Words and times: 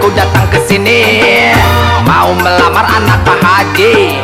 Aku 0.00 0.08
datang 0.16 0.48
ke 0.48 0.56
sini. 0.64 1.04
Mau 2.08 2.32
melamar 2.32 2.88
anak 2.88 3.20
Pak 3.20 3.36
Haji. 3.36 4.16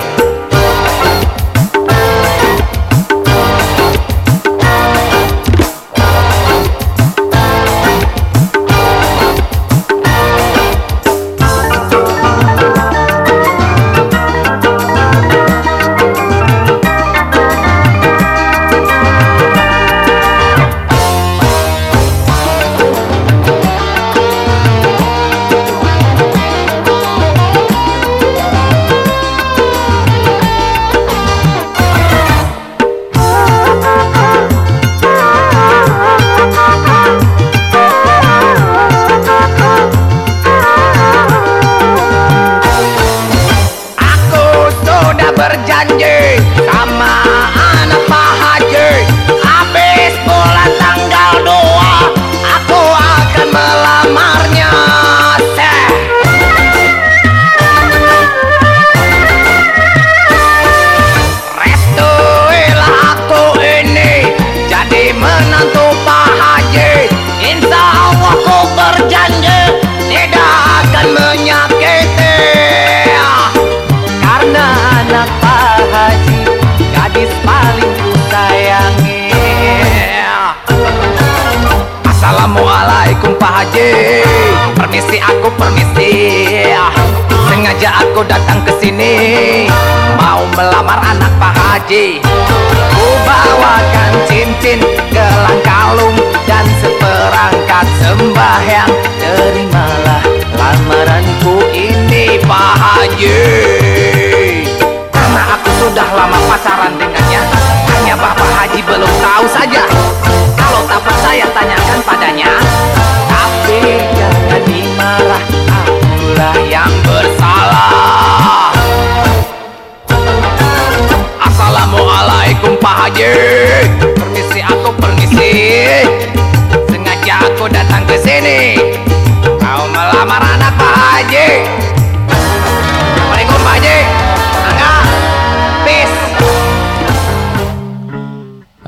Hey. 91.97 92.26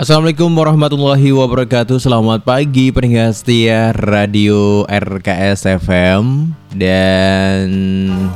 Assalamualaikum 0.08 0.48
warahmatullahi 0.56 1.36
wabarakatuh. 1.36 2.00
Selamat 2.00 2.40
pagi 2.40 2.88
pendengar 2.88 3.28
setia 3.36 3.92
Radio 3.92 4.88
RKS 4.88 5.68
FM 5.84 6.48
Dan 6.72 7.68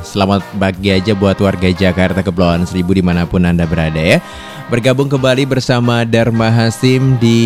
selamat 0.05 0.45
pagi 0.61 0.93
aja 0.93 1.17
buat 1.17 1.33
warga 1.41 1.73
Jakarta 1.73 2.21
Kepulauan 2.21 2.69
Seribu 2.69 2.93
di 2.93 3.01
mana 3.01 3.25
pun 3.25 3.41
Anda 3.41 3.65
berada 3.65 3.97
ya. 3.97 4.21
Bergabung 4.69 5.09
kembali 5.09 5.49
bersama 5.49 6.05
Dharma 6.05 6.53
Hasim 6.53 7.17
di 7.17 7.41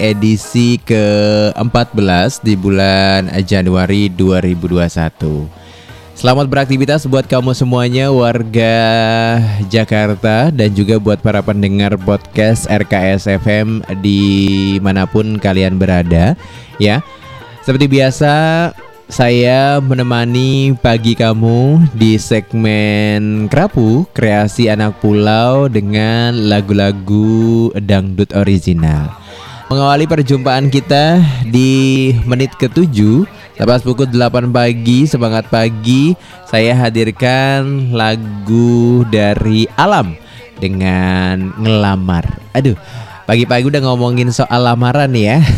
edisi 0.00 0.80
ke-14 0.80 2.40
di 2.40 2.56
bulan 2.56 3.28
Januari 3.44 4.08
2021 4.08 5.69
Selamat 6.20 6.52
beraktivitas 6.52 7.08
buat 7.08 7.24
kamu 7.24 7.56
semuanya 7.56 8.12
warga 8.12 8.76
Jakarta 9.72 10.52
dan 10.52 10.68
juga 10.76 11.00
buat 11.00 11.16
para 11.24 11.40
pendengar 11.40 11.96
podcast 11.96 12.68
RKS 12.68 13.40
FM 13.40 13.80
di 14.04 14.76
mana 14.84 15.08
pun 15.08 15.40
kalian 15.40 15.80
berada 15.80 16.36
ya. 16.76 17.00
Seperti 17.64 17.88
biasa 17.88 18.32
saya 19.08 19.80
menemani 19.80 20.76
pagi 20.84 21.16
kamu 21.16 21.88
di 21.96 22.20
segmen 22.20 23.48
Kerapu 23.48 24.04
Kreasi 24.12 24.68
Anak 24.68 25.00
Pulau 25.00 25.72
dengan 25.72 26.36
lagu-lagu 26.36 27.72
dangdut 27.80 28.36
original. 28.36 29.08
Mengawali 29.72 30.04
perjumpaan 30.04 30.68
kita 30.68 31.16
di 31.48 32.12
menit 32.28 32.52
ke-7 32.60 33.24
Tepat 33.60 33.84
pukul 33.84 34.08
8 34.08 34.56
pagi, 34.56 35.04
semangat 35.04 35.44
pagi 35.52 36.16
Saya 36.48 36.72
hadirkan 36.72 37.92
lagu 37.92 39.04
dari 39.12 39.68
Alam 39.76 40.16
Dengan 40.56 41.52
ngelamar. 41.60 42.24
Aduh, 42.56 42.72
pagi-pagi 43.28 43.68
udah 43.68 43.84
ngomongin 43.84 44.32
soal 44.32 44.64
lamaran 44.64 45.12
ya. 45.12 45.44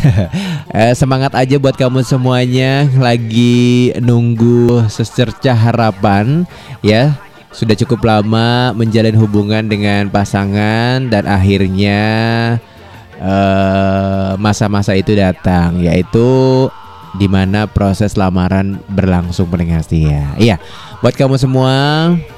Eh, 0.73 0.91
Semangat 0.97 1.37
aja 1.37 1.55
buat 1.61 1.77
kamu 1.79 2.03
semuanya. 2.03 2.89
Lagi 2.99 3.95
nunggu 4.03 4.83
secerca 4.91 5.55
harapan 5.55 6.43
Ya. 6.83 7.15
Sudah 7.55 7.79
cukup 7.79 8.03
lama 8.03 8.75
menjalin 8.75 9.15
hubungan 9.15 9.63
dengan 9.69 10.11
pasangan 10.11 11.07
Dan 11.07 11.23
akhirnya 11.23 12.01
eh, 13.15 14.31
masa-masa 14.35 14.91
itu 14.91 15.15
datang 15.15 15.79
yaitu 15.79 16.67
di 17.13 17.29
mana 17.29 17.69
proses 17.69 18.17
lamaran 18.17 18.81
berlangsung 18.89 19.45
pendengar 19.49 19.85
setia. 19.85 20.33
Iya, 20.37 20.57
buat 20.99 21.13
kamu 21.13 21.37
semua, 21.37 21.73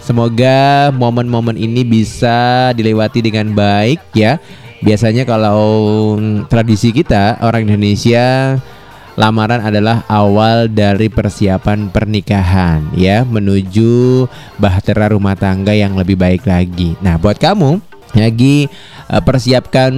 semoga 0.03 0.91
momen-momen 0.91 1.55
ini 1.55 1.87
bisa 1.87 2.71
dilewati 2.75 3.23
dengan 3.23 3.55
baik 3.55 4.03
ya. 4.11 4.37
Biasanya 4.83 5.23
kalau 5.23 6.13
tradisi 6.51 6.91
kita 6.91 7.39
orang 7.39 7.65
Indonesia 7.65 8.59
lamaran 9.15 9.63
adalah 9.63 10.03
awal 10.11 10.67
dari 10.67 11.07
persiapan 11.07 11.87
pernikahan 11.87 12.83
ya 12.99 13.23
menuju 13.23 14.27
bahtera 14.59 15.15
rumah 15.15 15.39
tangga 15.39 15.71
yang 15.71 15.95
lebih 15.95 16.19
baik 16.19 16.43
lagi. 16.43 16.99
Nah, 16.99 17.15
buat 17.15 17.39
kamu 17.39 17.79
lagi 18.15 18.67
uh, 19.11 19.23
persiapkan 19.23 19.91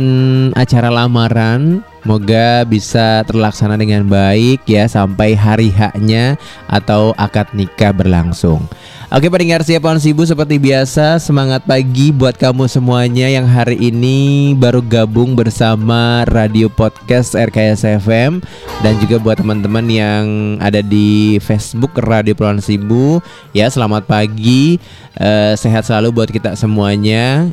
acara 0.53 0.89
lamaran 0.89 1.81
Semoga 2.07 2.63
bisa 2.63 3.27
terlaksana 3.27 3.75
dengan 3.75 4.07
baik 4.07 4.63
ya 4.63 4.87
sampai 4.87 5.35
hari 5.35 5.67
haknya 5.67 6.39
atau 6.71 7.11
akad 7.19 7.51
nikah 7.51 7.91
berlangsung. 7.91 8.63
Oke 9.11 9.27
pendengar 9.27 9.59
siapaan 9.67 9.99
sibuk 9.99 10.23
seperti 10.23 10.55
biasa 10.55 11.19
semangat 11.19 11.67
pagi 11.67 12.15
buat 12.15 12.39
kamu 12.39 12.71
semuanya 12.71 13.27
yang 13.27 13.43
hari 13.43 13.91
ini 13.91 14.55
baru 14.55 14.79
gabung 14.79 15.35
bersama 15.35 16.23
radio 16.31 16.71
podcast 16.71 17.35
RKS 17.35 17.83
FM 17.99 18.39
dan 18.79 18.93
juga 19.03 19.19
buat 19.19 19.43
teman-teman 19.43 19.83
yang 19.91 20.23
ada 20.63 20.79
di 20.79 21.43
Facebook 21.43 21.91
Radio 21.99 22.31
Pulau 22.39 22.55
Sibu 22.63 23.19
ya 23.51 23.67
selamat 23.67 24.07
pagi. 24.07 24.79
Eh, 25.19 25.59
sehat 25.59 25.83
selalu 25.83 26.23
buat 26.23 26.31
kita 26.31 26.55
semuanya 26.55 27.51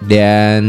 dan 0.00 0.62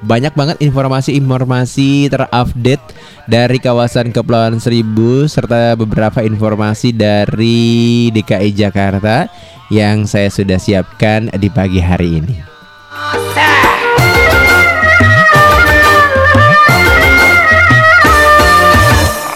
banyak 0.00 0.32
banget 0.32 0.56
informasi-informasi 0.64 2.08
terupdate 2.08 2.84
dari 3.28 3.58
kawasan 3.60 4.08
Kepulauan 4.08 4.56
Seribu 4.56 5.28
serta 5.28 5.76
beberapa 5.76 6.24
informasi 6.24 6.96
dari 6.96 8.08
DKI 8.08 8.50
Jakarta 8.56 9.28
yang 9.68 10.08
saya 10.08 10.32
sudah 10.32 10.56
siapkan 10.56 11.28
di 11.36 11.48
pagi 11.52 11.80
hari 11.80 12.20
ini. 12.20 12.36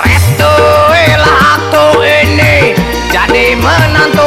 Restu 0.05 0.55
ini 2.05 2.77
Jadi 3.13 3.57
menantu 3.57 4.26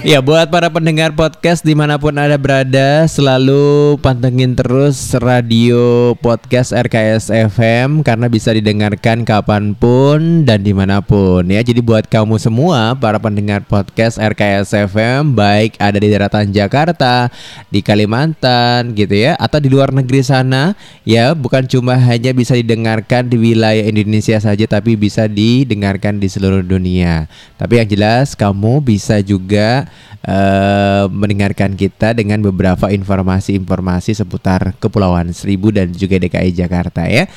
Ya 0.00 0.24
buat 0.24 0.48
para 0.48 0.72
pendengar 0.72 1.12
podcast 1.12 1.60
di 1.60 1.76
mana 1.76 2.00
pun 2.00 2.16
ada 2.16 2.40
berada 2.40 3.04
Selalu 3.04 4.00
pantengin 4.00 4.56
terus 4.56 5.12
radio 5.12 6.16
podcast 6.24 6.72
RKS 6.72 7.28
FM 7.28 8.00
Karena 8.00 8.32
bisa 8.32 8.48
didengarkan 8.56 9.28
kapan 9.28 9.76
pun 9.76 10.48
dan 10.48 10.64
di 10.64 10.72
mana 10.72 11.04
pun. 11.04 11.44
Ya 11.52 11.60
Jadi 11.60 11.84
buat 11.84 12.08
kamu 12.08 12.40
semua 12.40 12.96
para 12.96 13.20
pendengar 13.20 13.60
podcast 13.68 14.16
RKS 14.16 14.72
FM 14.88 15.36
Baik 15.36 15.76
ada 15.76 16.00
di 16.00 16.08
daratan 16.08 16.48
Jakarta, 16.48 17.28
di 17.68 17.84
Kalimantan 17.84 18.96
gitu 18.96 19.12
ya 19.12 19.36
Atau 19.36 19.60
di 19.60 19.68
luar 19.68 19.92
negeri 19.92 20.24
sana 20.24 20.80
Ya 21.04 21.36
bukan 21.36 21.68
cuma 21.68 22.00
hanya 22.00 22.32
bisa 22.32 22.56
didengarkan 22.56 23.28
di 23.28 23.36
wilayah 23.36 23.84
Indonesia 23.84 24.40
saja 24.40 24.64
Tapi 24.64 24.96
bisa 24.96 25.28
didengarkan 25.28 26.16
di 26.16 26.32
seluruh 26.32 26.64
dunia. 26.64 27.28
Tapi 27.60 27.84
yang 27.84 27.88
jelas 27.92 28.32
kamu 28.32 28.80
bisa 28.80 29.20
juga 29.20 29.89
eh, 30.24 31.04
mendengarkan 31.08 31.74
kita 31.74 32.12
dengan 32.16 32.42
beberapa 32.44 32.90
informasi-informasi 32.90 34.18
seputar 34.18 34.74
Kepulauan 34.78 35.32
Seribu 35.34 35.70
dan 35.70 35.92
juga 35.94 36.20
DKI 36.20 36.50
Jakarta 36.54 37.06
ya. 37.06 37.30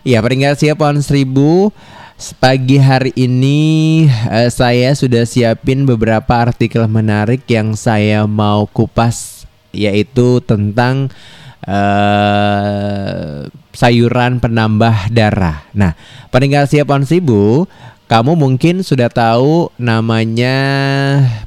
Ya, 0.00 0.24
pendengar 0.24 0.56
siapa 0.56 0.88
Seribu 1.04 1.74
Pagi 2.36 2.76
hari 2.76 3.16
ini 3.16 4.04
eh, 4.28 4.52
saya 4.52 4.92
sudah 4.92 5.24
siapin 5.24 5.88
beberapa 5.88 6.36
artikel 6.36 6.84
menarik 6.84 7.48
yang 7.48 7.72
saya 7.72 8.28
mau 8.28 8.68
kupas 8.68 9.48
yaitu 9.72 10.44
tentang 10.44 11.08
eh, 11.64 13.48
sayuran 13.72 14.36
penambah 14.36 15.08
darah. 15.08 15.64
Nah, 15.72 15.96
pendengar 16.28 16.68
siapa 16.68 16.92
Seribu 17.08 17.64
kamu 18.10 18.34
mungkin 18.34 18.82
sudah 18.82 19.06
tahu 19.06 19.70
namanya 19.78 20.58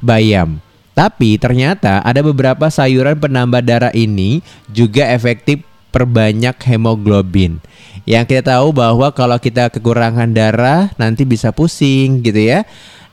bayam. 0.00 0.64
Tapi 0.96 1.36
ternyata 1.36 2.00
ada 2.00 2.24
beberapa 2.24 2.72
sayuran 2.72 3.20
penambah 3.20 3.60
darah 3.60 3.92
ini 3.92 4.40
juga 4.72 5.04
efektif 5.12 5.60
perbanyak 5.92 6.56
hemoglobin. 6.64 7.60
Yang 8.08 8.24
kita 8.32 8.56
tahu 8.56 8.72
bahwa 8.72 9.12
kalau 9.12 9.36
kita 9.36 9.68
kekurangan 9.68 10.32
darah 10.32 10.88
nanti 10.96 11.28
bisa 11.28 11.52
pusing 11.52 12.24
gitu 12.24 12.40
ya. 12.40 12.64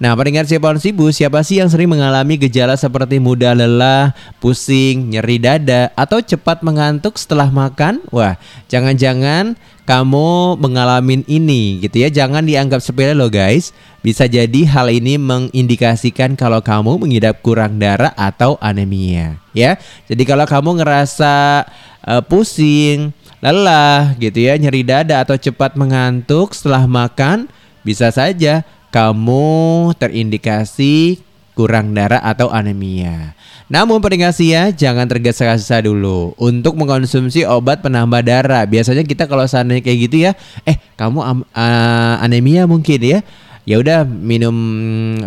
Nah, 0.02 0.18
pendengar 0.18 0.50
siapa 0.50 0.74
sibuk, 0.82 1.14
siapa 1.14 1.46
sih 1.46 1.62
yang 1.62 1.70
sering 1.70 1.86
mengalami 1.86 2.34
gejala 2.34 2.74
seperti 2.74 3.22
mudah 3.22 3.54
lelah, 3.54 4.18
pusing, 4.42 5.14
nyeri 5.14 5.38
dada, 5.38 5.94
atau 5.94 6.18
cepat 6.18 6.66
mengantuk 6.66 7.22
setelah 7.22 7.54
makan? 7.54 8.02
Wah, 8.10 8.34
jangan-jangan 8.66 9.54
kamu 9.86 10.58
mengalami 10.58 11.22
ini 11.30 11.86
gitu 11.86 12.02
ya. 12.02 12.10
Jangan 12.10 12.50
dianggap 12.50 12.82
sepele 12.82 13.14
loh 13.14 13.30
guys. 13.30 13.78
Bisa 14.02 14.26
jadi 14.26 14.66
hal 14.66 14.90
ini 14.90 15.22
mengindikasikan 15.22 16.34
kalau 16.34 16.66
kamu 16.66 16.98
mengidap 16.98 17.46
kurang 17.46 17.78
darah 17.78 18.10
atau 18.18 18.58
anemia 18.58 19.38
ya. 19.54 19.78
Jadi 20.10 20.26
kalau 20.26 20.50
kamu 20.50 20.82
ngerasa 20.82 21.62
uh, 22.10 22.26
pusing, 22.26 23.14
lelah 23.38 24.18
gitu 24.18 24.50
ya, 24.50 24.58
nyeri 24.58 24.82
dada 24.82 25.22
atau 25.22 25.38
cepat 25.38 25.78
mengantuk 25.78 26.58
setelah 26.58 26.90
makan, 26.90 27.46
bisa 27.86 28.10
saja 28.10 28.66
kamu 28.92 29.96
terindikasi 29.96 31.24
kurang 31.56 31.96
darah 31.96 32.20
atau 32.20 32.52
anemia. 32.52 33.34
Namun 33.72 34.04
peringasi 34.04 34.52
ya, 34.52 34.68
jangan 34.68 35.08
tergesa-gesa 35.08 35.80
dulu 35.80 36.36
untuk 36.36 36.76
mengkonsumsi 36.76 37.48
obat 37.48 37.80
penambah 37.80 38.20
darah. 38.20 38.68
Biasanya 38.68 39.08
kita 39.08 39.32
kalau 39.32 39.48
seandainya 39.48 39.80
kayak 39.80 40.00
gitu 40.12 40.18
ya, 40.28 40.32
eh 40.68 40.76
kamu 41.00 41.20
am, 41.24 41.40
uh, 41.56 42.16
anemia 42.20 42.68
mungkin 42.68 43.00
ya. 43.00 43.20
Ya 43.64 43.80
udah 43.80 44.04
minum 44.04 44.52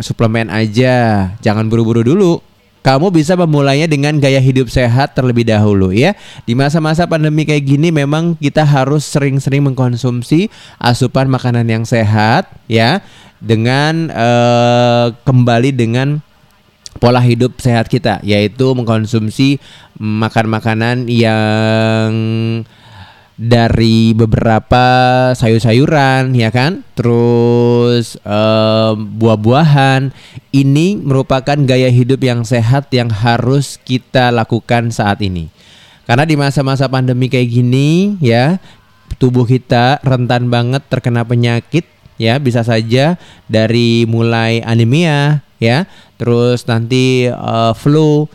suplemen 0.05 0.53
aja, 0.53 1.33
jangan 1.41 1.73
buru-buru 1.73 2.05
dulu. 2.05 2.45
Kamu 2.85 3.09
bisa 3.09 3.33
memulainya 3.33 3.89
dengan 3.89 4.21
gaya 4.21 4.37
hidup 4.45 4.69
sehat 4.69 5.17
terlebih 5.17 5.49
dahulu 5.49 5.89
ya. 5.89 6.13
Di 6.45 6.53
masa-masa 6.53 7.09
pandemi 7.09 7.49
kayak 7.49 7.65
gini 7.65 7.89
memang 7.89 8.37
kita 8.37 8.61
harus 8.61 9.09
sering-sering 9.09 9.65
mengkonsumsi 9.65 10.53
asupan 10.77 11.33
makanan 11.33 11.65
yang 11.65 11.89
sehat 11.89 12.45
ya 12.69 13.01
dengan 13.45 14.09
uh, 14.09 15.13
kembali 15.29 15.77
dengan 15.77 16.25
pola 16.97 17.21
hidup 17.21 17.61
sehat 17.61 17.93
kita 17.93 18.25
yaitu 18.25 18.73
mengkonsumsi 18.73 19.61
makan 20.01 20.47
makanan 20.49 20.97
yang 21.13 22.13
dari 23.35 24.15
beberapa 24.15 24.87
sayur-sayuran 25.35 26.33
ya 26.39 26.55
kan? 26.55 26.87
Terus 26.95 28.15
uh, 28.23 28.95
buah-buahan. 28.95 30.15
Ini 30.55 31.03
merupakan 31.03 31.59
gaya 31.67 31.91
hidup 31.91 32.23
yang 32.23 32.47
sehat 32.47 32.89
yang 32.95 33.11
harus 33.11 33.77
kita 33.83 34.31
lakukan 34.31 34.95
saat 34.95 35.19
ini. 35.19 35.51
Karena 36.07 36.23
di 36.23 36.39
masa-masa 36.39 36.87
pandemi 36.87 37.27
kayak 37.27 37.49
gini 37.51 38.15
ya 38.23 38.61
tubuh 39.17 39.49
kita 39.49 40.05
rentan 40.05 40.53
banget 40.53 40.85
terkena 40.87 41.25
penyakit 41.25 41.87
ya 42.21 42.39
bisa 42.39 42.63
saja 42.63 43.19
dari 43.51 44.07
mulai 44.07 44.63
anemia 44.63 45.43
ya 45.59 45.89
terus 46.19 46.67
nanti 46.69 47.27
uh, 47.27 47.75
flu 47.75 48.27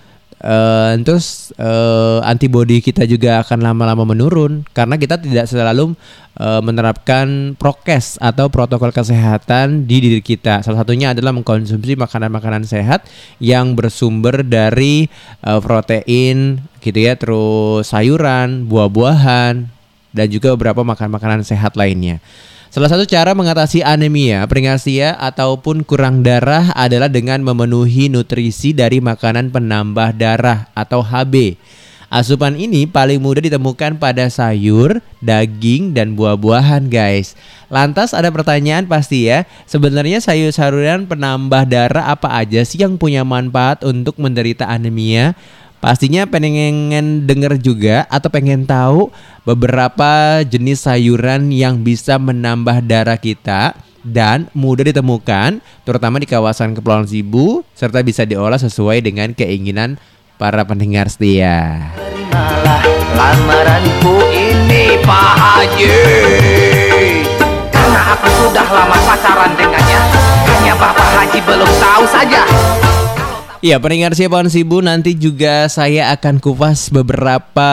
uh, 0.43 0.93
terus 1.03 1.51
uh, 1.59 2.23
antibodi 2.23 2.79
kita 2.83 3.03
juga 3.07 3.43
akan 3.43 3.59
lama-lama 3.63 4.03
menurun 4.07 4.63
karena 4.71 4.95
kita 4.99 5.19
tidak 5.19 5.47
selalu 5.47 5.95
uh, 6.39 6.61
menerapkan 6.63 7.53
prokes 7.59 8.15
atau 8.23 8.47
protokol 8.47 8.95
kesehatan 8.95 9.85
di 9.85 9.99
diri 9.99 10.21
kita. 10.23 10.63
Salah 10.63 10.81
satunya 10.81 11.11
adalah 11.11 11.35
mengkonsumsi 11.35 11.99
makanan-makanan 11.99 12.63
sehat 12.65 13.05
yang 13.37 13.75
bersumber 13.75 14.41
dari 14.41 15.11
uh, 15.43 15.59
protein 15.59 16.63
gitu 16.79 16.99
ya, 16.99 17.19
terus 17.19 17.91
sayuran, 17.91 18.65
buah-buahan 18.71 19.67
dan 20.09 20.27
juga 20.31 20.55
beberapa 20.55 20.81
makan 20.81 21.11
makanan 21.11 21.39
sehat 21.45 21.75
lainnya. 21.75 22.23
Salah 22.69 22.85
satu 22.85 23.01
cara 23.09 23.33
mengatasi 23.33 23.81
anemia, 23.81 24.45
peringasia 24.45 25.17
ataupun 25.17 25.81
kurang 25.81 26.21
darah 26.21 26.69
adalah 26.77 27.09
dengan 27.09 27.41
memenuhi 27.41 28.13
nutrisi 28.13 28.77
dari 28.77 29.01
makanan 29.01 29.49
penambah 29.49 30.13
darah 30.13 30.69
atau 30.77 31.01
HB. 31.01 31.57
Asupan 32.13 32.53
ini 32.61 32.85
paling 32.85 33.17
mudah 33.17 33.41
ditemukan 33.41 33.97
pada 33.97 34.29
sayur, 34.29 35.01
daging, 35.17 35.97
dan 35.97 36.13
buah-buahan 36.13 36.93
guys. 36.93 37.33
Lantas 37.73 38.13
ada 38.13 38.29
pertanyaan 38.29 38.85
pasti 38.85 39.25
ya, 39.25 39.49
sebenarnya 39.65 40.21
sayur-sayuran 40.21 41.09
penambah 41.09 41.65
darah 41.65 42.13
apa 42.13 42.37
aja 42.37 42.61
sih 42.61 42.85
yang 42.85 43.01
punya 43.01 43.25
manfaat 43.25 43.81
untuk 43.81 44.13
menderita 44.21 44.69
anemia? 44.69 45.33
Pastinya 45.79 46.27
pengen 46.27 47.23
denger 47.23 47.55
juga 47.55 48.03
atau 48.11 48.27
pengen 48.27 48.67
tahu 48.67 49.15
beberapa 49.47 50.43
jenis 50.43 50.83
sayuran 50.83 51.47
yang 51.55 51.79
bisa 51.79 52.19
menambah 52.19 52.83
darah 52.83 53.15
kita 53.15 53.79
dan 54.03 54.51
mudah 54.51 54.83
ditemukan 54.91 55.63
terutama 55.87 56.19
di 56.19 56.27
kawasan 56.27 56.75
Kepulauan 56.75 57.07
Sibu 57.07 57.63
serta 57.79 58.03
bisa 58.03 58.27
diolah 58.27 58.59
sesuai 58.59 58.99
dengan 58.99 59.31
keinginan 59.31 59.95
para 60.35 60.67
pendengar 60.67 61.07
setia. 61.07 61.95
Terimalah 61.95 62.83
lamaranku 63.15 64.19
ini 64.35 64.99
Pak 64.99 65.31
Haji 65.39 65.95
Karena 67.71 68.01
aku 68.19 68.27
sudah 68.35 68.67
lama 68.67 68.97
pacaran 69.07 69.51
dengannya 69.55 69.99
Hanya 70.43 70.73
Bapak 70.75 71.09
Haji 71.19 71.39
belum 71.39 71.71
tahu 71.79 72.03
saja 72.11 72.43
Iya, 73.59 73.75
pendengar 73.75 74.15
siapa 74.15 74.39
Sibu 74.47 74.79
nanti 74.79 75.19
juga 75.19 75.67
saya 75.67 76.15
akan 76.15 76.39
kupas 76.39 76.87
beberapa 76.95 77.71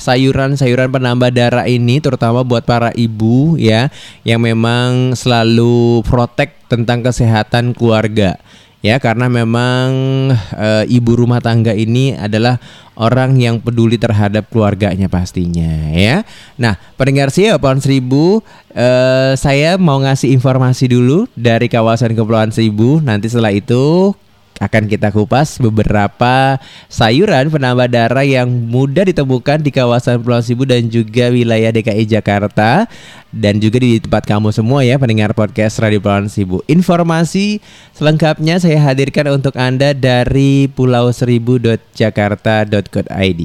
sayuran-sayuran 0.00 0.88
penambah 0.88 1.28
darah 1.36 1.68
ini 1.68 2.00
terutama 2.00 2.40
buat 2.40 2.64
para 2.64 2.88
ibu 2.96 3.60
ya 3.60 3.92
yang 4.24 4.40
memang 4.40 5.12
selalu 5.12 6.00
protek 6.08 6.56
tentang 6.72 7.04
kesehatan 7.04 7.76
keluarga. 7.76 8.40
Ya, 8.80 8.96
karena 8.96 9.28
memang 9.28 9.92
e, 10.32 10.68
ibu 10.88 11.12
rumah 11.12 11.44
tangga 11.44 11.76
ini 11.76 12.16
adalah 12.16 12.56
orang 12.96 13.36
yang 13.36 13.60
peduli 13.60 14.00
terhadap 14.00 14.48
keluarganya 14.48 15.12
pastinya 15.12 15.92
ya. 15.92 16.24
Nah, 16.56 16.80
pendengar 16.96 17.28
siapa 17.28 17.68
Seribu 17.84 18.40
e, 18.72 18.88
saya 19.36 19.76
mau 19.76 20.00
ngasih 20.00 20.32
informasi 20.32 20.88
dulu 20.88 21.28
dari 21.36 21.68
kawasan 21.68 22.16
Kepulauan 22.16 22.48
Seribu. 22.48 23.04
Nanti 23.04 23.28
setelah 23.28 23.52
itu 23.52 24.16
akan 24.60 24.92
kita 24.92 25.08
kupas 25.08 25.56
beberapa 25.56 26.60
sayuran 26.92 27.48
penambah 27.48 27.88
darah 27.88 28.28
yang 28.28 28.44
mudah 28.46 29.08
ditemukan 29.08 29.64
di 29.64 29.72
kawasan 29.72 30.20
Pulau 30.20 30.44
Sibu 30.44 30.68
dan 30.68 30.84
juga 30.92 31.32
wilayah 31.32 31.72
DKI 31.72 32.04
Jakarta 32.04 32.84
dan 33.32 33.56
juga 33.56 33.80
di 33.80 33.96
tempat 33.96 34.28
kamu 34.28 34.52
semua 34.52 34.84
ya 34.84 35.00
pendengar 35.00 35.32
podcast 35.32 35.80
Radio 35.80 36.04
Pulau 36.04 36.28
Sibu. 36.28 36.60
Informasi 36.68 37.64
selengkapnya 37.96 38.60
saya 38.60 38.76
hadirkan 38.84 39.32
untuk 39.32 39.56
Anda 39.56 39.96
dari 39.96 40.68
pulau 40.68 41.08
seribu.jakarta.co.id. 41.08 43.42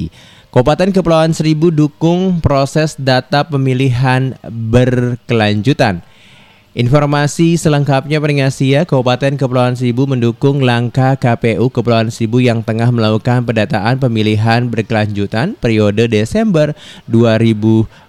Kabupaten 0.56 0.96
Kepulauan 0.96 1.36
Seribu 1.36 1.68
dukung 1.68 2.40
proses 2.40 2.96
data 2.96 3.44
pemilihan 3.44 4.40
berkelanjutan. 4.48 6.00
Informasi 6.76 7.56
selengkapnya 7.56 8.20
peringasi 8.20 8.76
ya, 8.76 8.84
Kabupaten 8.84 9.40
Kepulauan 9.40 9.80
Seribu 9.80 10.12
mendukung 10.12 10.60
langkah 10.60 11.16
KPU 11.16 11.72
Kepulauan 11.72 12.12
Seribu 12.12 12.44
yang 12.44 12.68
tengah 12.68 12.92
melakukan 12.92 13.48
pendataan 13.48 13.96
pemilihan 13.96 14.68
berkelanjutan 14.68 15.56
periode 15.56 16.12
Desember 16.12 16.76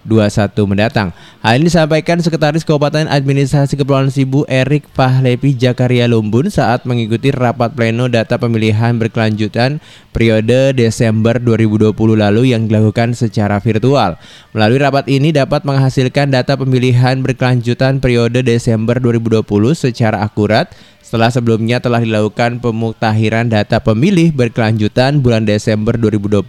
2021 0.06 0.70
mendatang. 0.70 1.12
Hal 1.42 1.60
ini 1.60 1.68
disampaikan 1.68 2.22
Sekretaris 2.22 2.62
Kabupaten 2.62 3.10
Administrasi 3.10 3.76
Kepulauan 3.76 4.08
Seribu 4.08 4.46
Erik 4.48 4.88
Fahlepi 4.96 5.52
Jakaria 5.52 6.08
Lumbun 6.08 6.48
saat 6.48 6.86
mengikuti 6.86 7.34
rapat 7.34 7.76
pleno 7.76 8.08
data 8.08 8.40
pemilihan 8.40 8.96
berkelanjutan 8.96 9.82
periode 10.16 10.72
Desember 10.72 11.36
2020 11.36 11.92
lalu 12.16 12.56
yang 12.56 12.70
dilakukan 12.70 13.12
secara 13.12 13.60
virtual. 13.60 14.16
Melalui 14.56 14.80
rapat 14.80 15.04
ini 15.12 15.34
dapat 15.34 15.68
menghasilkan 15.68 16.32
data 16.32 16.56
pemilihan 16.56 17.20
berkelanjutan 17.20 18.00
periode 18.00 18.40
Desember 18.40 18.76
Desember 18.76 19.02
2020 19.02 19.74
secara 19.74 20.22
akurat 20.22 20.70
setelah 21.02 21.30
sebelumnya 21.30 21.82
telah 21.82 22.02
dilakukan 22.02 22.58
pemuktahiran 22.58 23.46
data 23.46 23.82
pemilih 23.82 24.30
berkelanjutan 24.30 25.22
bulan 25.22 25.42
Desember 25.42 25.94
2020 25.94 26.42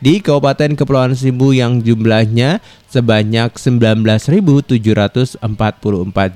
di 0.00 0.20
Kabupaten 0.20 0.76
Kepulauan 0.76 1.16
Seribu 1.16 1.52
yang 1.52 1.80
jumlahnya 1.80 2.60
sebanyak 2.92 3.56
19.744 3.56 5.40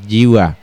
jiwa. 0.09 0.57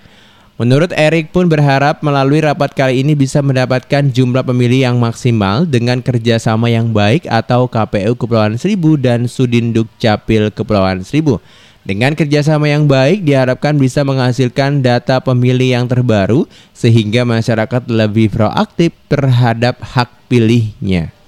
Menurut 0.53 0.93
Erik 0.93 1.33
pun 1.33 1.49
berharap 1.49 2.05
melalui 2.05 2.41
rapat 2.41 2.77
kali 2.77 3.01
ini 3.01 3.17
bisa 3.17 3.41
mendapatkan 3.41 4.05
jumlah 4.05 4.45
pemilih 4.45 4.85
yang 4.85 4.97
maksimal 5.01 5.65
dengan 5.65 5.97
kerjasama 5.97 6.69
yang 6.69 6.93
baik 6.93 7.25
atau 7.25 7.65
KPU 7.65 8.13
Kepulauan 8.13 8.61
Seribu 8.61 8.93
dan 8.93 9.25
Sudinduk 9.25 9.89
Capil 9.97 10.53
Kepulauan 10.53 11.01
Seribu. 11.01 11.41
Dengan 11.83 12.15
kerjasama 12.15 12.69
yang 12.69 12.87
baik 12.87 13.27
diharapkan 13.27 13.75
bisa 13.75 14.05
menghasilkan 14.07 14.79
data 14.79 15.19
pemilih 15.19 15.73
yang 15.73 15.85
terbaru 15.89 16.47
sehingga 16.71 17.27
masyarakat 17.27 17.89
lebih 17.91 18.31
proaktif 18.31 18.95
terhadap 19.11 19.81
hak 19.83 20.07
pilihnya. 20.31 21.22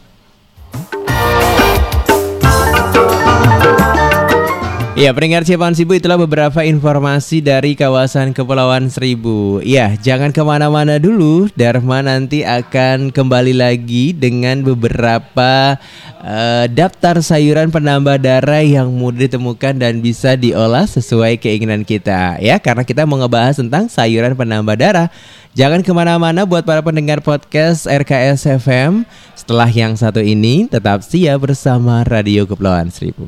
Ya, 4.96 5.12
peringkat 5.12 5.44
Ciapan 5.44 5.76
Sibu 5.76 6.00
itulah 6.00 6.16
beberapa 6.16 6.64
informasi 6.64 7.44
dari 7.44 7.76
kawasan 7.76 8.32
Kepulauan 8.32 8.88
Seribu. 8.88 9.60
Ya, 9.60 9.92
jangan 10.00 10.32
ke 10.32 10.40
mana-mana 10.40 10.96
dulu. 11.04 11.52
Dharma 11.52 12.00
nanti 12.00 12.48
akan 12.48 13.12
kembali 13.12 13.60
lagi 13.60 14.16
dengan 14.16 14.64
beberapa 14.64 15.76
uh, 16.24 16.66
daftar 16.72 17.20
sayuran 17.20 17.76
penambah 17.76 18.24
darah 18.24 18.64
yang 18.64 18.88
mudah 18.88 19.28
ditemukan 19.28 19.84
dan 19.84 20.00
bisa 20.00 20.40
diolah 20.40 20.88
sesuai 20.88 21.44
keinginan 21.44 21.84
kita. 21.84 22.40
Ya, 22.40 22.56
karena 22.56 22.88
kita 22.88 23.04
mau 23.04 23.20
ngebahas 23.20 23.60
tentang 23.60 23.92
sayuran 23.92 24.32
penambah 24.32 24.80
darah. 24.80 25.12
Jangan 25.60 25.84
ke 25.84 25.92
mana-mana 25.92 26.48
buat 26.48 26.64
para 26.64 26.80
pendengar 26.80 27.20
podcast 27.20 27.84
RKS 27.84 28.48
FM. 28.64 29.04
Setelah 29.36 29.68
yang 29.68 30.00
satu 30.00 30.24
ini, 30.24 30.72
tetap 30.72 31.04
siap 31.04 31.44
bersama 31.44 32.08
Radio 32.08 32.48
Kepulauan 32.48 32.88
Seribu. 32.88 33.28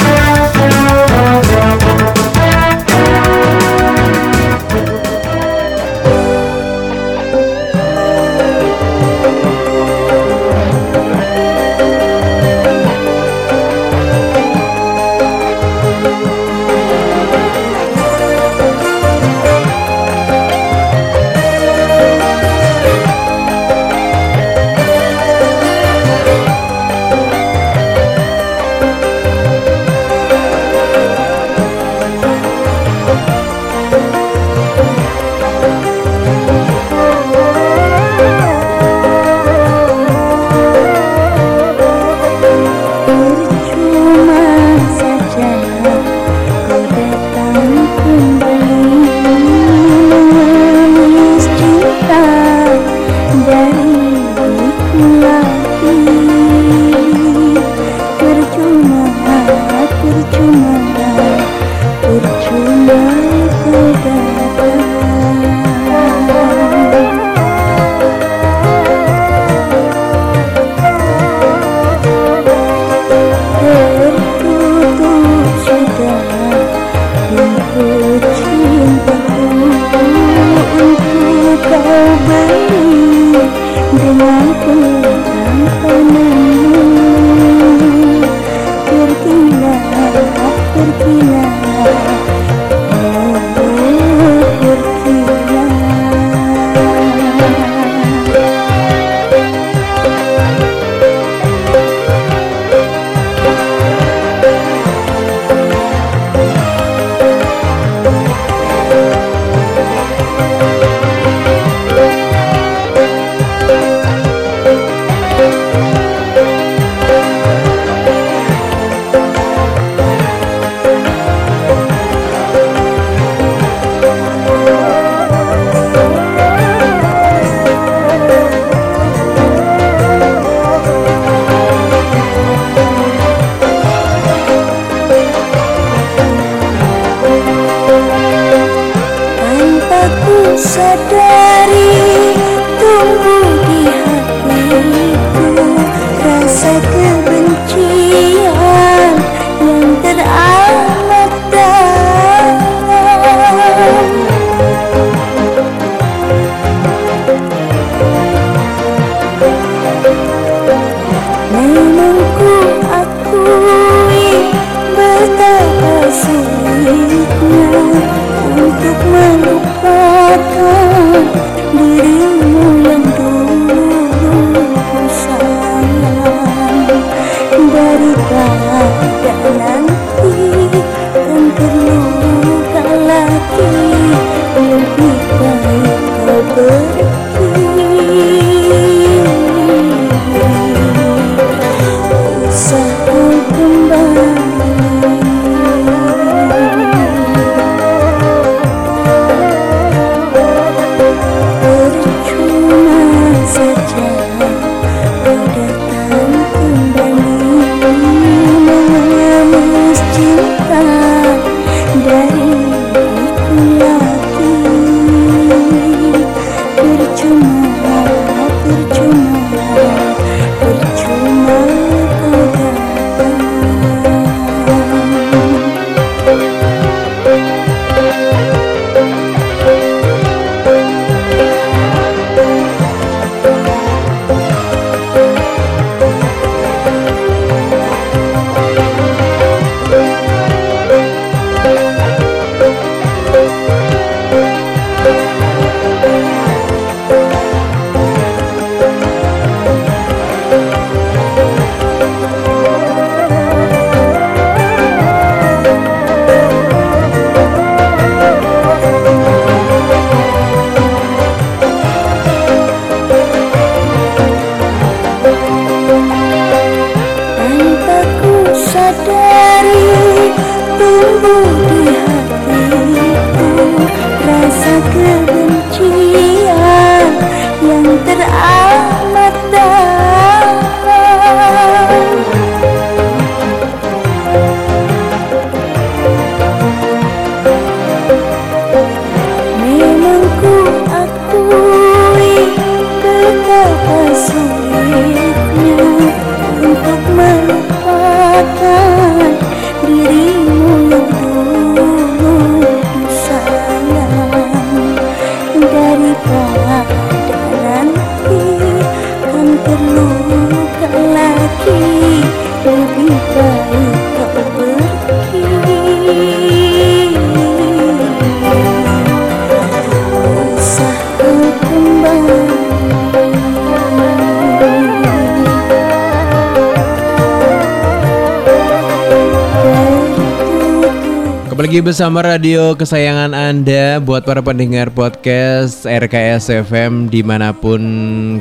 Lagi 331.71 331.87
bersama 331.87 332.19
radio 332.19 332.75
kesayangan 332.75 333.31
Anda 333.31 334.03
Buat 334.03 334.27
para 334.27 334.43
pendengar 334.43 334.91
podcast 334.91 335.87
RKS 335.87 336.67
FM 336.67 337.07
di 337.07 337.23
mana 337.23 337.55
pun 337.55 337.79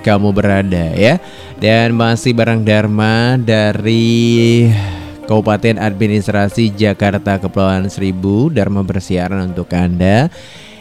kamu 0.02 0.34
berada 0.34 0.90
ya. 0.98 1.22
Dan 1.62 1.94
masih 1.94 2.34
bareng 2.34 2.66
Dharma 2.66 3.38
dari 3.38 4.66
Kabupaten 5.30 5.78
Administrasi 5.78 6.74
Jakarta 6.74 7.38
Kepulauan 7.38 7.86
Seribu. 7.86 8.50
Dharma 8.50 8.82
bersiaran 8.82 9.54
untuk 9.54 9.70
Anda 9.78 10.26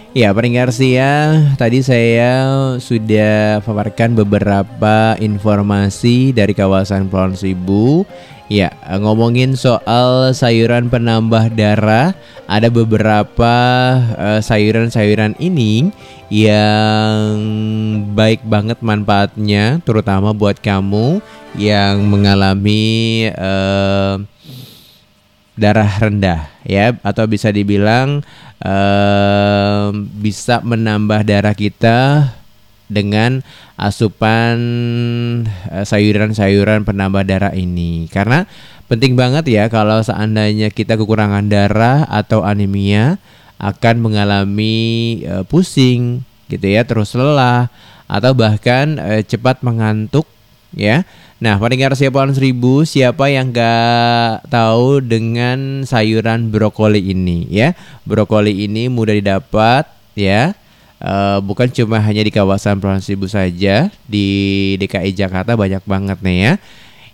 Ya 0.09 0.33
pendengar 0.33 0.73
ya 0.73 1.37
tadi 1.53 1.85
saya 1.85 2.33
sudah 2.81 3.61
paparkan 3.61 4.17
beberapa 4.17 5.13
informasi 5.21 6.33
dari 6.33 6.57
kawasan 6.57 7.05
Kepulauan 7.05 7.37
Seribu 7.37 8.09
Ya, 8.49 8.73
ngomongin 8.97 9.53
soal 9.53 10.33
sayuran 10.33 10.89
penambah 10.89 11.53
darah, 11.53 12.17
ada 12.49 12.65
beberapa 12.73 13.53
uh, 14.17 14.41
sayuran-sayuran 14.41 15.37
ini 15.37 15.93
yang 16.33 17.37
baik 18.17 18.41
banget 18.49 18.81
manfaatnya, 18.81 19.85
terutama 19.85 20.33
buat 20.33 20.57
kamu 20.65 21.21
yang 21.61 22.09
mengalami 22.09 23.29
uh, 23.37 24.17
darah 25.59 25.91
rendah, 25.99 26.47
ya, 26.63 26.95
atau 27.03 27.27
bisa 27.27 27.51
dibilang 27.51 28.23
uh, 28.63 29.91
bisa 30.17 30.63
menambah 30.63 31.27
darah 31.27 31.53
kita 31.53 32.31
dengan 32.89 33.45
asupan 33.77 34.57
eh, 35.69 35.85
sayuran-sayuran 35.85 36.83
penambah 36.83 37.21
darah 37.21 37.53
ini. 37.53 38.09
Karena 38.09 38.49
penting 38.89 39.13
banget 39.13 39.45
ya 39.45 39.69
kalau 39.69 40.01
seandainya 40.01 40.73
kita 40.73 40.97
kekurangan 40.97 41.45
darah 41.45 42.09
atau 42.09 42.41
anemia 42.41 43.21
akan 43.61 43.95
mengalami 44.01 44.77
uh, 45.29 45.45
pusing 45.45 46.25
gitu 46.49 46.65
ya 46.65 46.81
terus 46.87 47.13
lelah 47.13 47.69
atau 48.09 48.33
bahkan 48.33 48.97
uh, 48.97 49.21
cepat 49.21 49.61
mengantuk 49.61 50.25
ya 50.73 51.05
Nah, 51.39 51.55
pendengar 51.55 51.95
siapa 51.95 52.27
seribu, 52.35 52.83
siapa 52.83 53.31
yang 53.31 53.55
gak 53.55 54.51
tahu 54.51 54.99
dengan 54.99 55.87
sayuran 55.87 56.51
brokoli 56.51 57.15
ini 57.15 57.47
ya? 57.47 57.71
Brokoli 58.03 58.67
ini 58.67 58.91
mudah 58.91 59.15
didapat 59.15 59.87
ya 60.19 60.51
uh, 61.03 61.39
bukan 61.39 61.71
cuma 61.71 61.99
hanya 62.03 62.21
di 62.23 62.31
kawasan 62.31 62.79
Pulau 62.79 62.99
Seribu 62.99 63.31
saja, 63.31 63.87
di 64.05 64.27
DKI 64.79 65.15
Jakarta 65.15 65.55
banyak 65.55 65.83
banget 65.87 66.19
nih 66.19 66.39
ya. 66.39 66.53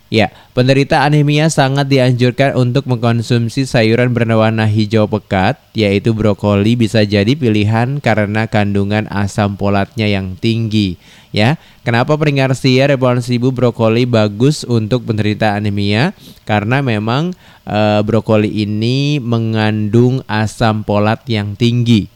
Ya, 0.06 0.30
penderita 0.54 1.02
anemia 1.02 1.50
sangat 1.50 1.90
dianjurkan 1.90 2.54
untuk 2.54 2.86
mengkonsumsi 2.86 3.66
sayuran 3.66 4.14
berwarna 4.14 4.62
hijau 4.62 5.10
pekat, 5.10 5.58
yaitu 5.74 6.14
brokoli 6.14 6.78
bisa 6.78 7.02
jadi 7.02 7.34
pilihan 7.34 7.98
karena 7.98 8.46
kandungan 8.46 9.10
asam 9.10 9.58
folatnya 9.58 10.06
yang 10.06 10.38
tinggi. 10.38 10.94
Ya, 11.34 11.58
kenapa 11.82 12.14
peringat 12.14 12.54
sia 12.56 12.86
Seribu 13.20 13.50
brokoli 13.50 14.06
bagus 14.06 14.62
untuk 14.62 15.06
penderita 15.06 15.54
anemia? 15.58 16.14
Karena 16.46 16.80
memang 16.80 17.34
e, 17.66 17.80
brokoli 18.06 18.62
ini 18.62 19.18
mengandung 19.18 20.22
asam 20.30 20.86
folat 20.86 21.20
yang 21.26 21.58
tinggi. 21.58 22.08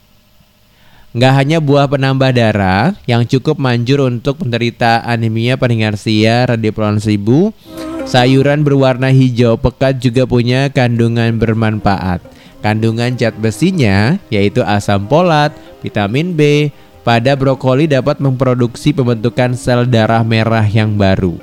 Nggak 1.10 1.34
hanya 1.42 1.58
buah 1.58 1.90
penambah 1.90 2.30
darah 2.30 2.94
yang 3.02 3.26
cukup 3.26 3.58
manjur 3.58 4.06
untuk 4.06 4.46
penderita 4.46 5.02
anemia 5.02 5.58
peninggarsia 5.58 6.54
radipron 6.54 7.02
seribu, 7.02 7.50
sayuran 8.06 8.62
berwarna 8.62 9.10
hijau 9.10 9.58
pekat 9.58 9.98
juga 9.98 10.22
punya 10.22 10.70
kandungan 10.70 11.34
bermanfaat. 11.34 12.22
Kandungan 12.62 13.18
zat 13.18 13.34
besinya 13.42 14.22
yaitu 14.30 14.62
asam 14.62 15.10
folat, 15.10 15.50
vitamin 15.82 16.36
B, 16.36 16.70
pada 17.10 17.34
brokoli 17.34 17.90
dapat 17.90 18.22
memproduksi 18.22 18.94
pembentukan 18.94 19.58
sel 19.58 19.82
darah 19.82 20.22
merah 20.22 20.62
yang 20.62 20.94
baru. 20.94 21.42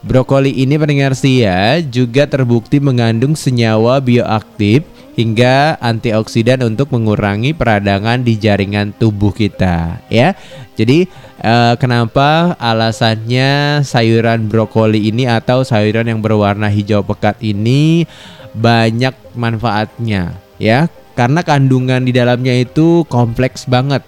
Brokoli 0.00 0.56
ini 0.56 0.80
pendengar 0.80 1.12
sia 1.12 1.84
juga 1.84 2.24
terbukti 2.24 2.80
mengandung 2.80 3.36
senyawa 3.36 4.00
bioaktif 4.00 4.88
hingga 5.12 5.76
antioksidan 5.84 6.64
untuk 6.64 6.96
mengurangi 6.96 7.52
peradangan 7.52 8.24
di 8.24 8.40
jaringan 8.40 8.96
tubuh 8.96 9.36
kita 9.36 10.00
ya. 10.08 10.32
Jadi 10.80 11.04
eh, 11.44 11.74
kenapa 11.76 12.56
alasannya 12.56 13.84
sayuran 13.84 14.48
brokoli 14.48 15.12
ini 15.12 15.28
atau 15.28 15.60
sayuran 15.60 16.08
yang 16.08 16.24
berwarna 16.24 16.72
hijau 16.72 17.04
pekat 17.04 17.36
ini 17.44 18.08
banyak 18.56 19.12
manfaatnya 19.36 20.40
ya? 20.56 20.88
Karena 21.12 21.44
kandungan 21.44 22.00
di 22.00 22.16
dalamnya 22.16 22.56
itu 22.56 23.04
kompleks 23.12 23.68
banget 23.68 24.00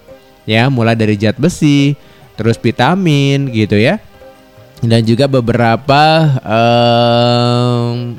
ya, 0.45 0.71
mulai 0.71 0.97
dari 0.97 1.19
zat 1.19 1.37
besi, 1.37 1.93
terus 2.39 2.55
vitamin 2.57 3.51
gitu 3.51 3.75
ya. 3.77 4.01
Dan 4.85 5.01
juga 5.03 5.25
beberapa 5.25 6.29
um, 6.45 8.17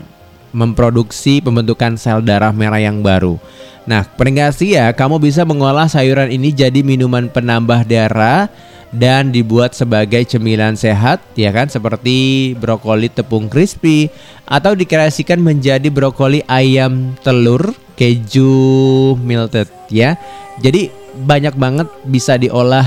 memproduksi 0.51 1.39
pembentukan 1.39 1.95
sel 1.95 2.21
darah 2.21 2.51
merah 2.51 2.83
yang 2.83 3.01
baru. 3.01 3.39
Nah, 3.87 4.03
peringasi 4.03 4.75
ya, 4.75 4.91
kamu 4.91 5.23
bisa 5.23 5.47
mengolah 5.47 5.87
sayuran 5.87 6.35
ini 6.35 6.51
jadi 6.51 6.83
minuman 6.83 7.31
penambah 7.31 7.87
darah 7.87 8.51
dan 8.91 9.35
dibuat 9.35 9.75
sebagai 9.75 10.23
cemilan 10.25 10.79
sehat 10.79 11.19
ya 11.35 11.51
kan 11.51 11.67
seperti 11.67 12.55
brokoli 12.57 13.11
tepung 13.11 13.51
crispy 13.51 14.09
atau 14.47 14.79
dikreasikan 14.79 15.43
menjadi 15.43 15.91
brokoli 15.91 16.41
ayam 16.47 17.15
telur 17.21 17.75
keju 17.99 19.15
melted 19.21 19.69
ya. 19.91 20.15
Jadi 20.63 20.89
banyak 21.17 21.55
banget 21.57 21.89
bisa 22.05 22.37
diolah 22.37 22.87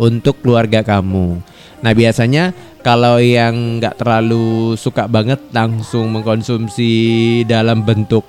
untuk 0.00 0.40
keluarga 0.40 0.80
kamu. 0.80 1.40
Nah 1.84 1.92
biasanya 1.92 2.56
kalau 2.80 3.20
yang 3.20 3.80
nggak 3.82 4.00
terlalu 4.00 4.78
suka 4.80 5.04
banget 5.04 5.40
langsung 5.52 6.08
mengkonsumsi 6.12 7.42
dalam 7.44 7.84
bentuk 7.84 8.24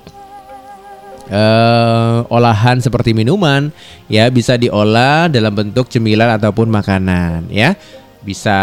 uh, 1.32 2.26
olahan 2.28 2.82
seperti 2.82 3.16
minuman 3.16 3.72
ya 4.10 4.28
bisa 4.28 4.60
diolah 4.60 5.32
dalam 5.32 5.54
bentuk 5.56 5.88
cemilan 5.88 6.36
ataupun 6.36 6.68
makanan 6.68 7.48
ya. 7.48 7.72
Bisa 8.18 8.58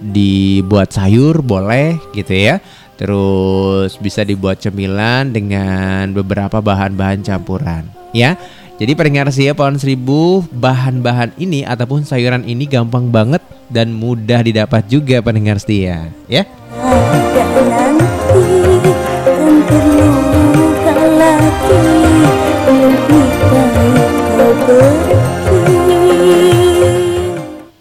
dibuat 0.00 0.90
sayur 0.90 1.38
boleh 1.44 2.00
gitu 2.16 2.34
ya. 2.34 2.58
Terus 2.94 3.98
bisa 3.98 4.22
dibuat 4.22 4.62
cemilan 4.62 5.30
dengan 5.34 6.10
beberapa 6.14 6.62
bahan-bahan 6.62 7.26
campuran 7.26 8.04
ya 8.14 8.38
jadi 8.74 8.90
pendengar 8.98 9.30
ya 9.30 9.54
pohon 9.54 9.78
seribu 9.78 10.42
bahan-bahan 10.50 11.30
ini 11.38 11.62
ataupun 11.62 12.02
sayuran 12.02 12.42
ini 12.42 12.66
gampang 12.66 13.06
banget 13.06 13.38
dan 13.70 13.94
mudah 13.94 14.42
didapat 14.42 14.82
juga 14.90 15.22
pendengar 15.22 15.62
setia 15.62 16.10
ya. 16.26 16.42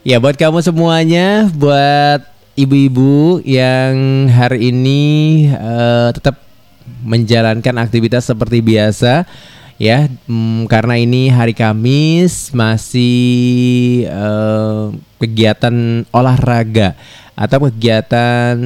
Ya 0.05 0.21
buat 0.21 0.37
kamu 0.37 0.61
semuanya, 0.61 1.49
buat 1.57 2.21
ibu-ibu 2.53 3.41
yang 3.41 4.29
hari 4.29 4.69
ini 4.69 5.01
uh, 5.57 6.13
tetap 6.13 6.37
menjalankan 7.01 7.81
aktivitas 7.81 8.29
seperti 8.29 8.61
biasa 8.61 9.25
ya. 9.77 10.09
Hmm, 10.25 10.65
karena 10.65 10.97
ini 10.97 11.29
hari 11.29 11.53
Kamis 11.55 12.51
masih 12.51 14.07
uh, 14.09 14.91
kegiatan 15.21 16.03
olahraga 16.11 16.97
atau 17.33 17.69
kegiatan 17.69 18.57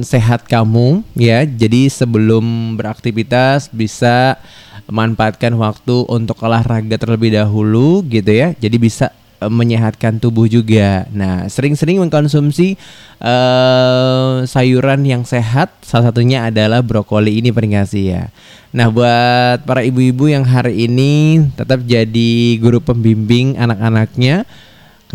sehat 0.00 0.48
kamu 0.48 1.04
ya. 1.16 1.44
Jadi 1.44 1.88
sebelum 1.92 2.76
beraktivitas 2.76 3.68
bisa 3.72 4.40
manfaatkan 4.88 5.56
waktu 5.56 6.04
untuk 6.08 6.40
olahraga 6.44 6.96
terlebih 7.00 7.36
dahulu 7.36 8.04
gitu 8.08 8.32
ya. 8.32 8.52
Jadi 8.56 8.76
bisa 8.76 9.12
menyehatkan 9.48 10.20
tubuh 10.20 10.48
juga. 10.48 11.08
Nah, 11.12 11.48
sering-sering 11.48 12.00
mengkonsumsi 12.00 12.76
uh, 13.20 14.44
sayuran 14.44 15.04
yang 15.04 15.22
sehat, 15.24 15.72
salah 15.84 16.12
satunya 16.12 16.48
adalah 16.48 16.80
brokoli 16.84 17.40
ini 17.40 17.50
peringasi 17.50 18.02
ya. 18.14 18.28
Nah, 18.74 18.90
buat 18.90 19.62
para 19.64 19.86
ibu-ibu 19.86 20.26
yang 20.26 20.42
hari 20.42 20.90
ini 20.90 21.44
tetap 21.54 21.82
jadi 21.86 22.58
guru 22.58 22.82
pembimbing 22.82 23.54
anak-anaknya 23.54 24.42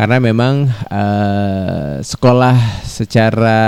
karena 0.00 0.16
memang 0.16 0.64
uh, 0.88 2.00
sekolah 2.00 2.56
secara 2.88 3.60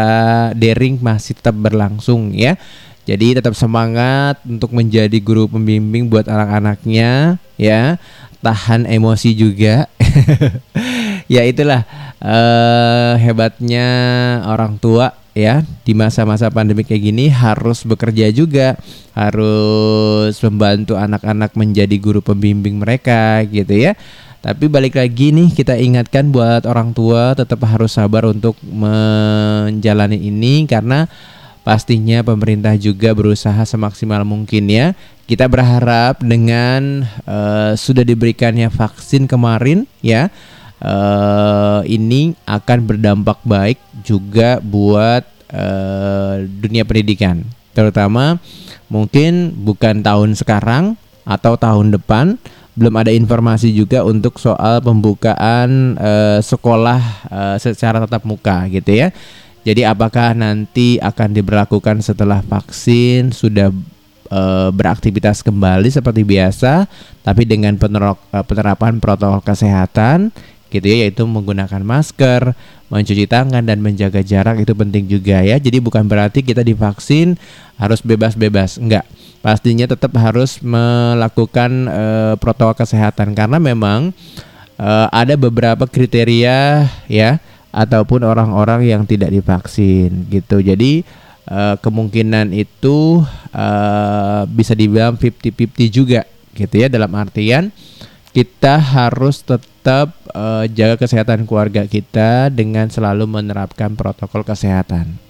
daring 0.57 0.97
masih 0.97 1.37
tetap 1.37 1.53
berlangsung 1.53 2.33
ya. 2.33 2.57
Jadi 3.03 3.37
tetap 3.37 3.53
semangat 3.59 4.39
untuk 4.47 4.73
menjadi 4.73 5.19
guru 5.19 5.51
pembimbing 5.51 6.09
buat 6.09 6.25
anak-anaknya 6.25 7.37
ya. 7.59 7.99
Tahan 8.43 8.91
emosi 8.91 9.39
juga 9.39 9.87
ya 11.35 11.43
itulah 11.47 11.87
uh, 12.19 13.15
hebatnya 13.19 13.87
orang 14.47 14.77
tua 14.79 15.15
ya 15.33 15.65
di 15.83 15.97
masa-masa 15.97 16.53
pandemi 16.53 16.85
kayak 16.85 17.03
gini 17.03 17.33
harus 17.33 17.85
bekerja 17.89 18.29
juga, 18.33 18.77
harus 19.17 20.37
membantu 20.45 20.95
anak-anak 21.01 21.57
menjadi 21.57 21.97
guru 21.97 22.21
pembimbing 22.21 22.81
mereka 22.81 23.41
gitu 23.49 23.73
ya. 23.73 23.97
Tapi 24.43 24.67
balik 24.67 24.99
lagi 24.99 25.31
nih 25.31 25.55
kita 25.55 25.79
ingatkan 25.79 26.35
buat 26.35 26.67
orang 26.67 26.91
tua 26.91 27.31
tetap 27.39 27.63
harus 27.63 27.95
sabar 27.95 28.27
untuk 28.27 28.59
menjalani 28.67 30.19
ini 30.19 30.67
karena 30.67 31.07
pastinya 31.63 32.23
pemerintah 32.23 32.75
juga 32.79 33.15
berusaha 33.15 33.63
semaksimal 33.67 34.23
mungkin 34.27 34.71
ya. 34.71 34.87
Kita 35.27 35.49
berharap 35.49 36.21
dengan 36.21 37.07
uh, 37.25 37.73
sudah 37.79 38.05
diberikannya 38.05 38.69
vaksin 38.69 39.25
kemarin 39.31 39.89
ya 40.05 40.29
uh, 40.83 41.81
ini 41.87 42.35
akan 42.45 42.79
berdampak 42.85 43.39
baik 43.47 43.79
juga 44.03 44.59
buat 44.61 45.25
uh, 45.55 46.43
dunia 46.61 46.83
pendidikan, 46.83 47.47
terutama 47.73 48.37
mungkin 48.91 49.55
bukan 49.57 50.03
tahun 50.03 50.35
sekarang 50.37 50.99
atau 51.23 51.55
tahun 51.55 51.95
depan 51.97 52.37
belum 52.73 52.95
ada 52.99 53.13
informasi 53.13 53.69
juga 53.73 54.01
untuk 54.03 54.41
soal 54.41 54.81
pembukaan 54.81 55.95
uh, 56.01 56.41
sekolah 56.41 57.01
uh, 57.29 57.57
secara 57.61 58.01
tatap 58.05 58.25
muka 58.25 58.65
gitu 58.73 58.97
ya. 58.97 59.09
Jadi 59.63 59.87
apakah 59.87 60.35
nanti 60.35 60.99
akan 60.99 61.39
diberlakukan 61.39 62.03
setelah 62.03 62.43
vaksin 62.43 63.31
sudah 63.31 63.71
uh, 64.33 64.75
beraktivitas 64.75 65.47
kembali 65.47 65.87
seperti 65.87 66.27
biasa 66.27 66.91
tapi 67.23 67.47
dengan 67.47 67.79
penerapan 68.43 68.99
protokol 68.99 69.39
kesehatan 69.47 70.35
gitu 70.73 70.89
ya 70.89 71.07
yaitu 71.07 71.29
menggunakan 71.29 71.85
masker, 71.85 72.57
mencuci 72.89 73.29
tangan 73.29 73.61
dan 73.61 73.85
menjaga 73.85 74.25
jarak 74.25 74.65
itu 74.65 74.73
penting 74.73 75.05
juga 75.05 75.45
ya. 75.45 75.61
Jadi 75.61 75.79
bukan 75.85 76.09
berarti 76.09 76.41
kita 76.41 76.65
divaksin 76.65 77.37
harus 77.77 78.01
bebas-bebas, 78.01 78.81
enggak. 78.81 79.05
Pastinya 79.45 79.85
tetap 79.85 80.17
harus 80.17 80.65
melakukan 80.65 81.71
uh, 81.93 82.35
protokol 82.41 82.73
kesehatan 82.73 83.37
karena 83.37 83.61
memang 83.61 84.17
uh, 84.81 85.07
ada 85.13 85.37
beberapa 85.37 85.85
kriteria 85.85 86.89
ya 87.07 87.37
ataupun 87.73 88.23
orang-orang 88.23 88.85
yang 88.87 89.03
tidak 89.09 89.33
divaksin 89.33 90.29
gitu. 90.29 90.61
Jadi 90.61 91.03
uh, 91.49 91.75
kemungkinan 91.81 92.53
itu 92.53 93.25
uh, 93.57 94.43
bisa 94.47 94.77
dibilang 94.77 95.17
50-50 95.17 95.89
juga 95.89 96.23
gitu 96.53 96.85
ya 96.85 96.93
dalam 96.93 97.09
artian 97.17 97.73
kita 98.33 98.81
harus 98.81 99.41
tetap 99.45 100.13
uh, 100.33 100.65
jaga 100.69 100.97
kesehatan 101.01 101.45
keluarga 101.49 101.85
kita 101.85 102.49
dengan 102.53 102.89
selalu 102.89 103.29
menerapkan 103.29 103.93
protokol 103.93 104.45
kesehatan. 104.45 105.21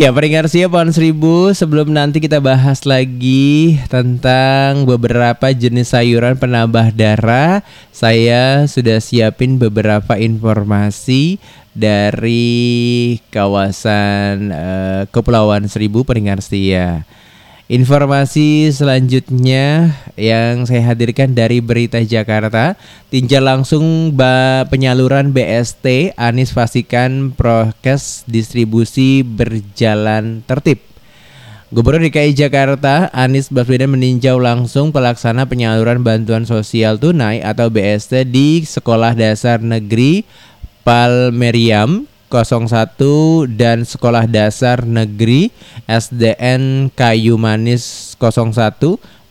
Ya 0.00 0.16
peringkat 0.16 0.48
siap 0.48 0.72
pohon 0.72 0.88
seribu 0.96 1.52
sebelum 1.52 1.92
nanti 1.92 2.24
kita 2.24 2.40
bahas 2.40 2.88
lagi 2.88 3.76
tentang 3.92 4.88
beberapa 4.88 5.52
jenis 5.52 5.92
sayuran 5.92 6.40
penambah 6.40 6.96
darah 6.96 7.60
Saya 7.92 8.64
sudah 8.64 8.96
siapin 9.04 9.60
beberapa 9.60 10.16
informasi 10.16 11.36
dari 11.76 13.20
kawasan 13.28 14.48
uh, 14.48 15.02
Kepulauan 15.12 15.68
Seribu 15.68 16.00
Peringatan 16.08 16.40
Setia. 16.40 17.04
Informasi 17.70 18.66
selanjutnya 18.74 19.94
yang 20.18 20.66
saya 20.66 20.90
hadirkan 20.90 21.38
dari 21.38 21.62
Berita 21.62 22.02
Jakarta, 22.02 22.74
tinjau 23.14 23.38
langsung 23.38 24.10
penyaluran 24.66 25.30
BST 25.30 26.18
Anies 26.18 26.50
pastikan 26.50 27.30
prokes 27.30 28.26
distribusi 28.26 29.22
berjalan 29.22 30.42
tertib. 30.50 30.82
Gubernur 31.70 32.02
DKI 32.10 32.34
Jakarta 32.34 33.06
Anies 33.14 33.46
Baswedan 33.46 33.94
meninjau 33.94 34.42
langsung 34.42 34.90
pelaksana 34.90 35.46
penyaluran 35.46 36.02
bantuan 36.02 36.42
sosial 36.42 36.98
tunai 36.98 37.38
atau 37.38 37.70
BST 37.70 38.26
di 38.26 38.66
Sekolah 38.66 39.14
Dasar 39.14 39.62
Negeri 39.62 40.26
Palmeriam 40.82 42.09
01 42.30 43.50
dan 43.58 43.82
Sekolah 43.82 44.30
Dasar 44.30 44.86
Negeri 44.86 45.50
SDN 45.90 46.94
Kayu 46.94 47.34
Manis 47.34 48.14
01 48.22 48.78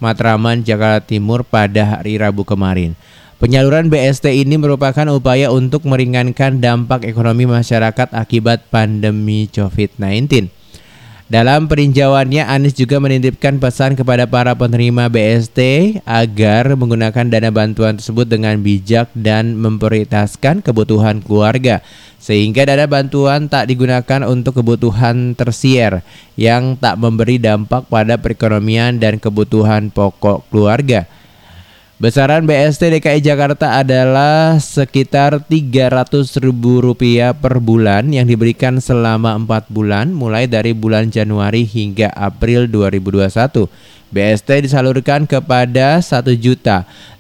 Matraman 0.03 0.67
Jakarta 0.67 1.07
Timur 1.07 1.47
pada 1.47 1.97
hari 1.97 2.19
Rabu 2.19 2.43
kemarin. 2.43 2.99
Penyaluran 3.39 3.87
BST 3.87 4.35
ini 4.35 4.59
merupakan 4.59 5.07
upaya 5.15 5.47
untuk 5.47 5.87
meringankan 5.87 6.59
dampak 6.59 7.07
ekonomi 7.07 7.47
masyarakat 7.47 8.11
akibat 8.11 8.67
pandemi 8.67 9.47
COVID-19. 9.47 10.58
Dalam 11.29 11.69
perinjauannya, 11.69 12.41
Anies 12.41 12.73
juga 12.73 12.97
menitipkan 12.97 13.61
pesan 13.61 13.93
kepada 13.93 14.25
para 14.25 14.57
penerima 14.57 15.13
BST 15.13 15.61
agar 16.01 16.73
menggunakan 16.73 17.29
dana 17.29 17.53
bantuan 17.53 18.01
tersebut 18.01 18.25
dengan 18.25 18.57
bijak 18.57 19.13
dan 19.13 19.53
memprioritaskan 19.53 20.65
kebutuhan 20.65 21.21
keluarga, 21.21 21.85
sehingga 22.17 22.65
dana 22.65 22.89
bantuan 22.89 23.45
tak 23.45 23.69
digunakan 23.69 24.25
untuk 24.25 24.57
kebutuhan 24.57 25.37
tersier 25.37 26.01
yang 26.33 26.73
tak 26.81 26.97
memberi 26.97 27.37
dampak 27.37 27.85
pada 27.85 28.17
perekonomian 28.17 28.97
dan 28.97 29.21
kebutuhan 29.21 29.93
pokok 29.93 30.49
keluarga. 30.49 31.05
Besaran 31.99 32.47
BST 32.47 32.95
DKI 32.95 33.19
Jakarta 33.19 33.75
adalah 33.75 34.55
sekitar 34.55 35.43
Rp300.000 35.51 36.47
per 37.35 37.59
bulan 37.59 38.07
yang 38.15 38.23
diberikan 38.23 38.79
selama 38.79 39.35
4 39.35 39.67
bulan 39.67 40.15
mulai 40.15 40.47
dari 40.47 40.71
bulan 40.71 41.11
Januari 41.11 41.67
hingga 41.67 42.07
April 42.15 42.71
2021. 42.71 43.67
BST 44.15 44.71
disalurkan 44.71 45.27
kepada 45.27 45.99
1.055.216 45.99 47.19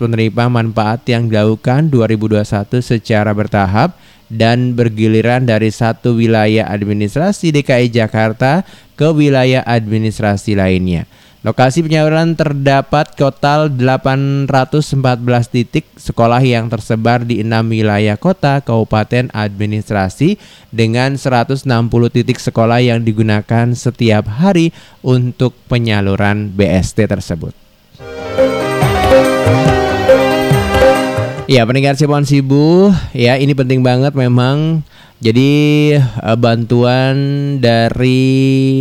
penerima 0.00 0.44
manfaat 0.48 1.04
yang 1.04 1.28
dilakukan 1.28 1.92
2021 1.92 2.80
secara 2.80 3.36
bertahap 3.36 3.92
dan 4.32 4.72
bergiliran 4.72 5.44
dari 5.44 5.68
satu 5.68 6.16
wilayah 6.16 6.64
administrasi 6.64 7.52
DKI 7.60 7.92
Jakarta 7.92 8.64
ke 8.96 9.12
wilayah 9.12 9.60
administrasi 9.68 10.56
lainnya. 10.56 11.04
Lokasi 11.40 11.80
penyaluran 11.80 12.36
terdapat 12.36 13.16
total 13.16 13.72
814 13.72 14.44
titik 15.48 15.88
sekolah 15.96 16.44
yang 16.44 16.68
tersebar 16.68 17.24
di 17.24 17.40
enam 17.40 17.64
wilayah 17.64 18.20
kota 18.20 18.60
kabupaten 18.60 19.32
administrasi 19.32 20.36
dengan 20.68 21.16
160 21.16 21.64
titik 22.12 22.36
sekolah 22.36 22.84
yang 22.84 23.00
digunakan 23.00 23.72
setiap 23.72 24.28
hari 24.28 24.76
untuk 25.00 25.56
penyaluran 25.64 26.52
BST 26.52 27.08
tersebut. 27.08 27.56
Ya, 31.48 31.64
pendengar 31.64 31.96
Sipon 31.96 32.28
Sibu, 32.28 32.92
ya 33.16 33.40
ini 33.40 33.56
penting 33.56 33.80
banget 33.80 34.12
memang 34.12 34.84
jadi 35.20 35.52
uh, 36.00 36.36
bantuan 36.40 37.16
dari 37.60 38.24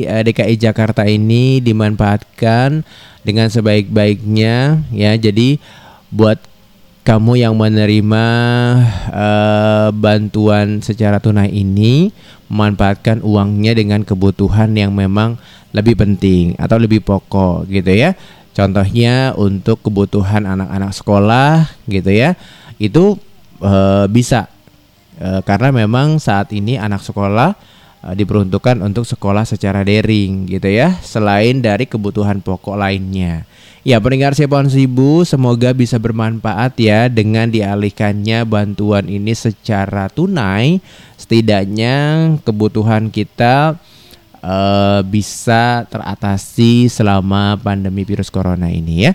uh, 0.08 0.24
eh, 0.24 0.32
DKI 0.32 0.56
Jakarta 0.56 1.04
ini 1.04 1.60
dimanfaatkan 1.60 2.88
dengan 3.28 3.52
sebaik-baiknya 3.52 4.88
ya. 4.96 5.12
Jadi 5.20 5.60
buat 6.08 6.40
kamu 7.04 7.44
yang 7.44 7.60
menerima 7.60 8.26
uh, 9.12 9.92
bantuan 9.92 10.80
secara 10.80 11.20
tunai 11.20 11.52
ini 11.52 12.16
memanfaatkan 12.48 13.20
uangnya 13.20 13.76
dengan 13.76 14.08
kebutuhan 14.08 14.72
yang 14.80 14.96
memang 14.96 15.36
lebih 15.76 16.00
penting 16.00 16.56
atau 16.56 16.80
lebih 16.80 17.04
pokok 17.04 17.68
gitu 17.68 17.92
ya. 17.92 18.16
Contohnya 18.56 19.36
untuk 19.36 19.84
kebutuhan 19.84 20.48
anak-anak 20.48 20.96
sekolah 20.96 21.68
gitu 21.92 22.16
ya. 22.16 22.40
Itu 22.80 23.20
uh, 23.60 24.08
bisa 24.08 24.48
e, 25.20 25.30
karena 25.44 25.76
memang 25.76 26.18
saat 26.18 26.50
ini 26.56 26.80
anak 26.80 27.04
sekolah 27.04 27.54
e, 28.02 28.08
diperuntukkan 28.16 28.80
untuk 28.80 29.04
sekolah 29.04 29.44
secara 29.44 29.84
daring 29.84 30.48
gitu 30.48 30.72
ya 30.72 30.96
selain 31.04 31.60
dari 31.60 31.86
kebutuhan 31.86 32.40
pokok 32.40 32.80
lainnya. 32.80 33.44
Ya 33.88 33.96
pendengar 34.04 34.36
Sepon 34.36 34.68
Sibu 34.68 35.24
semoga 35.24 35.72
bisa 35.72 35.96
bermanfaat 35.96 36.76
ya 36.80 37.08
dengan 37.08 37.48
dialihkannya 37.48 38.44
bantuan 38.44 39.08
ini 39.08 39.32
secara 39.32 40.12
tunai. 40.12 40.84
Setidaknya 41.16 42.28
kebutuhan 42.44 43.08
kita 43.08 43.80
uh, 44.44 45.00
bisa 45.08 45.88
teratasi 45.88 46.92
selama 46.92 47.56
pandemi 47.56 48.04
virus 48.04 48.28
corona 48.28 48.68
ini 48.68 49.08
ya 49.08 49.14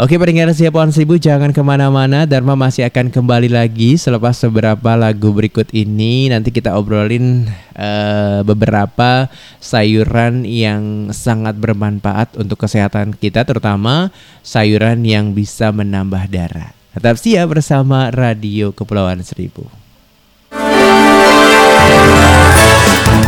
Oke 0.00 0.16
pendengar 0.16 0.48
siapa 0.56 0.80
seribu 0.88 1.20
jangan 1.20 1.52
ke 1.52 1.60
mana-mana. 1.60 2.24
Dharma 2.24 2.56
masih 2.56 2.88
akan 2.88 3.12
kembali 3.12 3.52
lagi 3.52 4.00
selepas 4.00 4.32
beberapa 4.48 4.96
lagu 4.96 5.28
berikut 5.28 5.68
ini. 5.76 6.32
Nanti 6.32 6.48
kita 6.48 6.72
obrolin 6.72 7.44
uh, 7.76 8.40
beberapa 8.40 9.28
sayuran 9.60 10.48
yang 10.48 11.12
sangat 11.12 11.60
bermanfaat 11.60 12.32
untuk 12.40 12.64
kesehatan 12.64 13.12
kita 13.12 13.44
Terutama 13.44 14.08
sayuran 14.40 15.04
yang 15.04 15.36
bisa 15.36 15.68
menambah 15.68 16.32
darah. 16.32 16.72
Tetap 16.96 17.20
siap 17.20 17.52
bersama 17.52 18.08
Radio 18.08 18.72
Kepulauan 18.72 19.20
Seribu. 19.20 19.68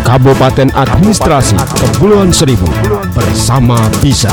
Kabupaten 0.09 0.73
Administrasi 0.73 1.61
Kepulauan 1.77 2.33
Seribu 2.33 2.73
bersama 3.13 3.77
Bisa. 4.01 4.33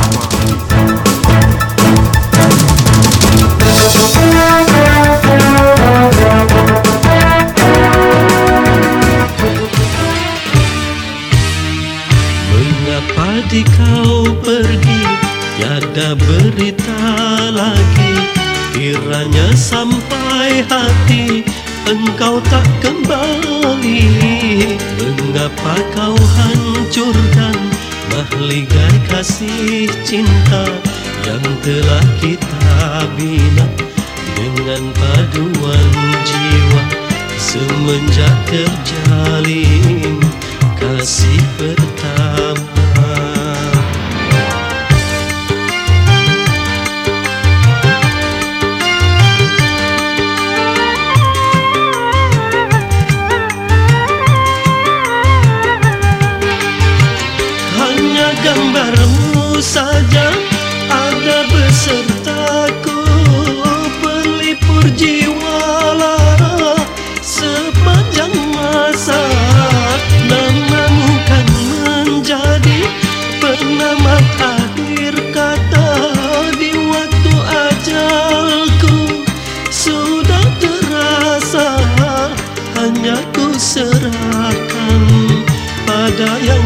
Mengapa 12.49 13.29
di 13.47 13.61
kau 13.63 14.31
pergi? 14.43 15.01
Tiada 15.59 16.15
berita 16.15 17.03
lagi. 17.51 18.13
Kiranya 18.75 19.51
sampai 19.55 20.63
hati 20.67 21.43
Engkau 21.89 22.39
tak 22.47 22.67
kembali. 22.79 24.03
Mengapa 24.99 25.75
kau 25.95 26.15
hancurkan 26.15 27.57
Mahligai 28.09 28.97
kasih 29.07 29.87
cinta 30.03 30.65
Yang 31.25 31.45
telah 31.63 32.05
kita 32.19 33.07
bina 33.17 33.65
Dengan 34.37 34.83
paduan 34.95 35.91
jiwa 36.23 36.83
Semenjak 37.39 38.35
terjalin 38.45 40.19
kasih 40.79 41.43
pertama. 41.59 42.63
Hanya 57.79 58.29
gambarmu 58.43 59.59
saja 59.63 60.58
ada 61.29 61.45
besertaku 61.45 63.05
Pelipur 64.01 64.81
jiwa 64.97 65.61
lara 65.93 66.73
sepanjang 67.21 68.33
masa. 68.49 69.21
Namamu 70.25 71.13
kan 71.29 71.45
menjadi 71.53 72.81
penamat 73.37 74.25
akhir 74.41 75.13
kata 75.29 75.89
Di 76.57 76.73
waktu 76.89 77.33
ajalku 77.45 79.21
sudah 79.69 80.45
terasa. 80.57 81.77
Hanya 82.73 83.21
ku 83.37 83.53
serahkan 83.53 85.05
pada 85.85 86.41
yang 86.41 86.58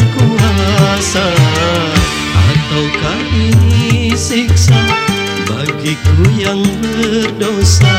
bagiku 6.13 6.30
yang 6.38 6.62
berdosa 6.82 7.95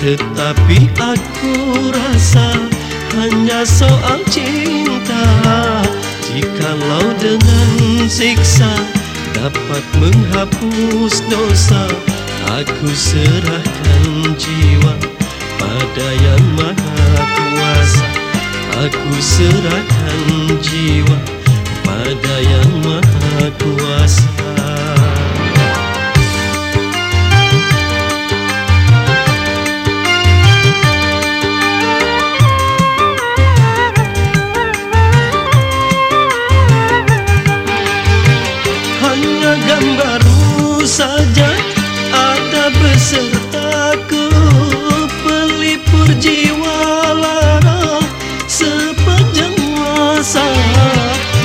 Tetapi 0.00 0.78
aku 0.98 1.54
rasa 1.92 2.48
hanya 3.12 3.62
soal 3.68 4.18
cinta. 4.32 5.24
Jikalau 6.32 7.12
dengan 7.20 8.08
siksa 8.08 8.72
dapat 9.36 9.84
menghapus 10.00 11.14
dosa 11.28 11.82
Aku 12.56 12.88
serahkan 12.92 14.04
jiwa 14.36 14.94
pada 15.60 16.08
yang 16.20 16.44
maha 16.58 17.20
kuasa. 17.36 18.08
Aku 18.82 19.12
serahkan 19.20 20.20
jiwa 20.60 21.18
pada 21.86 22.34
yang 22.42 22.70
maha 22.82 23.48
kuasa 23.60 24.41
jiwa 46.22 46.78
lara 47.18 47.98
sepanjang 48.46 49.58
masa 49.74 50.46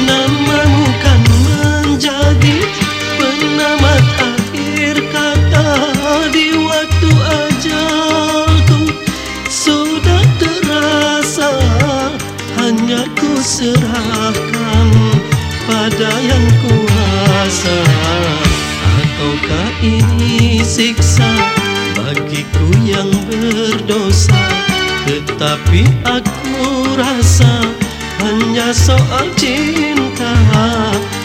Namamu 0.06 0.86
kan 1.02 1.22
menjadi 1.42 2.62
penamat 3.18 4.06
akhir 4.22 5.02
kata. 5.10 5.68
Di 6.30 6.54
waktu 6.62 7.10
ajalku 7.10 8.94
sudah 9.50 10.22
terasa 10.38 11.50
Hanya 12.62 13.10
ku 13.18 13.42
serahkan 13.42 14.90
pada 15.66 16.12
yang 16.22 16.46
kuasa. 16.62 17.78
Ataukah 19.02 19.70
ini 19.82 20.62
siksa 20.62 21.34
bagiku 21.98 22.70
yang 22.86 23.10
berdosa 23.26 24.47
Tetapi 25.38 25.86
aku 26.02 26.98
rasa 26.98 27.62
hanya 28.26 28.74
soal 28.74 29.30
cinta. 29.38 30.34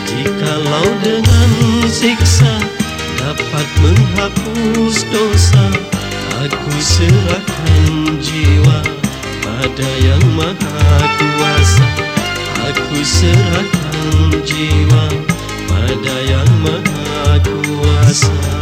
Jikalau 0.04 0.84
dengan 1.00 1.48
siksa 1.88 2.60
dapat 3.16 3.64
menghapus 3.80 5.08
dosa 5.08 5.64
Aku 6.44 6.74
serahkan 6.76 8.20
jiwa 8.20 8.84
pada 9.40 9.90
yang 10.04 10.24
maha 10.36 10.92
kuasa. 11.16 11.88
Aku 12.68 13.00
serahkan 13.00 14.44
jiwa 14.44 15.08
pada 15.72 16.16
yang 16.28 16.52
maha 16.60 17.40
kuasa 17.48 18.61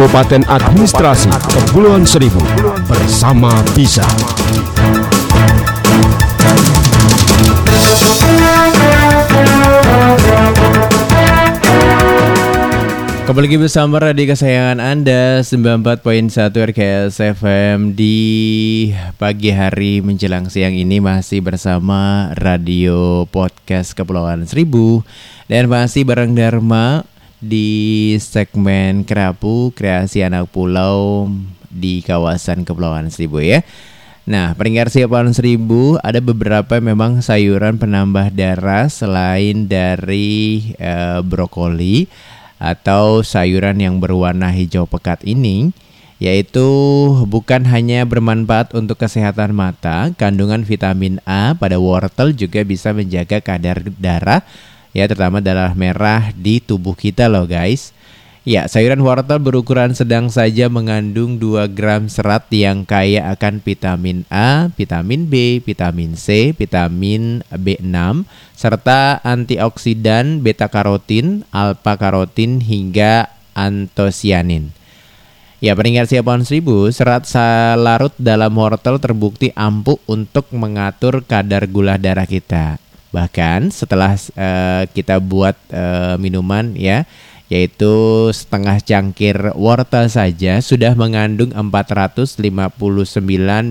Kabupaten 0.00 0.48
Administrasi 0.48 1.28
Kepulauan 1.52 2.08
Seribu 2.08 2.40
bersama 2.88 3.52
Bisa. 3.76 4.00
Kembali 13.28 13.44
lagi 13.44 13.60
bersama 13.60 14.00
radio 14.00 14.24
kesayangan 14.24 14.80
Anda 14.80 15.44
94.1 15.44 16.48
RKS 16.48 17.20
FM 17.36 17.92
di 17.92 18.16
pagi 19.20 19.52
hari 19.52 20.00
menjelang 20.00 20.48
siang 20.48 20.80
ini 20.80 21.04
masih 21.04 21.44
bersama 21.44 22.32
radio 22.40 23.28
podcast 23.28 23.92
Kepulauan 23.92 24.48
Seribu 24.48 25.04
dan 25.44 25.68
masih 25.68 26.08
bareng 26.08 26.32
Dharma 26.32 27.04
di 27.40 28.14
segmen 28.20 29.02
Kerapu 29.08 29.72
Kreasi 29.72 30.20
Anak 30.20 30.52
Pulau 30.52 31.26
di 31.72 32.04
kawasan 32.04 32.68
Kepulauan 32.68 33.08
Seribu 33.08 33.40
ya. 33.40 33.64
Nah, 34.28 34.52
peringkat 34.52 34.92
Kepulauan 34.92 35.32
Seribu 35.32 35.96
ada 36.04 36.20
beberapa 36.20 36.76
memang 36.78 37.24
sayuran 37.24 37.80
penambah 37.80 38.30
darah 38.36 38.86
selain 38.92 39.66
dari 39.66 40.70
eh, 40.76 41.18
brokoli 41.24 42.06
atau 42.60 43.24
sayuran 43.24 43.80
yang 43.80 43.96
berwarna 43.98 44.52
hijau 44.52 44.84
pekat 44.84 45.24
ini 45.24 45.72
yaitu 46.20 46.68
bukan 47.24 47.64
hanya 47.64 48.04
bermanfaat 48.04 48.76
untuk 48.76 49.00
kesehatan 49.00 49.56
mata, 49.56 50.12
kandungan 50.20 50.60
vitamin 50.68 51.16
A 51.24 51.56
pada 51.56 51.80
wortel 51.80 52.36
juga 52.36 52.60
bisa 52.60 52.92
menjaga 52.92 53.40
kadar 53.40 53.80
darah 53.96 54.44
ya 54.90 55.06
terutama 55.06 55.38
darah 55.38 55.72
merah 55.74 56.34
di 56.34 56.58
tubuh 56.58 56.94
kita 56.94 57.26
loh 57.30 57.46
guys. 57.46 57.94
Ya, 58.40 58.64
sayuran 58.64 59.04
wortel 59.04 59.36
berukuran 59.36 59.92
sedang 59.92 60.32
saja 60.32 60.72
mengandung 60.72 61.36
2 61.36 61.68
gram 61.76 62.08
serat 62.08 62.48
yang 62.48 62.88
kaya 62.88 63.28
akan 63.36 63.60
vitamin 63.60 64.24
A, 64.32 64.72
vitamin 64.72 65.28
B, 65.28 65.60
vitamin 65.60 66.16
C, 66.16 66.56
vitamin 66.56 67.44
B6, 67.52 68.24
serta 68.56 69.20
antioksidan 69.20 70.40
beta 70.40 70.72
karotin, 70.72 71.44
alfa 71.52 72.00
karotin 72.00 72.64
hingga 72.64 73.28
antosianin. 73.52 74.72
Ya, 75.60 75.76
peringkat 75.76 76.08
siapaan 76.08 76.40
seribu, 76.40 76.88
serat 76.88 77.28
larut 77.76 78.16
dalam 78.16 78.56
wortel 78.56 78.96
terbukti 78.96 79.52
ampuh 79.52 80.00
untuk 80.08 80.48
mengatur 80.56 81.20
kadar 81.28 81.68
gula 81.68 82.00
darah 82.00 82.24
kita. 82.24 82.80
Bahkan 83.10 83.74
setelah 83.74 84.14
eh, 84.14 84.84
kita 84.94 85.18
buat 85.18 85.58
eh, 85.70 86.14
minuman 86.18 86.74
ya, 86.78 87.06
yaitu 87.50 88.30
setengah 88.30 88.78
cangkir 88.78 89.34
wortel 89.58 90.06
saja 90.06 90.62
sudah 90.62 90.94
mengandung 90.94 91.50
459 91.50 92.38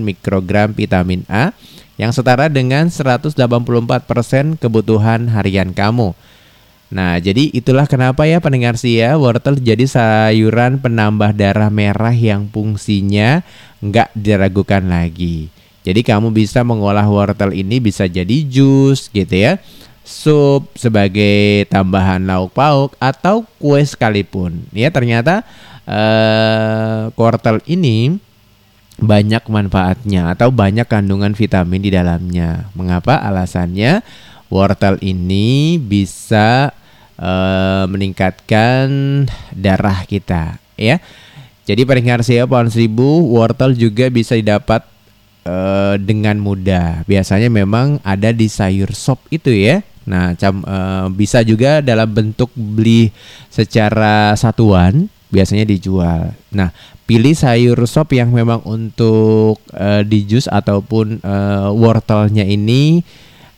mikrogram 0.04 0.76
vitamin 0.76 1.24
A 1.32 1.56
yang 1.96 2.12
setara 2.12 2.52
dengan 2.52 2.92
184% 2.92 3.36
kebutuhan 4.60 5.32
harian 5.32 5.72
kamu. 5.72 6.12
Nah, 6.90 7.22
jadi 7.22 7.54
itulah 7.54 7.86
kenapa 7.86 8.26
ya 8.26 8.42
pendengar 8.42 8.74
ya 8.82 9.14
wortel 9.16 9.56
jadi 9.56 9.86
sayuran 9.86 10.82
penambah 10.82 11.32
darah 11.32 11.70
merah 11.70 12.12
yang 12.12 12.50
fungsinya 12.52 13.40
nggak 13.80 14.12
diragukan 14.12 14.84
lagi. 14.90 15.59
Jadi 15.80 16.04
kamu 16.04 16.28
bisa 16.28 16.60
mengolah 16.60 17.08
wortel 17.08 17.56
ini 17.56 17.80
bisa 17.80 18.04
jadi 18.04 18.44
jus 18.44 19.08
gitu 19.08 19.32
ya, 19.32 19.56
sup 20.04 20.68
sebagai 20.76 21.64
tambahan 21.72 22.20
lauk 22.20 22.52
pauk 22.52 22.92
atau 23.00 23.48
kue 23.56 23.80
sekalipun. 23.80 24.60
Ya 24.76 24.92
ternyata 24.92 25.40
eh, 25.88 27.08
wortel 27.16 27.64
ini 27.64 28.20
banyak 29.00 29.48
manfaatnya 29.48 30.36
atau 30.36 30.52
banyak 30.52 30.84
kandungan 30.84 31.32
vitamin 31.32 31.80
di 31.80 31.88
dalamnya. 31.88 32.68
Mengapa? 32.76 33.16
Alasannya 33.16 34.04
wortel 34.52 35.00
ini 35.00 35.80
bisa 35.80 36.76
eh, 37.16 37.84
meningkatkan 37.88 39.24
darah 39.56 40.04
kita, 40.04 40.60
ya. 40.76 41.00
Jadi 41.64 41.86
peringkat 41.86 42.26
saya 42.26 42.44
pohon 42.44 42.68
seribu 42.68 43.30
wortel 43.32 43.72
juga 43.72 44.10
bisa 44.10 44.36
didapat 44.36 44.84
eh, 45.50 45.94
dengan 45.98 46.38
mudah. 46.38 47.02
Biasanya 47.10 47.50
memang 47.50 47.98
ada 48.06 48.30
di 48.30 48.46
sayur 48.46 48.94
sop 48.94 49.26
itu 49.34 49.50
ya. 49.50 49.82
Nah, 50.06 50.38
cam, 50.38 50.62
eh, 50.62 51.06
bisa 51.10 51.42
juga 51.42 51.82
dalam 51.82 52.06
bentuk 52.06 52.54
beli 52.54 53.10
secara 53.50 54.38
satuan, 54.38 55.10
biasanya 55.34 55.66
dijual. 55.66 56.30
Nah, 56.54 56.70
pilih 57.10 57.34
sayur 57.34 57.78
sop 57.90 58.14
yang 58.14 58.30
memang 58.30 58.62
untuk 58.62 59.58
eh, 59.74 60.06
di 60.06 60.30
jus 60.30 60.46
ataupun 60.46 61.18
eh, 61.18 61.68
wortelnya 61.74 62.46
ini 62.46 63.02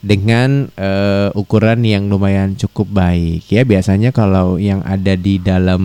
dengan 0.03 0.67
eh, 0.75 1.31
ukuran 1.37 1.87
yang 1.87 2.09
lumayan 2.09 2.57
cukup 2.59 2.89
baik 2.91 3.49
ya. 3.49 3.63
Biasanya 3.63 4.11
kalau 4.11 4.57
yang 4.57 4.81
ada 4.83 5.15
di 5.15 5.39
dalam 5.39 5.83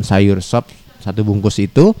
sayur 0.00 0.40
sop 0.40 0.70
satu 0.98 1.22
bungkus 1.22 1.62
itu 1.62 1.94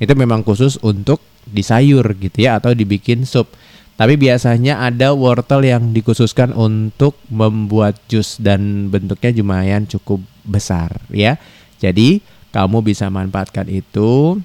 itu 0.00 0.12
memang 0.16 0.42
khusus 0.42 0.80
untuk 0.80 1.20
di 1.46 1.62
sayur 1.64 2.04
gitu 2.18 2.46
ya 2.46 2.60
atau 2.60 2.74
dibikin 2.74 3.24
sup. 3.24 3.50
Tapi 4.00 4.16
biasanya 4.16 4.80
ada 4.80 5.12
wortel 5.12 5.60
yang 5.60 5.92
dikhususkan 5.92 6.56
untuk 6.56 7.20
membuat 7.28 8.00
jus 8.08 8.40
dan 8.40 8.88
bentuknya 8.88 9.36
lumayan 9.44 9.84
cukup 9.84 10.24
besar 10.40 11.04
ya. 11.12 11.36
Jadi 11.76 12.24
kamu 12.50 12.80
bisa 12.80 13.12
manfaatkan 13.12 13.68
itu 13.68 14.40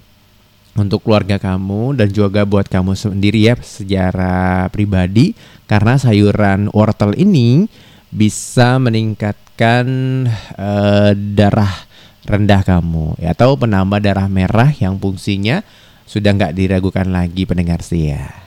untuk 0.76 1.00
keluarga 1.02 1.40
kamu 1.40 1.96
dan 1.96 2.12
juga 2.12 2.44
buat 2.44 2.68
kamu 2.68 2.92
sendiri 2.92 3.48
ya 3.48 3.56
secara 3.64 4.68
pribadi 4.68 5.32
karena 5.64 5.96
sayuran 5.96 6.68
wortel 6.70 7.16
ini 7.16 7.64
bisa 8.12 8.76
meningkatkan 8.76 9.86
eh, 10.54 11.10
darah 11.16 11.74
rendah 12.26 12.60
kamu 12.66 13.16
ya, 13.22 13.32
atau 13.32 13.56
penambah 13.56 14.02
darah 14.02 14.28
merah 14.28 14.70
yang 14.76 14.98
fungsinya 15.00 15.64
sudah 16.06 16.30
nggak 16.32 16.54
diragukan 16.54 17.10
lagi 17.10 17.42
pendengar 17.44 17.82
setia. 17.82 18.46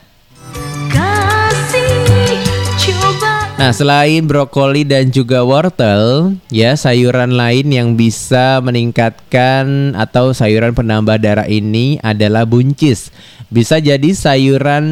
Nah, 3.60 3.76
selain 3.76 4.24
brokoli 4.24 4.88
dan 4.88 5.12
juga 5.12 5.44
wortel, 5.44 6.32
ya 6.48 6.80
sayuran 6.80 7.36
lain 7.36 7.68
yang 7.68 7.90
bisa 8.00 8.64
meningkatkan 8.64 9.92
atau 10.00 10.32
sayuran 10.32 10.72
penambah 10.72 11.20
darah 11.20 11.44
ini 11.44 12.00
adalah 12.00 12.48
buncis. 12.48 13.12
Bisa 13.52 13.84
jadi 13.84 14.16
sayuran 14.16 14.88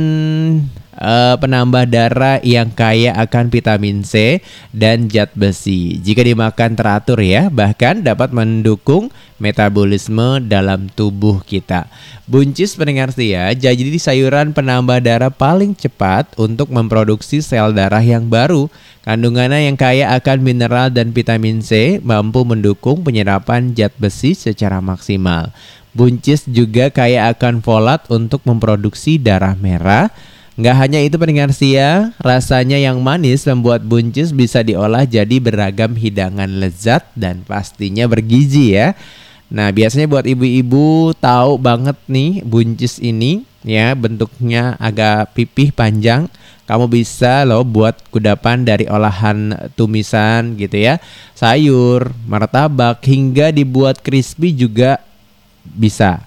eh, 0.97 1.35
penambah 1.37 1.85
darah 1.87 2.41
yang 2.41 2.73
kaya 2.73 3.13
akan 3.15 3.53
vitamin 3.53 4.01
C 4.01 4.41
dan 4.73 5.07
zat 5.07 5.31
besi. 5.37 6.01
Jika 6.01 6.25
dimakan 6.25 6.73
teratur 6.73 7.21
ya, 7.21 7.47
bahkan 7.53 8.01
dapat 8.01 8.33
mendukung 8.33 9.13
metabolisme 9.37 10.41
dalam 10.43 10.89
tubuh 10.91 11.45
kita. 11.45 11.85
Buncis 12.27 12.75
pendengar 12.75 13.13
setia, 13.13 13.53
jadi 13.53 13.77
sayuran 13.95 14.51
penambah 14.51 14.99
darah 14.99 15.31
paling 15.31 15.77
cepat 15.77 16.33
untuk 16.35 16.73
memproduksi 16.73 17.39
sel 17.39 17.71
darah 17.71 18.03
yang 18.03 18.27
baru. 18.27 18.67
Kandungannya 19.07 19.71
yang 19.71 19.79
kaya 19.79 20.11
akan 20.19 20.43
mineral 20.43 20.91
dan 20.91 21.15
vitamin 21.15 21.63
C 21.63 22.03
mampu 22.03 22.43
mendukung 22.43 23.07
penyerapan 23.07 23.71
zat 23.71 23.95
besi 23.95 24.35
secara 24.35 24.83
maksimal. 24.83 25.55
Buncis 25.95 26.43
juga 26.45 26.91
kaya 26.91 27.31
akan 27.31 27.63
folat 27.63 28.03
untuk 28.11 28.43
memproduksi 28.43 29.15
darah 29.17 29.55
merah. 29.55 30.11
Nggak 30.57 30.77
hanya 30.81 30.99
itu 31.05 31.21
pendengar 31.21 31.53
setia, 31.53 32.17
rasanya 32.17 32.81
yang 32.81 32.97
manis 32.97 33.45
membuat 33.45 33.85
buncis 33.85 34.33
bisa 34.33 34.65
diolah 34.65 35.05
jadi 35.05 35.37
beragam 35.37 35.93
hidangan 35.93 36.49
lezat 36.49 37.05
dan 37.13 37.45
pastinya 37.45 38.09
bergizi 38.09 38.73
ya. 38.73 38.97
Nah, 39.53 39.71
biasanya 39.71 40.11
buat 40.11 40.27
ibu-ibu 40.27 41.15
tahu 41.23 41.55
banget 41.61 41.95
nih 42.09 42.43
buncis 42.43 42.99
ini 42.99 43.47
ya 43.63 43.95
bentuknya 43.95 44.75
agak 44.81 45.37
pipih 45.37 45.71
panjang. 45.71 46.27
Kamu 46.67 46.91
bisa 46.91 47.47
loh 47.47 47.63
buat 47.63 47.95
kudapan 48.11 48.67
dari 48.67 48.91
olahan 48.91 49.71
tumisan 49.79 50.59
gitu 50.59 50.75
ya. 50.75 50.99
Sayur, 51.31 52.11
martabak 52.27 52.99
hingga 53.07 53.55
dibuat 53.55 54.03
crispy 54.03 54.51
juga 54.51 54.99
bisa. 55.63 56.26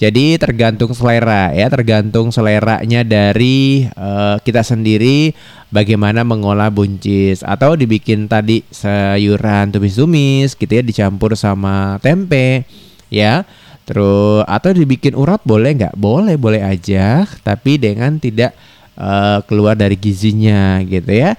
Jadi 0.00 0.40
tergantung 0.40 0.96
selera 0.96 1.52
ya, 1.52 1.68
tergantung 1.68 2.32
seleranya 2.32 3.04
dari 3.04 3.84
eh, 3.84 4.36
kita 4.40 4.64
sendiri 4.64 5.36
bagaimana 5.68 6.24
mengolah 6.24 6.72
buncis 6.72 7.44
atau 7.44 7.76
dibikin 7.76 8.24
tadi 8.24 8.64
sayuran 8.72 9.68
tumis-tumis 9.68 10.56
gitu 10.56 10.72
ya 10.72 10.80
dicampur 10.80 11.36
sama 11.36 12.00
tempe 12.00 12.64
ya. 13.12 13.44
Terus 13.84 14.48
atau 14.48 14.72
dibikin 14.72 15.12
urat 15.12 15.44
boleh 15.44 15.76
nggak? 15.76 15.94
Boleh, 16.00 16.40
boleh 16.40 16.64
aja, 16.64 17.28
tapi 17.44 17.76
dengan 17.76 18.16
tidak 18.16 18.56
eh, 18.96 19.38
keluar 19.44 19.76
dari 19.76 20.00
gizinya 20.00 20.80
gitu 20.80 21.12
ya. 21.12 21.36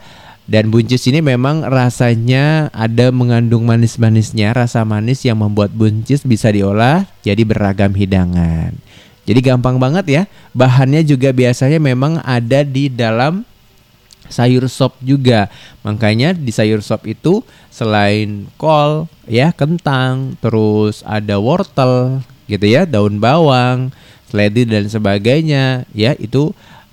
Dan 0.51 0.67
buncis 0.67 1.07
ini 1.07 1.23
memang 1.23 1.63
rasanya 1.63 2.67
ada 2.75 3.07
mengandung 3.15 3.63
manis-manisnya, 3.63 4.51
rasa 4.51 4.83
manis 4.83 5.23
yang 5.23 5.39
membuat 5.39 5.71
buncis 5.71 6.27
bisa 6.27 6.51
diolah 6.51 7.07
jadi 7.23 7.39
beragam 7.47 7.95
hidangan. 7.95 8.75
Jadi 9.23 9.39
gampang 9.39 9.79
banget 9.79 10.05
ya. 10.11 10.23
Bahannya 10.51 11.07
juga 11.07 11.31
biasanya 11.31 11.79
memang 11.79 12.19
ada 12.27 12.67
di 12.67 12.91
dalam 12.91 13.47
sayur 14.27 14.67
sop 14.67 14.99
juga. 14.99 15.47
Makanya 15.87 16.35
di 16.35 16.51
sayur 16.51 16.83
sop 16.83 17.07
itu 17.07 17.47
selain 17.71 18.51
kol, 18.59 19.07
ya 19.31 19.55
kentang, 19.55 20.35
terus 20.43 20.99
ada 21.07 21.39
wortel 21.39 22.19
gitu 22.51 22.67
ya, 22.67 22.83
daun 22.83 23.23
bawang, 23.23 23.95
seledri 24.27 24.67
dan 24.67 24.91
sebagainya, 24.91 25.87
ya 25.95 26.11
itu 26.19 26.51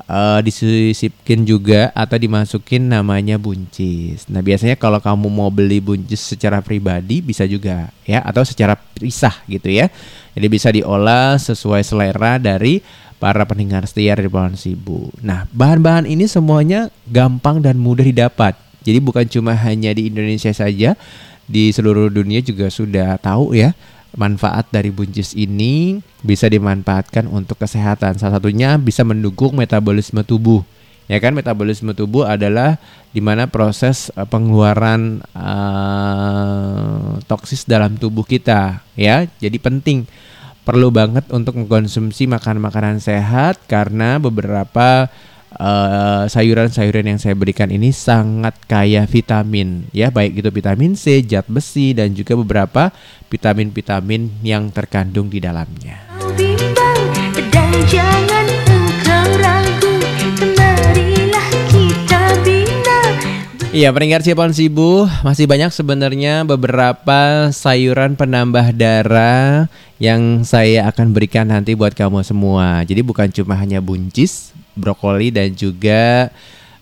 eh, 0.09 0.41
disisipkin 0.43 1.45
juga 1.45 1.93
atau 1.93 2.17
dimasukin 2.17 2.89
namanya 2.89 3.37
buncis. 3.37 4.27
Nah, 4.33 4.41
biasanya 4.41 4.75
kalau 4.75 4.99
kamu 4.99 5.29
mau 5.29 5.53
beli 5.53 5.79
buncis 5.79 6.25
secara 6.25 6.65
pribadi 6.65 7.21
bisa 7.21 7.45
juga 7.45 7.93
ya 8.09 8.25
atau 8.25 8.43
secara 8.43 8.75
pisah 8.75 9.37
gitu 9.47 9.69
ya. 9.69 9.93
Jadi 10.33 10.47
bisa 10.49 10.73
diolah 10.73 11.37
sesuai 11.37 11.85
selera 11.85 12.41
dari 12.41 12.81
para 13.19 13.43
pendengar 13.45 13.85
setia 13.85 14.15
di 14.15 14.31
Pulau 14.31 14.55
Sibu. 14.55 15.11
Nah, 15.21 15.45
bahan-bahan 15.51 16.07
ini 16.07 16.31
semuanya 16.31 16.89
gampang 17.11 17.59
dan 17.59 17.77
mudah 17.77 18.07
didapat. 18.07 18.55
Jadi 18.87 18.99
bukan 19.03 19.27
cuma 19.27 19.53
hanya 19.59 19.91
di 19.91 20.07
Indonesia 20.09 20.55
saja, 20.55 20.95
di 21.49 21.75
seluruh 21.75 22.09
dunia 22.09 22.39
juga 22.45 22.71
sudah 22.71 23.19
tahu 23.19 23.59
ya 23.59 23.75
manfaat 24.19 24.67
dari 24.75 24.91
buncis 24.91 25.33
ini 25.39 26.03
bisa 26.27 26.51
dimanfaatkan 26.51 27.31
untuk 27.31 27.63
kesehatan. 27.63 28.19
Salah 28.19 28.43
satunya 28.43 28.75
bisa 28.77 29.07
mendukung 29.07 29.55
metabolisme 29.55 30.27
tubuh. 30.27 30.67
Ya 31.09 31.17
kan 31.25 31.33
metabolisme 31.33 31.97
tubuh 31.97 32.29
adalah 32.29 32.77
di 33.17 33.25
mana 33.25 33.49
proses 33.49 34.13
eh, 34.13 34.29
pengeluaran 34.29 35.25
eh, 35.33 37.23
toksis 37.25 37.65
dalam 37.65 37.97
tubuh 37.97 38.27
kita 38.27 38.83
ya. 38.99 39.25
Jadi 39.41 39.57
penting 39.57 40.05
perlu 40.69 40.93
banget 40.93 41.25
untuk 41.33 41.57
mengkonsumsi 41.57 42.29
makanan-makanan 42.29 43.01
sehat 43.01 43.57
karena 43.65 44.21
beberapa 44.21 45.09
eh, 45.57 46.25
sayuran-sayuran 46.29 47.15
yang 47.15 47.21
saya 47.21 47.33
berikan 47.33 47.73
ini 47.73 47.93
sangat 47.95 48.57
kaya 48.69 49.09
vitamin 49.09 49.89
ya 49.97 50.13
baik 50.13 50.41
itu 50.41 50.51
vitamin 50.53 50.93
C, 50.93 51.25
zat 51.25 51.49
besi 51.49 51.97
dan 51.97 52.13
juga 52.13 52.37
beberapa 52.37 52.93
vitamin-vitamin 53.29 54.45
yang 54.45 54.73
terkandung 54.73 55.29
di 55.29 55.41
dalamnya. 55.41 56.01
bimbang 56.37 57.03
dan 57.53 57.73
jangan 57.89 58.47
engkau 58.69 59.29
ragu 59.41 59.93
Marilah 60.57 61.49
kita 61.69 62.23
bina 62.45 63.01
Iya, 63.69 63.93
pendengar 63.93 64.25
Cipon 64.25 64.57
Sibu 64.57 65.05
masih 65.21 65.45
banyak 65.45 65.69
sebenarnya 65.73 66.49
beberapa 66.49 67.53
sayuran 67.53 68.17
penambah 68.17 68.73
darah 68.73 69.69
yang 70.01 70.47
saya 70.47 70.89
akan 70.89 71.13
berikan 71.13 71.51
nanti 71.53 71.77
buat 71.77 71.93
kamu 71.93 72.25
semua. 72.25 72.81
Jadi 72.87 73.05
bukan 73.05 73.29
cuma 73.29 73.59
hanya 73.59 73.83
buncis, 73.85 74.57
brokoli 74.79 75.35
dan 75.35 75.53
juga 75.59 76.31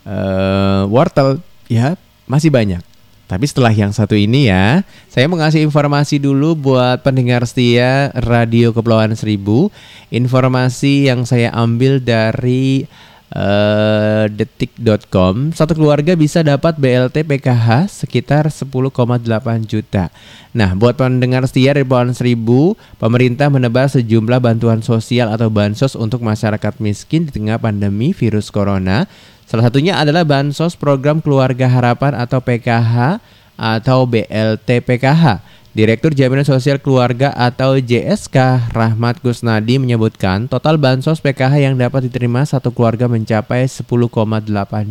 eh, 0.05 0.82
wortel, 0.86 1.40
ya 1.66 1.97
masih 2.28 2.53
banyak. 2.53 2.84
Tapi 3.26 3.42
setelah 3.42 3.74
yang 3.74 3.90
satu 3.90 4.14
ini 4.14 4.47
ya, 4.47 4.86
saya 5.11 5.26
mau 5.26 5.34
ngasih 5.34 5.66
informasi 5.66 6.22
dulu 6.22 6.55
buat 6.55 7.03
pendengar 7.03 7.42
setia 7.42 8.14
Radio 8.14 8.70
Kepulauan 8.70 9.18
Seribu. 9.18 9.74
Informasi 10.14 11.11
yang 11.11 11.26
saya 11.26 11.51
ambil 11.51 11.99
dari 11.99 12.86
eh, 13.34 14.24
detik.com 14.30 15.50
satu 15.50 15.72
keluarga 15.74 16.14
bisa 16.14 16.44
dapat 16.46 16.78
BLT 16.78 17.26
PKH 17.26 17.90
sekitar 18.04 18.52
10,8 18.52 19.24
juta. 19.66 20.12
Nah, 20.56 20.72
buat 20.72 20.96
pendengar 20.96 21.44
setia 21.44 21.76
Pohon 21.84 22.14
Seribu, 22.16 22.78
pemerintah 22.96 23.52
menebar 23.52 23.90
sejumlah 23.90 24.40
bantuan 24.40 24.80
sosial 24.80 25.28
atau 25.32 25.52
bansos 25.52 25.98
untuk 25.98 26.24
masyarakat 26.24 26.80
miskin 26.80 27.28
di 27.28 27.32
tengah 27.34 27.60
pandemi 27.60 28.16
virus 28.16 28.48
corona. 28.48 29.04
Salah 29.46 29.70
satunya 29.70 29.94
adalah 29.94 30.26
bansos 30.26 30.74
program 30.74 31.22
Keluarga 31.22 31.70
Harapan 31.70 32.18
atau 32.18 32.42
PKH 32.42 33.22
atau 33.56 34.04
BLT 34.04 34.84
PKH. 34.84 35.55
Direktur 35.76 36.16
Jaminan 36.16 36.48
Sosial 36.48 36.80
Keluarga 36.80 37.36
atau 37.36 37.76
JSK 37.76 38.72
Rahmat 38.72 39.20
Kusnadi 39.20 39.76
menyebutkan 39.76 40.48
total 40.48 40.80
bansos 40.80 41.20
PKH 41.20 41.68
yang 41.68 41.76
dapat 41.76 42.08
diterima 42.08 42.48
satu 42.48 42.72
keluarga 42.72 43.04
mencapai 43.12 43.68
10,8 43.68 43.84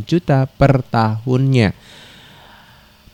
juta 0.06 0.46
per 0.46 0.86
tahunnya. 0.86 1.74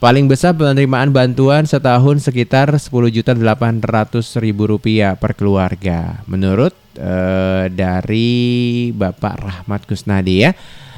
Paling 0.03 0.27
besar 0.27 0.51
penerimaan 0.51 1.15
bantuan 1.15 1.63
setahun 1.63 2.27
sekitar 2.27 2.75
10 2.75 2.91
juta 3.07 3.31
800 3.31 4.19
ribu 4.43 4.67
rupiah 4.67 5.15
per 5.15 5.31
keluarga. 5.39 6.27
Menurut 6.27 6.75
eh, 6.99 7.71
dari 7.71 8.91
Bapak 8.91 9.47
Rahmat 9.47 9.87
Kusnadi 9.87 10.43
ya. 10.43 10.51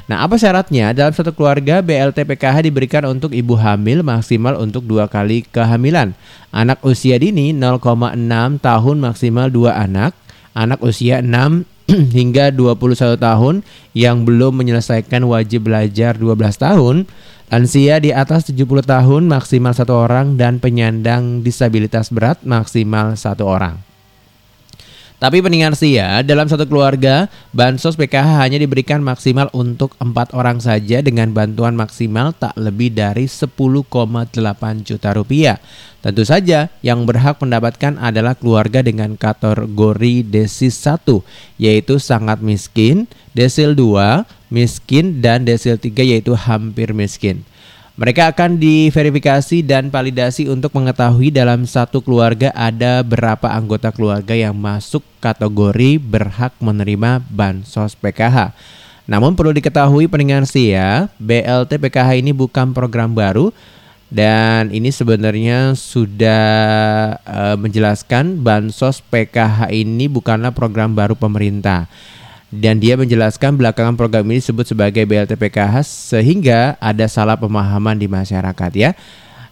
Nah, 0.04 0.28
apa 0.28 0.36
syaratnya? 0.36 0.92
Dalam 0.92 1.16
satu 1.16 1.32
keluarga, 1.32 1.80
BLT 1.80 2.28
PKH 2.28 2.68
diberikan 2.68 3.08
untuk 3.08 3.32
ibu 3.32 3.56
hamil 3.56 4.04
maksimal 4.04 4.60
untuk 4.60 4.84
dua 4.84 5.08
kali 5.08 5.48
kehamilan. 5.48 6.12
Anak 6.52 6.84
usia 6.84 7.16
dini 7.16 7.56
0,6 7.56 8.60
tahun 8.60 8.96
maksimal 9.00 9.48
dua 9.48 9.80
anak. 9.80 10.12
Anak 10.52 10.84
usia 10.84 11.24
6 11.24 11.64
hingga 12.20 12.52
21 12.52 13.16
tahun 13.16 13.54
yang 13.96 14.28
belum 14.28 14.60
menyelesaikan 14.60 15.24
wajib 15.24 15.72
belajar 15.72 16.20
12 16.20 16.36
tahun. 16.60 16.96
Lansia 17.48 17.96
di 18.02 18.12
atas 18.12 18.50
70 18.52 18.84
tahun 18.84 19.22
maksimal 19.30 19.72
satu 19.72 20.04
orang 20.04 20.36
dan 20.36 20.60
penyandang 20.60 21.40
disabilitas 21.40 22.12
berat 22.12 22.44
maksimal 22.44 23.16
satu 23.16 23.48
orang. 23.48 23.93
Tapi 25.24 25.40
pendengar 25.40 25.72
ya, 25.80 26.20
dalam 26.20 26.52
satu 26.52 26.68
keluarga, 26.68 27.32
bansos 27.56 27.96
PKH 27.96 28.44
hanya 28.44 28.60
diberikan 28.60 29.00
maksimal 29.00 29.48
untuk 29.56 29.96
empat 29.96 30.36
orang 30.36 30.60
saja 30.60 31.00
dengan 31.00 31.32
bantuan 31.32 31.72
maksimal 31.72 32.36
tak 32.36 32.52
lebih 32.60 32.92
dari 32.92 33.24
10,8 33.24 33.56
juta 34.84 35.16
rupiah. 35.16 35.56
Tentu 36.04 36.28
saja 36.28 36.68
yang 36.84 37.08
berhak 37.08 37.40
mendapatkan 37.40 37.96
adalah 38.04 38.36
keluarga 38.36 38.84
dengan 38.84 39.16
kategori 39.16 40.28
desis 40.28 40.76
1, 40.84 41.24
yaitu 41.56 41.96
sangat 41.96 42.44
miskin, 42.44 43.08
desil 43.32 43.72
2, 43.72 44.28
miskin, 44.52 45.24
dan 45.24 45.48
desil 45.48 45.80
3 45.80 46.04
yaitu 46.04 46.36
hampir 46.36 46.92
miskin. 46.92 47.48
Mereka 47.94 48.34
akan 48.34 48.58
diverifikasi 48.58 49.62
dan 49.62 49.86
validasi 49.86 50.50
untuk 50.50 50.74
mengetahui 50.74 51.30
dalam 51.30 51.62
satu 51.62 52.02
keluarga 52.02 52.50
ada 52.50 53.06
berapa 53.06 53.46
anggota 53.54 53.94
keluarga 53.94 54.34
yang 54.34 54.50
masuk 54.58 55.06
kategori 55.22 56.02
berhak 56.02 56.50
menerima 56.58 57.22
bansos 57.30 57.94
PKH. 57.94 58.50
Namun 59.06 59.38
perlu 59.38 59.54
diketahui 59.54 60.10
pendengar 60.10 60.42
ya, 60.58 61.06
BLT 61.22 61.78
PKH 61.78 62.18
ini 62.18 62.34
bukan 62.34 62.74
program 62.74 63.14
baru 63.14 63.54
dan 64.10 64.74
ini 64.74 64.90
sebenarnya 64.90 65.78
sudah 65.78 66.46
uh, 67.22 67.54
menjelaskan 67.54 68.42
bansos 68.42 69.06
PKH 69.06 69.70
ini 69.70 70.10
bukanlah 70.10 70.50
program 70.50 70.98
baru 70.98 71.14
pemerintah 71.14 71.86
dan 72.60 72.78
dia 72.78 72.94
menjelaskan 72.94 73.58
belakangan 73.58 73.98
program 73.98 74.24
ini 74.30 74.38
disebut 74.38 74.70
sebagai 74.70 75.02
BLT 75.02 75.34
PKH 75.34 75.82
sehingga 75.84 76.78
ada 76.78 77.04
salah 77.10 77.34
pemahaman 77.34 77.98
di 77.98 78.06
masyarakat 78.06 78.72
ya. 78.74 78.94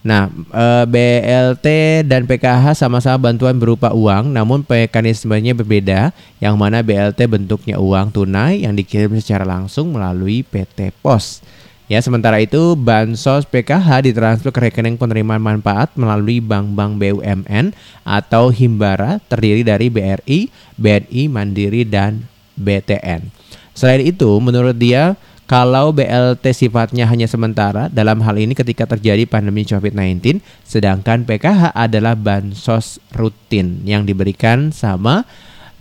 Nah, 0.03 0.27
eh, 0.51 0.85
BLT 0.91 1.67
dan 2.11 2.27
PKH 2.27 2.75
sama-sama 2.75 3.31
bantuan 3.31 3.55
berupa 3.55 3.95
uang, 3.95 4.35
namun 4.35 4.67
mekanismenya 4.67 5.55
berbeda. 5.55 6.11
Yang 6.43 6.55
mana 6.59 6.83
BLT 6.83 7.31
bentuknya 7.31 7.79
uang 7.79 8.11
tunai 8.11 8.67
yang 8.67 8.75
dikirim 8.75 9.15
secara 9.23 9.47
langsung 9.47 9.95
melalui 9.95 10.43
PT 10.43 10.91
Pos. 10.99 11.39
Ya, 11.87 12.01
sementara 12.01 12.41
itu 12.41 12.73
bansos 12.73 13.45
PKH 13.47 14.09
ditransfer 14.09 14.49
ke 14.49 14.61
rekening 14.71 14.97
penerimaan 14.97 15.45
manfaat 15.45 15.93
melalui 15.93 16.41
bank-bank 16.41 16.97
BUMN 16.97 17.77
atau 18.03 18.49
Himbara 18.49 19.21
terdiri 19.29 19.61
dari 19.61 19.93
BRI, 19.93 20.49
BNI, 20.81 21.23
Mandiri 21.29 21.85
dan 21.85 22.32
BTN. 22.57 23.29
Selain 23.73 24.03
itu, 24.05 24.29
menurut 24.41 24.77
dia, 24.77 25.17
kalau 25.49 25.93
BLT 25.93 26.45
sifatnya 26.57 27.05
hanya 27.05 27.29
sementara, 27.29 27.93
dalam 27.93 28.21
hal 28.25 28.41
ini 28.41 28.57
ketika 28.57 28.89
terjadi 28.89 29.29
pandemi 29.29 29.65
COVID-19, 29.69 30.41
sedangkan 30.65 31.29
PKH 31.29 31.77
adalah 31.77 32.17
bansos 32.17 32.97
rutin 33.13 33.85
yang 33.85 34.09
diberikan 34.09 34.73
sama 34.73 35.29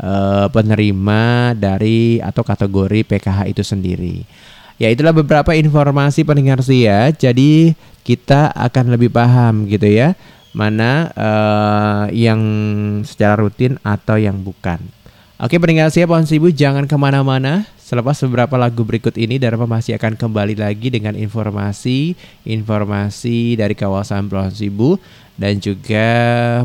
uh, 0.01 0.47
penerima 0.51 1.53
dari 1.55 2.19
atau 2.19 2.43
kategori 2.43 3.07
PKH 3.07 3.39
itu 3.47 3.63
sendiri. 3.63 4.27
Ya 4.81 4.89
itulah 4.89 5.13
beberapa 5.13 5.53
informasi 5.53 6.25
pendengar 6.25 6.59
ya. 6.65 7.13
Jadi 7.13 7.77
kita 8.01 8.49
akan 8.51 8.97
lebih 8.97 9.13
paham 9.13 9.69
gitu 9.69 9.85
ya 9.85 10.17
mana 10.51 11.07
uh, 11.15 12.05
yang 12.11 12.41
secara 13.07 13.39
rutin 13.39 13.79
atau 13.87 14.19
yang 14.19 14.41
bukan. 14.43 14.83
Oke 15.41 15.57
pendengar 15.57 15.89
saya 15.89 16.05
pohon 16.05 16.21
seribu 16.21 16.53
jangan 16.53 16.85
ke 16.85 16.93
mana-mana. 17.01 17.65
Selepas 17.81 18.21
beberapa 18.21 18.61
lagu 18.61 18.85
berikut 18.85 19.17
ini 19.17 19.41
Dharma 19.41 19.65
masih 19.65 19.97
akan 19.97 20.13
kembali 20.13 20.55
lagi 20.55 20.87
dengan 20.87 21.11
informasi 21.11 22.15
Informasi 22.47 23.59
dari 23.59 23.75
kawasan 23.75 24.31
Pohon 24.31 24.47
Seribu 24.47 24.95
Dan 25.35 25.59
juga 25.59 26.07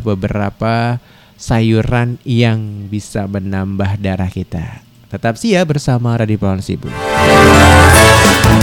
beberapa 0.06 1.02
sayuran 1.34 2.20
yang 2.22 2.86
bisa 2.86 3.24
menambah 3.26 3.96
darah 3.96 4.28
kita. 4.28 4.84
Tetap 5.08 5.40
siap 5.40 5.72
bersama 5.72 6.20
Radio 6.20 6.36
Pohon 6.36 6.60
Seribu. 6.60 6.92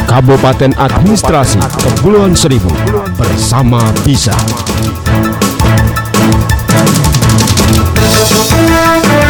Kabupaten 0.06 0.78
Administrasi 0.78 1.58
Kepulauan 1.82 2.38
Seribu 2.38 2.70
bersama 3.18 3.82
bisa. 4.06 4.38
Nada-nada 8.64 9.23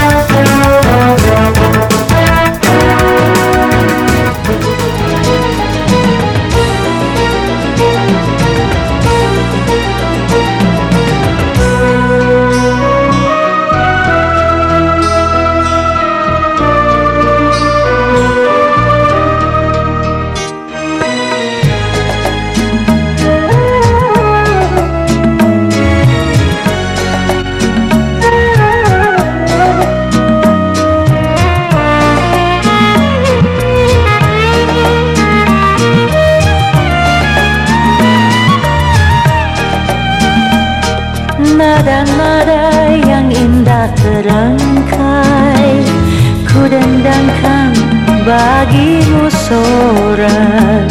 bagimu 48.63 49.27
seorang. 49.27 50.87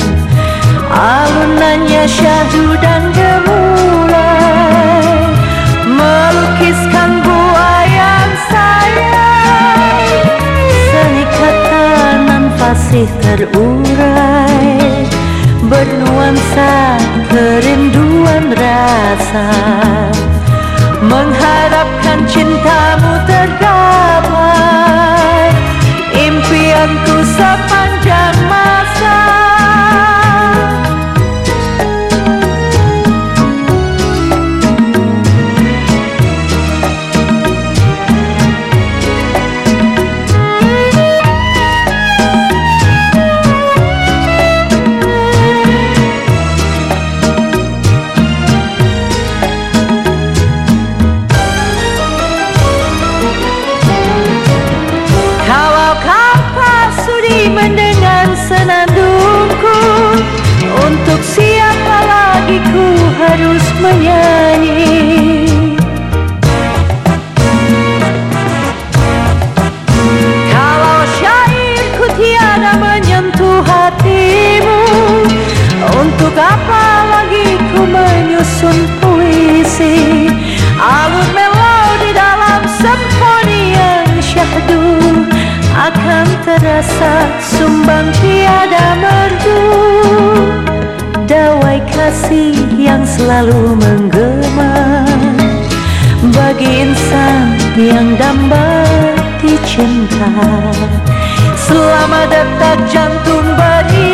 Alunannya 0.92 2.04
syahdu 2.04 2.76
dan 2.84 3.08
gemulai. 3.16 4.20
Melukiskan 5.88 7.24
buaya 7.24 8.28
sayang. 8.52 10.04
Seni 10.92 11.24
kata 11.24 11.88
nan 12.28 12.52
fasih 12.60 13.08
terurai. 13.24 15.08
Bernuansa 15.64 17.00
kerinduan 17.32 18.52
rasa. 18.52 19.48
Mengharapkan 21.00 22.20
cintamu 22.28 23.16
tergapai 23.24 24.81
Impianku 26.82 27.22
sepanjang 27.22 28.38
masa 28.50 29.41
Alun 80.78 81.28
melau 81.34 81.86
di 82.02 82.10
dalam 82.14 82.62
semponi 82.78 83.62
yang 83.74 84.10
syahdu 84.22 84.84
Akan 85.74 86.26
terasa 86.46 87.26
sumbang 87.42 88.08
tiada 88.22 88.86
merdu. 89.02 89.62
Dawai 91.26 91.80
kasih 91.90 92.54
yang 92.76 93.02
selalu 93.08 93.78
menggema 93.80 95.06
Bagi 96.28 96.86
insan 96.86 97.56
yang 97.78 98.14
dambati 98.20 99.02
dicinta 99.42 100.30
Selama 101.58 102.30
detak 102.30 102.78
jantung 102.90 103.46
beri 103.58 104.11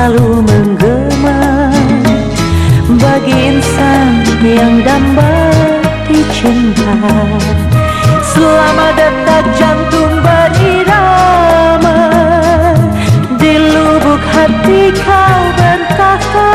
selalu 0.00 0.40
menggema. 0.48 1.68
Bagi 2.88 3.36
insan 3.36 4.24
yang 4.40 4.80
dambati 4.80 6.24
cinta 6.32 6.96
Selama 8.32 8.96
detak 8.96 9.44
jantung 9.60 10.24
berirama. 10.24 12.00
Di 13.36 13.60
lubuk 13.60 14.24
hati 14.24 14.88
kau 15.04 15.40
berkata 15.60 16.48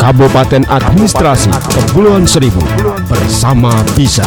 Kabupaten 0.00 0.64
Administrasi 0.64 1.52
Kepulauan 1.68 2.24
Seribu 2.24 2.64
bersama 3.04 3.84
Bisa. 3.92 4.24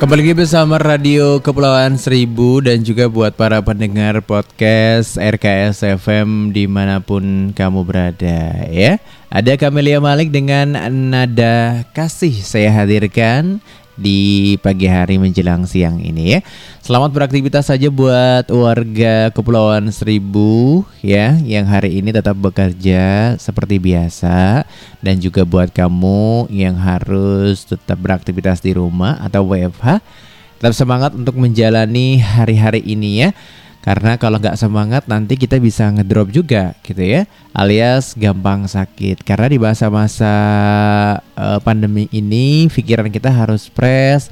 Kembali 0.00 0.24
lagi 0.24 0.32
bersama 0.32 0.80
Radio 0.80 1.44
Kepulauan 1.44 2.00
Seribu 2.00 2.64
dan 2.64 2.80
juga 2.80 3.04
buat 3.04 3.36
para 3.36 3.60
pendengar 3.60 4.24
podcast 4.24 5.20
RKS 5.20 5.84
FM 6.00 6.56
di 6.56 6.64
mana 6.64 7.04
pun 7.04 7.52
kamu 7.52 7.84
berada 7.84 8.64
ya. 8.72 8.96
Ada 9.28 9.60
Kamelia 9.60 10.00
Malik 10.00 10.32
dengan 10.32 10.72
nada 10.88 11.84
kasih 11.92 12.32
saya 12.32 12.72
hadirkan 12.72 13.60
di 14.00 14.56
pagi 14.64 14.88
hari 14.88 15.20
menjelang 15.20 15.68
siang 15.68 16.00
ini 16.00 16.34
ya. 16.34 16.40
Selamat 16.80 17.12
beraktivitas 17.12 17.68
saja 17.68 17.92
buat 17.92 18.48
warga 18.48 19.28
Kepulauan 19.36 19.92
Seribu 19.92 20.82
ya 21.04 21.36
yang 21.44 21.68
hari 21.68 22.00
ini 22.00 22.08
tetap 22.08 22.40
bekerja 22.40 23.36
seperti 23.36 23.76
biasa 23.76 24.64
dan 25.04 25.20
juga 25.20 25.44
buat 25.44 25.68
kamu 25.68 26.48
yang 26.48 26.80
harus 26.80 27.68
tetap 27.68 28.00
beraktivitas 28.00 28.64
di 28.64 28.72
rumah 28.72 29.20
atau 29.20 29.44
WFH 29.44 30.00
tetap 30.60 30.76
semangat 30.76 31.16
untuk 31.16 31.40
menjalani 31.40 32.20
hari-hari 32.20 32.84
ini 32.84 33.24
ya. 33.24 33.30
Karena 33.80 34.20
kalau 34.20 34.36
nggak 34.36 34.60
semangat 34.60 35.08
nanti 35.08 35.40
kita 35.40 35.56
bisa 35.56 35.88
ngedrop 35.88 36.28
juga 36.28 36.76
gitu 36.84 37.00
ya. 37.00 37.24
Alias 37.56 38.12
gampang 38.12 38.68
sakit. 38.68 39.24
Karena 39.24 39.48
di 39.48 39.56
masa-masa 39.56 40.34
eh, 41.32 41.58
pandemi 41.64 42.04
ini 42.12 42.68
pikiran 42.68 43.08
kita 43.08 43.32
harus 43.32 43.72
fresh 43.72 44.28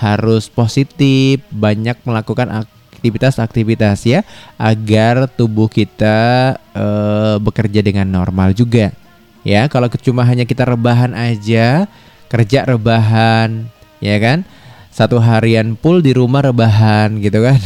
Harus 0.00 0.48
positif 0.48 1.44
Banyak 1.52 2.00
melakukan 2.08 2.48
aktivitas-aktivitas 2.48 4.08
ya 4.08 4.24
Agar 4.56 5.28
tubuh 5.32 5.72
kita 5.72 6.56
eh, 6.76 7.36
bekerja 7.40 7.80
dengan 7.80 8.04
normal 8.04 8.52
juga. 8.52 8.92
Ya 9.40 9.64
kalau 9.72 9.88
cuma 9.96 10.28
hanya 10.28 10.44
kita 10.44 10.68
rebahan 10.68 11.16
aja 11.16 11.88
Kerja 12.28 12.68
rebahan 12.68 13.72
ya 14.00 14.16
kan 14.16 14.48
satu 14.90 15.22
harian 15.22 15.78
full 15.78 16.02
di 16.02 16.10
rumah 16.10 16.42
rebahan 16.42 17.22
gitu 17.22 17.46
kan. 17.46 17.56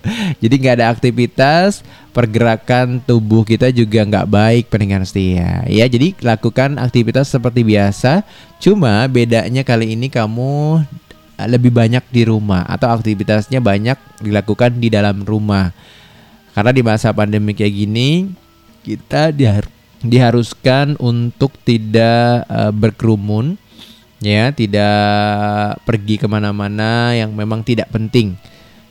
Jadi 0.42 0.54
nggak 0.60 0.76
ada 0.78 0.92
aktivitas 0.92 1.80
pergerakan 2.14 3.02
tubuh 3.02 3.42
kita 3.42 3.72
juga 3.74 4.04
nggak 4.04 4.28
baik 4.30 4.64
pendengar 4.70 5.02
setia. 5.02 5.66
Ya 5.66 5.90
jadi 5.90 6.14
lakukan 6.22 6.78
aktivitas 6.78 7.26
seperti 7.32 7.66
biasa. 7.66 8.22
Cuma 8.62 9.02
bedanya 9.10 9.66
kali 9.66 9.98
ini 9.98 10.06
kamu 10.06 10.84
eh, 11.40 11.48
lebih 11.50 11.74
banyak 11.74 12.06
di 12.14 12.22
rumah 12.22 12.62
atau 12.70 12.94
aktivitasnya 12.94 13.58
banyak 13.58 13.98
dilakukan 14.22 14.78
di 14.78 14.94
dalam 14.94 15.26
rumah. 15.26 15.74
Karena 16.54 16.70
di 16.70 16.86
masa 16.86 17.10
pandemi 17.10 17.50
kayak 17.50 17.74
gini 17.74 18.30
kita 18.86 19.34
dihar- 19.34 19.72
diharuskan 20.06 20.94
untuk 21.02 21.58
tidak 21.66 22.46
eh, 22.46 22.70
berkerumun 22.70 23.58
ya 24.24 24.48
tidak 24.56 25.78
pergi 25.84 26.16
ke 26.16 26.24
mana-mana 26.24 27.12
yang 27.12 27.36
memang 27.36 27.60
tidak 27.60 27.92
penting. 27.92 28.40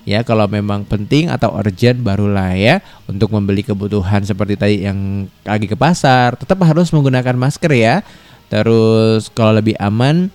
Ya 0.03 0.19
kalau 0.21 0.45
memang 0.51 0.83
penting 0.83 1.31
atau 1.31 1.55
urgent 1.55 2.03
barulah 2.03 2.51
ya 2.53 2.83
untuk 3.07 3.31
membeli 3.31 3.63
kebutuhan 3.63 4.21
seperti 4.21 4.59
tadi 4.59 4.75
yang 4.83 5.25
lagi 5.47 5.65
ke 5.65 5.79
pasar. 5.79 6.35
Tetap 6.37 6.59
harus 6.61 6.91
menggunakan 6.91 7.33
masker 7.39 7.71
ya. 7.71 8.05
Terus 8.51 9.31
kalau 9.31 9.57
lebih 9.57 9.73
aman 9.79 10.29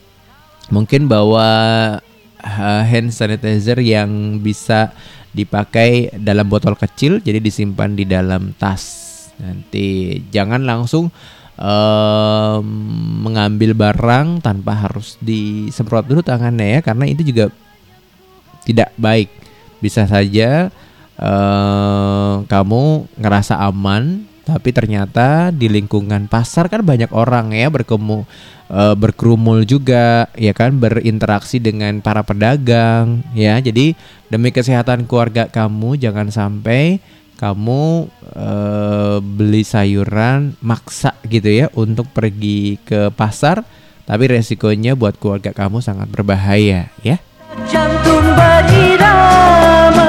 mungkin 0.73 1.07
bawa 1.07 1.49
uh, 2.41 2.83
hand 2.83 3.13
sanitizer 3.13 3.79
yang 3.79 4.41
bisa 4.41 4.91
dipakai 5.37 6.17
dalam 6.17 6.49
botol 6.49 6.73
kecil 6.75 7.21
jadi 7.21 7.39
disimpan 7.39 7.93
di 7.93 8.09
dalam 8.09 8.57
tas. 8.57 9.07
Nanti 9.39 10.19
jangan 10.33 10.65
langsung 10.65 11.13
em, 11.59 12.65
mengambil 13.27 13.75
barang 13.75 14.41
tanpa 14.41 14.73
harus 14.87 15.19
disemprot 15.19 16.07
dulu 16.07 16.23
tangannya 16.23 16.79
ya 16.79 16.81
karena 16.81 17.05
itu 17.11 17.27
juga 17.27 17.51
tidak 18.63 18.95
baik. 18.95 19.29
Bisa 19.83 20.07
saja 20.07 20.71
eh, 21.19 22.35
kamu 22.47 22.83
ngerasa 23.19 23.59
aman 23.63 24.27
tapi 24.49 24.73
ternyata 24.73 25.53
di 25.53 25.69
lingkungan 25.69 26.25
pasar 26.25 26.73
kan 26.73 26.81
banyak 26.81 27.13
orang 27.13 27.53
ya 27.53 27.69
berkemu 27.69 28.25
eh, 28.73 28.95
berkerumul 28.97 29.69
juga 29.69 30.33
ya 30.41 30.57
kan 30.57 30.79
berinteraksi 30.81 31.61
dengan 31.61 32.01
para 32.01 32.25
pedagang 32.25 33.27
ya. 33.37 33.61
Jadi 33.61 33.93
demi 34.33 34.55
kesehatan 34.55 35.05
keluarga 35.05 35.51
kamu 35.51 36.01
jangan 36.01 36.33
sampai 36.33 37.03
kamu 37.39 38.11
eh, 38.35 39.19
beli 39.23 39.63
sayuran 39.63 40.59
maksa 40.59 41.15
gitu 41.31 41.47
ya 41.47 41.67
untuk 41.79 42.11
pergi 42.11 42.83
ke 42.83 43.15
pasar 43.15 43.63
tapi 44.03 44.27
resikonya 44.27 44.99
buat 44.99 45.15
keluarga 45.21 45.55
kamu 45.55 45.85
sangat 45.85 46.09
berbahaya 46.11 46.91
ya. 47.07 47.23
Jantung 47.71 48.25
berirama 48.35 50.09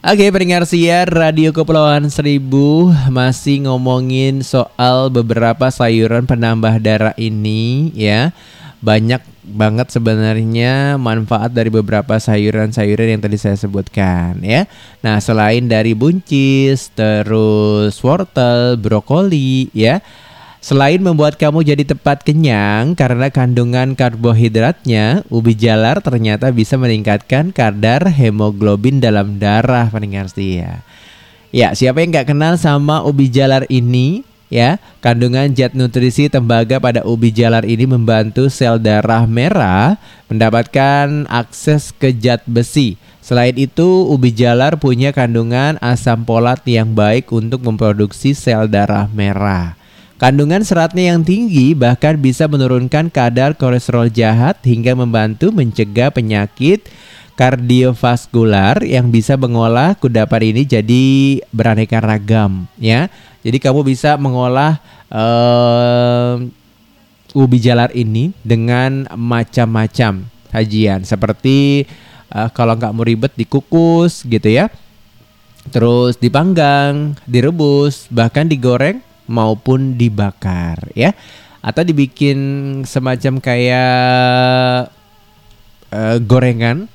Oke 0.00 0.32
pendengar 0.32 0.64
siar 0.64 1.12
Radio 1.12 1.52
Kepulauan 1.52 2.08
Seribu 2.08 2.88
Masih 3.12 3.68
ngomongin 3.68 4.40
soal 4.40 5.12
beberapa 5.12 5.68
sayuran 5.68 6.24
penambah 6.24 6.80
darah 6.80 7.12
ini 7.20 7.92
ya 7.92 8.32
Banyak 8.80 9.20
banget 9.44 9.92
sebenarnya 9.92 10.96
manfaat 10.96 11.52
dari 11.52 11.68
beberapa 11.68 12.16
sayuran-sayuran 12.16 13.12
yang 13.12 13.20
tadi 13.20 13.36
saya 13.36 13.56
sebutkan 13.58 14.40
ya 14.40 14.64
Nah 15.04 15.20
selain 15.20 15.68
dari 15.68 15.92
buncis, 15.92 16.88
terus 16.96 18.00
wortel, 18.00 18.80
brokoli 18.80 19.68
ya 19.76 20.00
Selain 20.60 21.00
membuat 21.00 21.40
kamu 21.40 21.64
jadi 21.64 21.88
tepat 21.88 22.20
kenyang 22.20 22.92
karena 22.92 23.32
kandungan 23.32 23.96
karbohidratnya, 23.96 25.24
ubi 25.32 25.56
jalar 25.56 26.04
ternyata 26.04 26.52
bisa 26.52 26.76
meningkatkan 26.76 27.48
kadar 27.48 28.12
hemoglobin 28.12 29.00
dalam 29.00 29.40
darah 29.40 29.88
pendengar 29.88 30.28
setia. 30.28 30.84
Ya, 31.48 31.72
siapa 31.72 32.04
yang 32.04 32.12
nggak 32.12 32.36
kenal 32.36 32.60
sama 32.60 33.00
ubi 33.00 33.32
jalar 33.32 33.64
ini? 33.72 34.20
Ya, 34.50 34.82
kandungan 34.98 35.54
zat 35.54 35.78
nutrisi 35.78 36.26
tembaga 36.26 36.82
pada 36.82 37.06
ubi 37.06 37.30
jalar 37.30 37.62
ini 37.62 37.86
membantu 37.86 38.50
sel 38.50 38.82
darah 38.82 39.22
merah 39.22 39.94
mendapatkan 40.26 41.30
akses 41.30 41.94
ke 41.94 42.10
zat 42.10 42.42
besi. 42.50 42.98
Selain 43.22 43.54
itu, 43.54 44.10
ubi 44.10 44.34
jalar 44.34 44.74
punya 44.74 45.14
kandungan 45.14 45.78
asam 45.78 46.26
folat 46.26 46.66
yang 46.66 46.98
baik 46.98 47.30
untuk 47.30 47.62
memproduksi 47.62 48.34
sel 48.34 48.66
darah 48.66 49.06
merah. 49.14 49.78
Kandungan 50.18 50.66
seratnya 50.66 51.14
yang 51.14 51.22
tinggi 51.22 51.72
bahkan 51.72 52.18
bisa 52.18 52.50
menurunkan 52.50 53.06
kadar 53.08 53.54
kolesterol 53.54 54.10
jahat 54.10 54.58
hingga 54.66 54.98
membantu 54.98 55.54
mencegah 55.54 56.10
penyakit 56.10 56.90
kardiovaskular 57.40 58.84
yang 58.84 59.08
bisa 59.08 59.32
mengolah 59.40 59.96
kudapan 59.96 60.52
ini 60.52 60.68
jadi 60.68 61.04
beraneka 61.48 61.96
ragam 61.96 62.68
ya. 62.76 63.08
Jadi 63.40 63.56
kamu 63.56 63.80
bisa 63.80 64.20
mengolah 64.20 64.76
uh, 65.08 66.36
ubi 67.32 67.56
jalar 67.56 67.88
ini 67.96 68.36
dengan 68.44 69.08
macam-macam 69.16 70.28
sajian 70.52 71.00
seperti 71.08 71.88
uh, 72.28 72.52
kalau 72.52 72.76
nggak 72.76 72.92
mau 72.92 73.08
ribet 73.08 73.32
dikukus 73.32 74.20
gitu 74.28 74.52
ya. 74.52 74.68
Terus 75.72 76.20
dipanggang, 76.20 77.16
direbus, 77.24 78.04
bahkan 78.12 78.44
digoreng 78.52 79.00
maupun 79.24 79.96
dibakar 79.96 80.92
ya 80.92 81.16
atau 81.64 81.80
dibikin 81.88 82.36
semacam 82.84 83.40
kayak 83.40 84.92
uh, 85.88 86.16
gorengan 86.20 86.88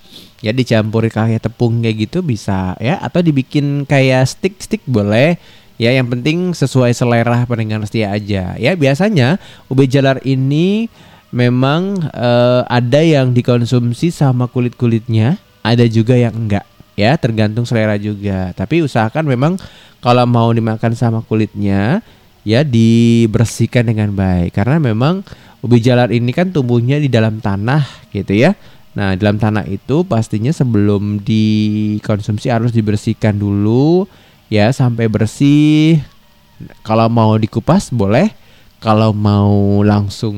ya 0.46 0.54
dicampur 0.54 1.10
kayak 1.10 1.50
tepung 1.50 1.82
kayak 1.82 2.06
gitu 2.06 2.22
bisa 2.22 2.78
ya. 2.78 3.02
Atau 3.02 3.26
dibikin 3.26 3.90
kayak 3.90 4.30
stick-stick 4.30 4.86
boleh. 4.86 5.42
Ya 5.76 5.92
yang 5.92 6.08
penting 6.08 6.54
sesuai 6.54 6.94
selera 6.94 7.44
pendengar 7.50 7.82
setia 7.84 8.14
aja. 8.14 8.54
Ya 8.56 8.72
biasanya 8.78 9.42
ubi 9.68 9.90
jalar 9.90 10.22
ini 10.22 10.88
memang 11.34 12.00
uh, 12.14 12.64
ada 12.70 13.02
yang 13.04 13.36
dikonsumsi 13.36 14.14
sama 14.14 14.48
kulit-kulitnya 14.48 15.36
ada 15.66 15.84
juga 15.90 16.16
yang 16.16 16.32
enggak. 16.32 16.64
Ya 16.96 17.18
tergantung 17.20 17.68
selera 17.68 18.00
juga. 18.00 18.56
Tapi 18.56 18.86
usahakan 18.86 19.28
memang 19.28 19.60
kalau 20.00 20.24
mau 20.30 20.54
dimakan 20.54 20.94
sama 20.96 21.20
kulitnya 21.26 22.06
ya 22.48 22.62
dibersihkan 22.62 23.90
dengan 23.90 24.14
baik. 24.16 24.56
Karena 24.56 24.80
memang 24.80 25.26
ubi 25.60 25.82
jalar 25.84 26.14
ini 26.14 26.32
kan 26.32 26.54
tumbuhnya 26.54 27.02
di 27.02 27.12
dalam 27.12 27.44
tanah 27.44 27.84
gitu 28.16 28.32
ya. 28.32 28.56
Nah, 28.96 29.12
dalam 29.20 29.36
tanah 29.36 29.68
itu 29.68 30.08
pastinya 30.08 30.56
sebelum 30.56 31.20
dikonsumsi 31.20 32.48
harus 32.48 32.72
dibersihkan 32.72 33.36
dulu 33.36 34.08
ya 34.48 34.72
sampai 34.72 35.12
bersih. 35.12 36.00
Kalau 36.88 37.12
mau 37.12 37.36
dikupas 37.36 37.92
boleh, 37.92 38.32
kalau 38.80 39.12
mau 39.12 39.84
langsung 39.84 40.36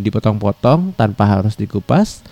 dipotong-potong 0.00 0.96
tanpa 0.96 1.28
harus 1.28 1.60
dikupas 1.60 2.24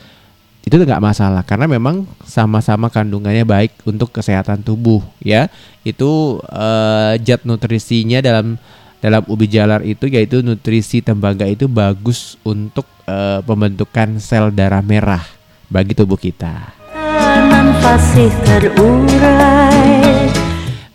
itu 0.64 0.76
nggak 0.76 1.00
masalah 1.00 1.40
karena 1.48 1.64
memang 1.64 2.04
sama-sama 2.28 2.92
kandungannya 2.92 3.44
baik 3.44 3.72
untuk 3.84 4.08
kesehatan 4.08 4.64
tubuh 4.64 5.04
ya. 5.20 5.52
Itu 5.84 6.40
uh, 6.48 7.12
zat 7.20 7.44
nutrisinya 7.44 8.24
dalam 8.24 8.56
dalam 9.04 9.20
ubi 9.28 9.44
jalar 9.46 9.84
itu 9.84 10.08
yaitu 10.08 10.40
nutrisi 10.40 11.04
tembaga 11.04 11.44
itu 11.44 11.68
bagus 11.68 12.40
untuk 12.40 12.88
uh, 13.04 13.44
pembentukan 13.44 14.16
sel 14.16 14.50
darah 14.50 14.82
merah 14.82 15.37
bagi 15.68 15.92
tubuh 15.94 16.16
kita. 16.16 16.74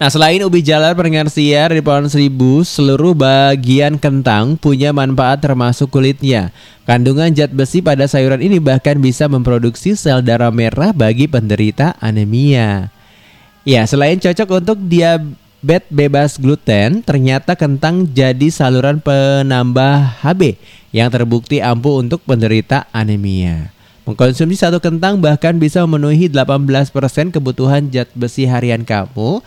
Nah 0.03 0.11
selain 0.11 0.43
ubi 0.43 0.59
jalar 0.59 0.91
pendengar 0.99 1.31
siar 1.31 1.71
di 1.71 1.79
pohon 1.79 2.11
seribu 2.11 2.59
Seluruh 2.67 3.15
bagian 3.15 3.95
kentang 3.95 4.59
punya 4.59 4.91
manfaat 4.91 5.39
termasuk 5.39 5.87
kulitnya 5.87 6.51
Kandungan 6.83 7.31
zat 7.31 7.55
besi 7.55 7.79
pada 7.79 8.03
sayuran 8.03 8.43
ini 8.43 8.59
bahkan 8.59 8.99
bisa 8.99 9.31
memproduksi 9.31 9.95
sel 9.95 10.19
darah 10.19 10.51
merah 10.51 10.91
bagi 10.91 11.31
penderita 11.31 11.95
anemia 12.03 12.91
Ya 13.63 13.87
selain 13.87 14.19
cocok 14.19 14.59
untuk 14.59 14.77
diabetes 14.91 15.39
bebas 15.87 16.35
gluten, 16.35 16.99
ternyata 16.99 17.55
kentang 17.55 18.03
jadi 18.11 18.51
saluran 18.51 18.99
penambah 18.99 20.19
HB 20.19 20.59
yang 20.91 21.07
terbukti 21.07 21.63
ampuh 21.63 22.03
untuk 22.03 22.19
penderita 22.27 22.91
anemia. 22.91 23.71
Mengkonsumsi 24.03 24.59
satu 24.59 24.83
kentang 24.83 25.23
bahkan 25.23 25.55
bisa 25.55 25.79
memenuhi 25.87 26.27
18% 26.27 26.91
kebutuhan 27.31 27.87
zat 27.87 28.11
besi 28.11 28.43
harian 28.43 28.83
kamu. 28.83 29.39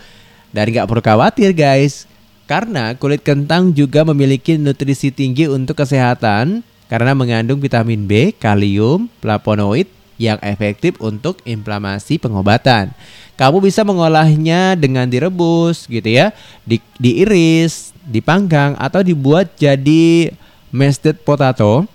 Dan 0.49 0.73
gak 0.73 0.89
perlu 0.89 1.03
khawatir 1.03 1.53
guys, 1.53 2.09
karena 2.49 2.95
kulit 2.97 3.21
kentang 3.21 3.75
juga 3.75 4.01
memiliki 4.07 4.55
nutrisi 4.57 5.13
tinggi 5.13 5.45
untuk 5.45 5.77
kesehatan 5.77 6.63
karena 6.87 7.11
mengandung 7.11 7.59
vitamin 7.59 8.07
B, 8.07 8.31
kalium, 8.33 9.11
flavonoid 9.19 9.85
yang 10.17 10.39
efektif 10.41 10.97
untuk 11.03 11.37
inflamasi 11.45 12.17
pengobatan. 12.17 12.95
Kamu 13.37 13.61
bisa 13.61 13.85
mengolahnya 13.85 14.73
dengan 14.73 15.05
direbus 15.05 15.85
gitu 15.85 16.09
ya, 16.09 16.33
di, 16.65 16.81
diiris, 16.97 17.93
dipanggang 18.01 18.73
atau 18.81 19.05
dibuat 19.05 19.53
jadi 19.59 20.33
mashed 20.73 21.21
potato. 21.21 21.85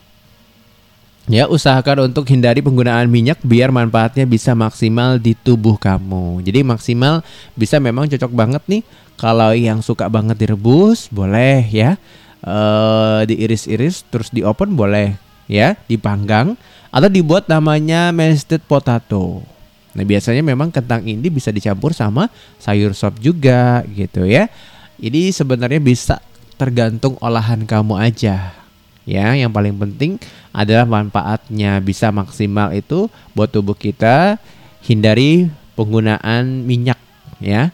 Ya, 1.30 1.46
usahakan 1.46 2.10
untuk 2.10 2.26
hindari 2.26 2.58
penggunaan 2.58 3.06
minyak 3.06 3.38
biar 3.46 3.70
manfaatnya 3.70 4.26
bisa 4.26 4.58
maksimal 4.58 5.22
di 5.22 5.38
tubuh 5.38 5.78
kamu. 5.78 6.42
Jadi 6.42 6.66
maksimal 6.66 7.22
bisa 7.54 7.78
memang 7.78 8.10
cocok 8.10 8.32
banget 8.34 8.62
nih 8.66 8.82
kalau 9.14 9.54
yang 9.54 9.78
suka 9.86 10.10
banget 10.10 10.34
direbus 10.42 11.06
boleh 11.14 11.62
ya. 11.70 11.94
Uh, 12.42 13.22
diiris-iris 13.22 14.02
terus 14.10 14.34
di 14.34 14.42
open 14.42 14.74
boleh 14.74 15.14
ya, 15.46 15.78
dipanggang 15.86 16.58
atau 16.90 17.06
dibuat 17.06 17.46
namanya 17.46 18.10
mashed 18.10 18.58
potato. 18.66 19.46
Nah 19.94 20.02
biasanya 20.02 20.42
memang 20.42 20.74
kentang 20.74 21.06
ini 21.06 21.30
bisa 21.30 21.54
dicampur 21.54 21.94
sama 21.94 22.26
sayur 22.58 22.98
sop 22.98 23.22
juga 23.22 23.86
gitu 23.94 24.26
ya. 24.26 24.50
Ini 24.98 25.30
sebenarnya 25.30 25.78
bisa 25.78 26.18
tergantung 26.58 27.14
olahan 27.22 27.62
kamu 27.62 27.94
aja. 27.94 28.58
Ya, 29.02 29.34
yang 29.34 29.50
paling 29.50 29.74
penting 29.78 30.22
adalah 30.52 30.84
manfaatnya 30.84 31.80
bisa 31.80 32.12
maksimal 32.12 32.70
itu 32.76 33.08
buat 33.32 33.48
tubuh 33.48 33.74
kita. 33.76 34.36
Hindari 34.84 35.48
penggunaan 35.74 36.68
minyak 36.68 37.00
ya. 37.40 37.72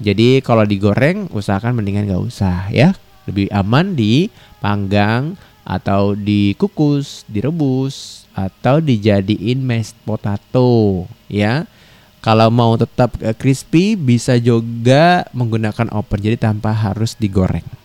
Jadi 0.00 0.40
kalau 0.40 0.64
digoreng 0.64 1.28
usahakan 1.34 1.76
mendingan 1.76 2.08
gak 2.08 2.24
usah 2.24 2.70
ya. 2.72 2.96
Lebih 3.28 3.52
aman 3.52 3.92
dipanggang 3.92 5.36
atau 5.66 6.16
dikukus, 6.16 7.22
direbus 7.28 8.26
atau 8.32 8.80
dijadiin 8.80 9.60
mashed 9.60 9.98
potato 10.08 11.04
ya. 11.28 11.68
Kalau 12.20 12.52
mau 12.52 12.76
tetap 12.76 13.16
uh, 13.24 13.32
crispy 13.32 13.96
bisa 13.96 14.36
juga 14.36 15.24
menggunakan 15.32 15.88
oven 15.88 16.20
jadi 16.20 16.36
tanpa 16.36 16.72
harus 16.76 17.16
digoreng. 17.16 17.79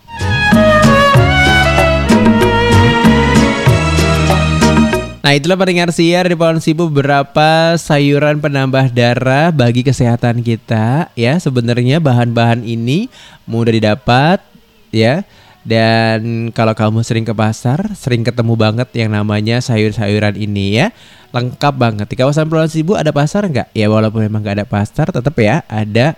Nah 5.25 5.33
itulah 5.33 5.57
pendengar 5.57 5.89
siar 5.89 6.29
di 6.29 6.37
pohon 6.37 6.61
sibu 6.61 6.85
beberapa 6.85 7.73
sayuran 7.81 8.37
penambah 8.37 8.93
darah 8.93 9.49
bagi 9.49 9.81
kesehatan 9.81 10.45
kita 10.45 11.09
ya 11.17 11.41
sebenarnya 11.41 11.97
bahan-bahan 11.97 12.61
ini 12.61 13.09
mudah 13.49 13.73
didapat 13.73 14.37
ya 14.93 15.25
dan 15.65 16.53
kalau 16.53 16.77
kamu 16.77 17.01
sering 17.01 17.25
ke 17.25 17.33
pasar, 17.33 17.97
sering 17.97 18.21
ketemu 18.21 18.53
banget 18.53 18.85
yang 18.93 19.17
namanya 19.17 19.65
sayur-sayuran 19.65 20.37
ini 20.37 20.77
ya. 20.77 20.93
Lengkap 21.33 21.73
banget. 21.73 22.05
Di 22.05 22.21
kawasan 22.21 22.45
Pulau 22.45 22.69
Sibu 22.69 22.93
ada 22.93 23.09
pasar 23.09 23.49
nggak? 23.49 23.73
Ya 23.73 23.89
walaupun 23.89 24.29
memang 24.29 24.45
nggak 24.45 24.61
ada 24.61 24.67
pasar, 24.69 25.09
tetap 25.09 25.33
ya 25.41 25.65
ada 25.65 26.13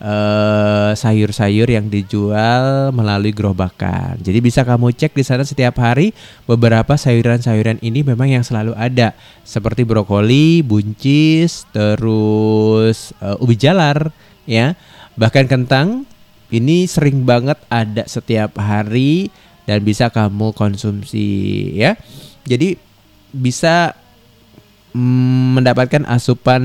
eh, 0.00 0.90
sayur-sayur 0.96 1.68
yang 1.68 1.92
dijual 1.92 2.90
melalui 2.90 3.30
gerobakan. 3.36 4.16
Jadi 4.18 4.38
bisa 4.40 4.64
kamu 4.64 4.96
cek 4.96 5.12
di 5.12 5.24
sana 5.24 5.44
setiap 5.44 5.76
hari 5.78 6.16
beberapa 6.48 6.96
sayuran-sayuran 6.96 7.84
ini 7.84 8.00
memang 8.00 8.32
yang 8.32 8.44
selalu 8.44 8.72
ada 8.74 9.12
seperti 9.44 9.84
brokoli, 9.84 10.64
buncis, 10.64 11.68
terus 11.70 13.12
uh, 13.20 13.36
ubi 13.38 13.54
jalar 13.60 14.08
ya. 14.48 14.74
Bahkan 15.20 15.46
kentang 15.46 16.08
ini 16.50 16.88
sering 16.88 17.22
banget 17.22 17.60
ada 17.70 18.08
setiap 18.08 18.58
hari 18.58 19.30
dan 19.68 19.86
bisa 19.86 20.10
kamu 20.10 20.50
konsumsi 20.56 21.70
ya. 21.78 21.94
Jadi 22.48 22.74
bisa 23.30 23.94
mm, 24.94 25.60
mendapatkan 25.60 26.02
asupan 26.10 26.62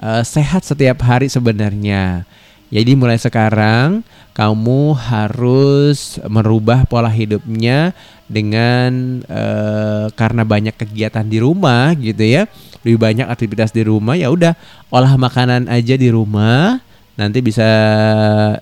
uh, 0.00 0.24
sehat 0.24 0.64
setiap 0.64 1.04
hari 1.04 1.28
sebenarnya. 1.30 2.24
Jadi 2.70 2.94
mulai 2.94 3.18
sekarang 3.18 4.06
kamu 4.30 4.94
harus 4.94 6.22
merubah 6.30 6.86
pola 6.86 7.10
hidupnya 7.10 7.90
dengan 8.30 9.20
eh, 9.26 10.06
karena 10.14 10.46
banyak 10.46 10.78
kegiatan 10.78 11.26
di 11.26 11.42
rumah 11.42 11.90
gitu 11.98 12.22
ya. 12.22 12.46
Lebih 12.86 12.96
banyak 12.96 13.26
aktivitas 13.26 13.74
di 13.74 13.82
rumah 13.82 14.14
ya 14.14 14.30
udah 14.30 14.54
olah 14.94 15.18
makanan 15.18 15.66
aja 15.66 15.98
di 15.98 16.08
rumah. 16.14 16.78
Nanti 17.18 17.42
bisa 17.42 17.68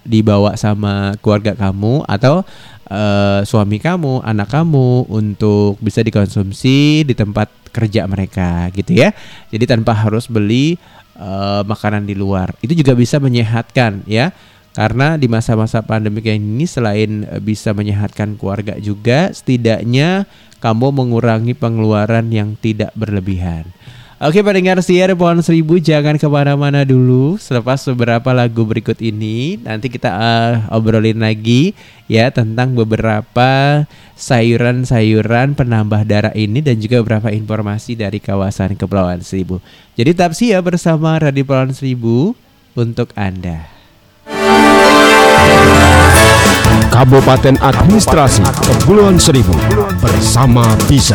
dibawa 0.03 0.57
sama 0.57 1.15
keluarga 1.21 1.53
kamu 1.53 2.09
atau 2.09 2.43
eh, 2.89 3.45
suami 3.45 3.77
kamu, 3.77 4.25
anak 4.25 4.49
kamu 4.49 5.05
untuk 5.13 5.77
bisa 5.85 6.01
dikonsumsi 6.01 7.05
di 7.05 7.13
tempat 7.13 7.53
kerja 7.77 8.09
mereka 8.09 8.73
gitu 8.73 8.97
ya. 8.97 9.13
Jadi 9.53 9.69
tanpa 9.69 9.93
harus 9.93 10.33
beli 10.33 10.81
eh, 11.19 11.63
makanan 11.67 12.07
di 12.07 12.15
luar. 12.15 12.55
Itu 12.63 12.73
juga 12.79 12.95
bisa 12.95 13.19
menyehatkan 13.19 14.07
ya. 14.07 14.31
Karena 14.79 15.19
di 15.19 15.27
masa-masa 15.27 15.83
pandemi 15.83 16.23
kayak 16.23 16.39
ini 16.39 16.63
selain 16.63 17.27
eh, 17.27 17.43
bisa 17.43 17.75
menyehatkan 17.75 18.39
keluarga 18.39 18.79
juga, 18.79 19.35
setidaknya 19.35 20.31
kamu 20.63 20.95
mengurangi 20.95 21.55
pengeluaran 21.59 22.31
yang 22.31 22.55
tidak 22.59 22.95
berlebihan. 22.95 23.67
Oke 24.19 24.43
pendengar 24.43 24.83
siar 24.83 25.15
pohon 25.15 25.39
seribu 25.47 25.79
jangan 25.79 26.19
ke 26.19 26.27
mana-mana 26.27 26.83
dulu. 26.83 27.39
Selepas 27.39 27.87
beberapa 27.87 28.35
lagu 28.35 28.67
berikut 28.67 28.99
ini 28.99 29.63
Nanti 29.63 29.87
kita 29.87 30.11
eh, 30.11 30.55
obrolin 30.75 31.23
lagi 31.23 31.71
ya 32.11 32.27
Tentang 32.35 32.75
beberapa 32.75 33.87
sayuran-sayuran 34.19 35.55
penambah 35.55 36.03
darah 36.03 36.35
ini 36.35 36.59
Dan 36.59 36.83
juga 36.83 36.99
beberapa 36.99 37.31
informasi 37.31 37.95
dari 37.95 38.19
kawasan 38.19 38.75
Kepulauan 38.75 39.23
Seribu. 39.23 39.63
Jadi 39.95 40.11
tetap 40.11 40.35
siap 40.35 40.67
bersama 40.67 41.23
Radio 41.23 41.47
Kepulauan 41.47 41.71
Seribu 41.71 42.35
Untuk 42.75 43.15
Anda. 43.15 43.71
Kabupaten 46.91 47.55
Administrasi 47.63 48.43
Kepulauan 48.67 49.23
Seribu 49.23 49.55
bersama 50.03 50.67
Bisa. 50.91 51.15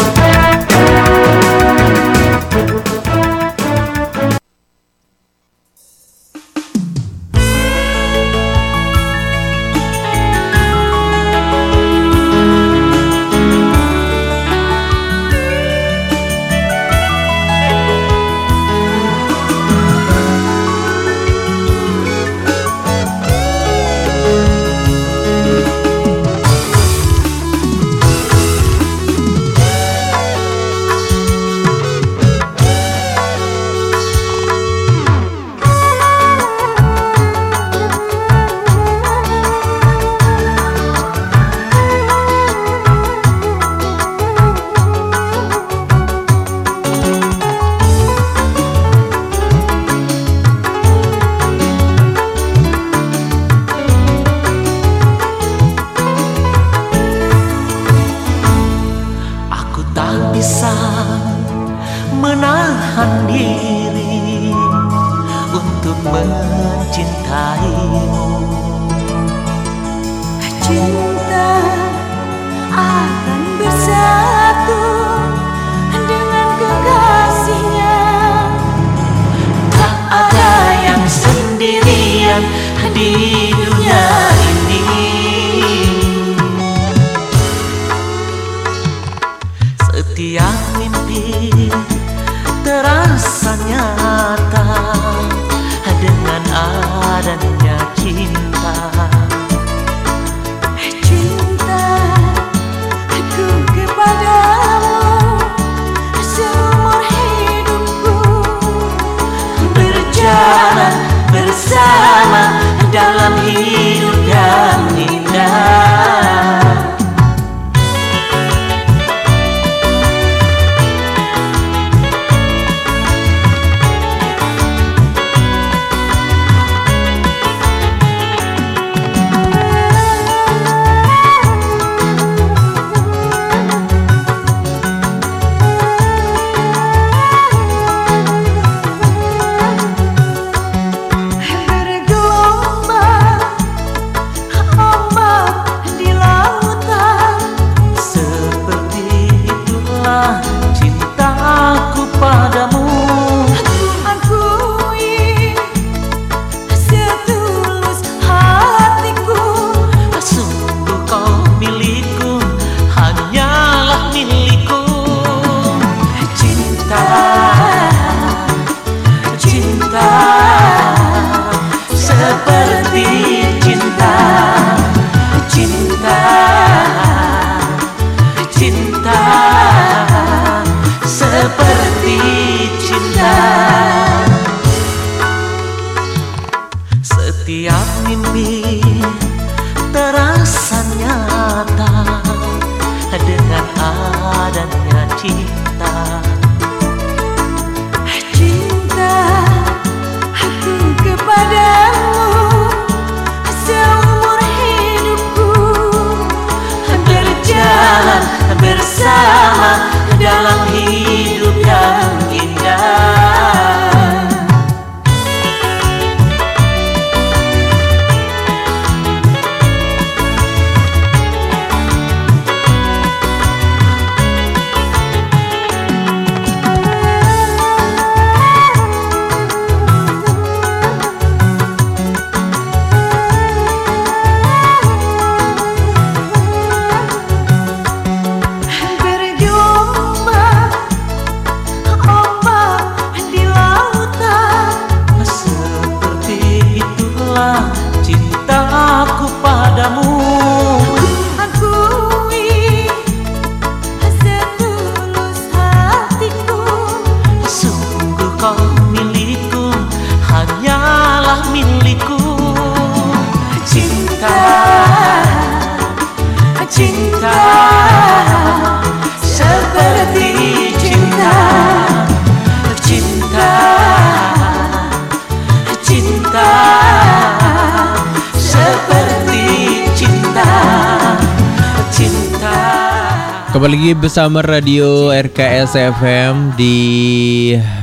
Bersama 284.01 284.41
Radio 284.41 285.13
RKS 285.13 285.77
FM 285.77 286.57
di 286.57 286.73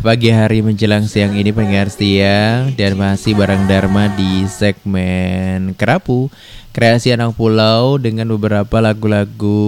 pagi 0.02 0.34
hari 0.34 0.66
menjelang 0.66 1.06
siang 1.06 1.30
ini 1.38 1.54
pendengar 1.54 1.94
setia 1.94 2.66
dan 2.74 2.98
masih 2.98 3.38
bareng 3.38 3.70
Dharma 3.70 4.10
di 4.18 4.42
segmen 4.50 5.78
Kerapu 5.78 6.26
kreasi 6.74 7.14
anak 7.14 7.38
pulau 7.38 8.02
dengan 8.02 8.34
beberapa 8.34 8.82
lagu-lagu 8.82 9.62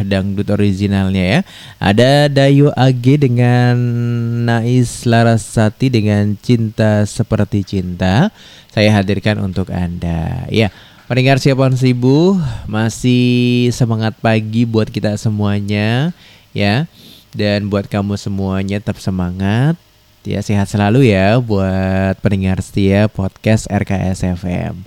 dangdut 0.00 0.48
originalnya 0.48 1.24
ya. 1.28 1.40
Ada 1.76 2.32
Dayu 2.32 2.72
Age 2.72 3.20
dengan 3.20 3.76
Nais 4.48 5.04
Larasati 5.04 5.92
dengan 5.92 6.40
Cinta 6.40 7.04
Seperti 7.04 7.68
Cinta. 7.68 8.32
Saya 8.72 8.96
hadirkan 8.96 9.44
untuk 9.44 9.68
Anda. 9.68 10.48
Ya. 10.48 10.72
Pendengar 11.04 11.36
siapaan 11.36 11.76
Sibu 11.76 12.40
masih 12.64 13.68
semangat 13.76 14.16
pagi 14.24 14.64
buat 14.64 14.88
kita 14.88 15.20
semuanya 15.20 16.16
ya 16.56 16.88
dan 17.36 17.68
buat 17.68 17.92
kamu 17.92 18.16
semuanya 18.16 18.80
tetap 18.80 18.96
semangat 18.96 19.76
ya 20.24 20.40
sehat 20.40 20.64
selalu 20.64 21.12
ya 21.12 21.36
buat 21.44 22.16
pendengar 22.24 22.56
setia 22.64 23.12
podcast 23.12 23.68
RKS 23.68 24.32
FM. 24.40 24.80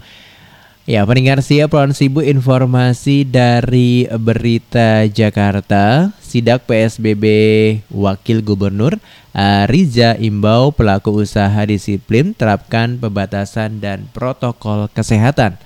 Ya 0.90 1.06
pendengar 1.06 1.38
setia 1.46 1.70
Pulau 1.70 1.94
Sibu 1.94 2.26
informasi 2.26 3.22
dari 3.22 4.10
Berita 4.10 5.06
Jakarta 5.06 6.10
Sidak 6.18 6.66
PSBB 6.66 7.26
Wakil 7.94 8.42
Gubernur 8.42 8.98
uh, 9.38 9.70
Riza 9.70 10.18
imbau 10.18 10.74
pelaku 10.74 11.22
usaha 11.22 11.62
disiplin 11.62 12.34
terapkan 12.34 12.98
pembatasan 12.98 13.78
dan 13.86 14.10
protokol 14.18 14.90
kesehatan. 14.90 15.62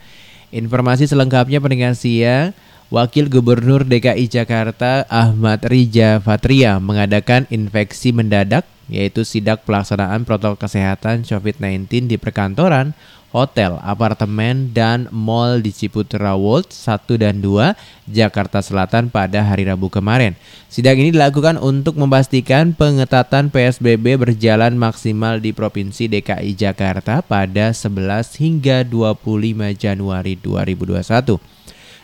Informasi 0.51 1.07
selengkapnya 1.07 1.63
pendengar 1.63 1.95
siang, 1.95 2.51
Wakil 2.91 3.31
Gubernur 3.31 3.87
DKI 3.87 4.27
Jakarta 4.27 5.07
Ahmad 5.07 5.63
Rija 5.63 6.19
Fatria 6.19 6.75
mengadakan 6.75 7.47
infeksi 7.47 8.11
mendadak 8.11 8.67
yaitu 8.91 9.23
sidak 9.23 9.63
pelaksanaan 9.63 10.27
protokol 10.27 10.59
kesehatan 10.59 11.23
COVID-19 11.23 12.11
di 12.11 12.19
perkantoran, 12.19 12.91
hotel, 13.31 13.79
apartemen, 13.81 14.75
dan 14.75 15.07
mall 15.09 15.63
di 15.63 15.71
Ciputra 15.71 16.35
World 16.35 16.69
1 16.69 17.07
dan 17.15 17.39
2 17.39 17.73
Jakarta 18.11 18.59
Selatan 18.59 19.07
pada 19.07 19.41
hari 19.41 19.65
Rabu 19.65 19.87
kemarin. 19.87 20.35
Sidak 20.67 20.99
ini 20.99 21.15
dilakukan 21.15 21.59
untuk 21.59 21.95
memastikan 21.95 22.75
pengetatan 22.75 23.51
PSBB 23.51 24.19
berjalan 24.19 24.75
maksimal 24.75 25.39
di 25.39 25.55
Provinsi 25.55 26.11
DKI 26.11 26.55
Jakarta 26.55 27.23
pada 27.23 27.71
11 27.71 28.39
hingga 28.39 28.83
25 28.83 29.75
Januari 29.75 30.35
2021. 30.35 31.39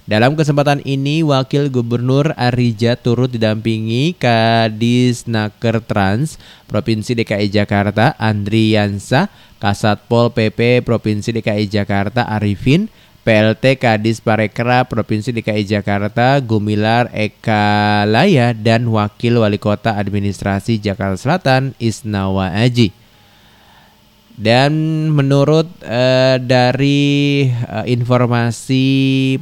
Dalam 0.07 0.39
kesempatan 0.39 0.79
ini, 0.88 1.19
Wakil 1.19 1.67
Gubernur 1.67 2.31
Arija 2.39 2.95
turut 2.95 3.27
didampingi 3.27 4.15
Kadis 4.15 5.27
Naker 5.27 5.84
Trans 5.84 6.39
Provinsi 6.63 7.11
DKI 7.11 7.51
Jakarta 7.51 8.15
Andriansa, 8.15 9.27
Kasatpol 9.59 10.31
PP 10.31 10.79
Provinsi 10.88 11.35
DKI 11.35 11.67
Jakarta 11.67 12.23
Arifin, 12.23 12.88
PLT 13.27 13.75
Kadis 13.75 14.23
Parekraf 14.23 14.88
Provinsi 14.88 15.35
DKI 15.35 15.67
Jakarta 15.67 16.39
Gumilar 16.39 17.11
Eka 17.11 18.07
Laya 18.07 18.55
dan 18.55 18.88
Wakil 18.88 19.43
Wali 19.43 19.59
Kota 19.59 19.99
Administrasi 19.99 20.79
Jakarta 20.79 21.19
Selatan 21.19 21.75
Isnawa 21.84 22.55
Aji. 22.55 22.95
Dan 24.38 24.72
menurut 25.18 25.65
eh, 25.81 26.38
dari 26.38 27.49
eh, 27.49 27.85
informasi 27.89 28.85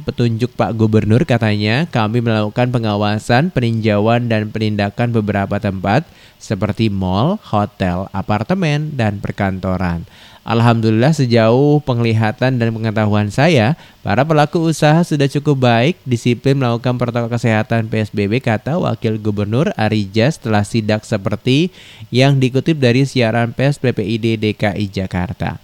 petunjuk 0.00 0.56
Pak 0.56 0.72
Gubernur 0.72 1.20
katanya 1.28 1.84
kami 1.84 2.24
melakukan 2.24 2.72
pengawasan, 2.72 3.52
peninjauan 3.52 4.32
dan 4.32 4.48
penindakan 4.48 5.12
beberapa 5.12 5.60
tempat 5.60 6.08
seperti 6.40 6.88
mall, 6.88 7.36
hotel, 7.44 8.08
apartemen 8.16 8.96
dan 8.96 9.20
perkantoran. 9.20 10.08
Alhamdulillah 10.46 11.10
sejauh 11.10 11.82
penglihatan 11.82 12.62
dan 12.62 12.70
pengetahuan 12.70 13.34
saya, 13.34 13.74
para 14.06 14.22
pelaku 14.22 14.70
usaha 14.70 15.02
sudah 15.02 15.26
cukup 15.26 15.66
baik 15.66 15.98
disiplin 16.06 16.54
melakukan 16.54 16.94
protokol 16.94 17.34
kesehatan 17.34 17.90
PSBB 17.90 18.38
kata 18.38 18.78
Wakil 18.78 19.18
Gubernur 19.18 19.74
Arija 19.74 20.30
setelah 20.30 20.62
sidak 20.62 21.02
seperti 21.02 21.74
yang 22.14 22.38
dikutip 22.38 22.78
dari 22.78 23.02
siaran 23.02 23.58
pers 23.58 23.82
PPID 23.82 24.38
DKI 24.38 24.86
Jakarta. 24.86 25.58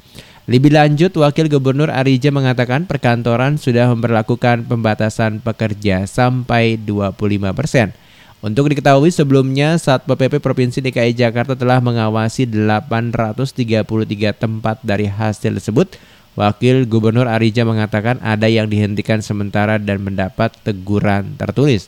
Lebih 0.51 0.75
lanjut, 0.75 1.15
Wakil 1.15 1.47
Gubernur 1.47 1.95
Arija 1.95 2.35
mengatakan 2.35 2.83
perkantoran 2.91 3.63
sudah 3.63 3.87
memperlakukan 3.95 4.67
pembatasan 4.67 5.39
pekerja 5.39 6.11
sampai 6.11 6.75
25 6.75 7.55
persen. 7.55 7.95
Untuk 8.43 8.67
diketahui 8.75 9.15
sebelumnya 9.15 9.79
Satpol 9.79 10.19
PP 10.19 10.43
Provinsi 10.43 10.83
DKI 10.83 11.15
Jakarta 11.15 11.55
telah 11.55 11.79
mengawasi 11.79 12.43
833 12.43 13.87
tempat 14.35 14.83
dari 14.83 15.07
hasil 15.07 15.63
tersebut. 15.63 15.95
Wakil 16.35 16.91
Gubernur 16.91 17.31
Arija 17.31 17.63
mengatakan 17.63 18.19
ada 18.19 18.51
yang 18.51 18.67
dihentikan 18.67 19.23
sementara 19.23 19.79
dan 19.79 20.03
mendapat 20.03 20.51
teguran 20.67 21.39
tertulis. 21.39 21.87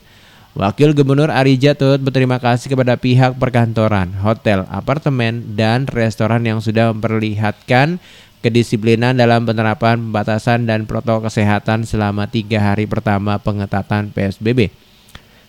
Wakil 0.55 0.95
Gubernur 0.95 1.27
Arija 1.27 1.75
turut 1.75 1.99
berterima 1.99 2.39
kasih 2.39 2.71
kepada 2.71 2.95
pihak 2.95 3.35
perkantoran, 3.35 4.15
hotel, 4.23 4.63
apartemen, 4.71 5.59
dan 5.59 5.83
restoran 5.91 6.39
yang 6.47 6.63
sudah 6.63 6.95
memperlihatkan 6.95 7.99
kedisiplinan 8.39 9.19
dalam 9.19 9.43
penerapan 9.43 9.99
pembatasan 9.99 10.63
dan 10.63 10.87
protokol 10.87 11.27
kesehatan 11.27 11.83
selama 11.83 12.31
tiga 12.31 12.63
hari 12.63 12.87
pertama 12.87 13.35
pengetatan 13.43 14.07
PSBB. 14.15 14.84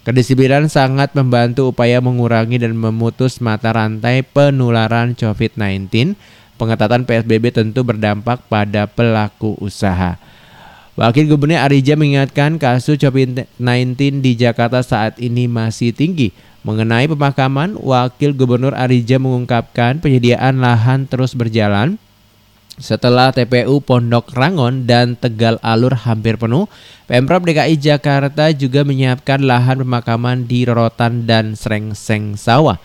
Kedisiplinan 0.07 0.70
sangat 0.70 1.19
membantu 1.19 1.74
upaya 1.74 1.99
mengurangi 1.99 2.62
dan 2.62 2.78
memutus 2.78 3.43
mata 3.43 3.74
rantai 3.74 4.23
penularan 4.23 5.19
COVID-19. 5.19 6.15
Pengetatan 6.55 7.03
PSBB 7.03 7.51
tentu 7.51 7.83
berdampak 7.83 8.47
pada 8.47 8.87
pelaku 8.87 9.59
usaha. 9.59 10.15
Wakil 10.95 11.27
Gubernur 11.27 11.59
Arija 11.59 11.99
mengingatkan 11.99 12.55
kasus 12.55 13.03
COVID-19 13.03 14.23
di 14.23 14.39
Jakarta 14.39 14.78
saat 14.87 15.19
ini 15.19 15.51
masih 15.51 15.91
tinggi. 15.91 16.31
Mengenai 16.62 17.11
pemakaman, 17.11 17.74
Wakil 17.74 18.31
Gubernur 18.31 18.78
Arija 18.78 19.19
mengungkapkan 19.19 19.99
penyediaan 19.99 20.62
lahan 20.62 21.11
terus 21.11 21.35
berjalan 21.35 21.99
setelah 22.77 23.32
TPU 23.32 23.81
Pondok 23.81 24.36
Rangon 24.36 24.85
dan 24.85 25.16
Tegal 25.16 25.57
Alur 25.65 25.97
hampir 25.97 26.36
penuh, 26.36 26.69
Pemprov 27.09 27.40
DKI 27.40 27.81
Jakarta 27.81 28.53
juga 28.53 28.85
menyiapkan 28.85 29.40
lahan 29.40 29.81
pemakaman 29.81 30.44
di 30.44 30.69
Rorotan 30.69 31.24
dan 31.24 31.57
Srengseng 31.57 32.36
Sawah. 32.36 32.77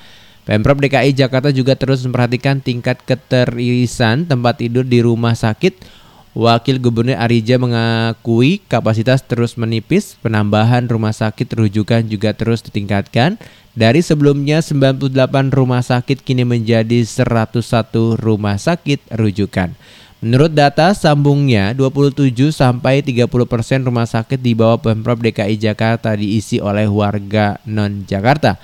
Pemprov 0.47 0.79
DKI 0.79 1.11
Jakarta 1.13 1.51
juga 1.51 1.75
terus 1.75 2.01
memperhatikan 2.07 2.63
tingkat 2.63 3.03
keteririsan 3.03 4.25
tempat 4.25 4.63
tidur 4.63 4.87
di 4.87 5.03
rumah 5.03 5.35
sakit. 5.35 6.01
Wakil 6.31 6.79
Gubernur 6.79 7.19
Arija 7.19 7.59
mengakui 7.59 8.63
kapasitas 8.71 9.19
terus 9.19 9.59
menipis, 9.59 10.15
penambahan 10.23 10.87
rumah 10.87 11.11
sakit 11.11 11.43
rujukan 11.59 12.07
juga 12.07 12.31
terus 12.31 12.63
ditingkatkan. 12.63 13.35
Dari 13.71 14.03
sebelumnya 14.03 14.59
98 14.59 15.15
rumah 15.47 15.79
sakit 15.79 16.27
kini 16.27 16.43
menjadi 16.43 17.07
101 17.07 18.19
rumah 18.19 18.59
sakit 18.59 19.15
rujukan. 19.15 19.71
Menurut 20.21 20.51
data 20.53 20.91
sambungnya, 20.91 21.71
27 21.73 22.51
sampai 22.51 22.99
30% 23.01 23.25
persen 23.47 23.81
rumah 23.81 24.05
sakit 24.05 24.37
di 24.37 24.53
bawah 24.53 24.77
Pemprov 24.77 25.23
DKI 25.23 25.57
Jakarta 25.57 26.13
diisi 26.13 26.59
oleh 26.59 26.85
warga 26.85 27.57
non-Jakarta. 27.63 28.59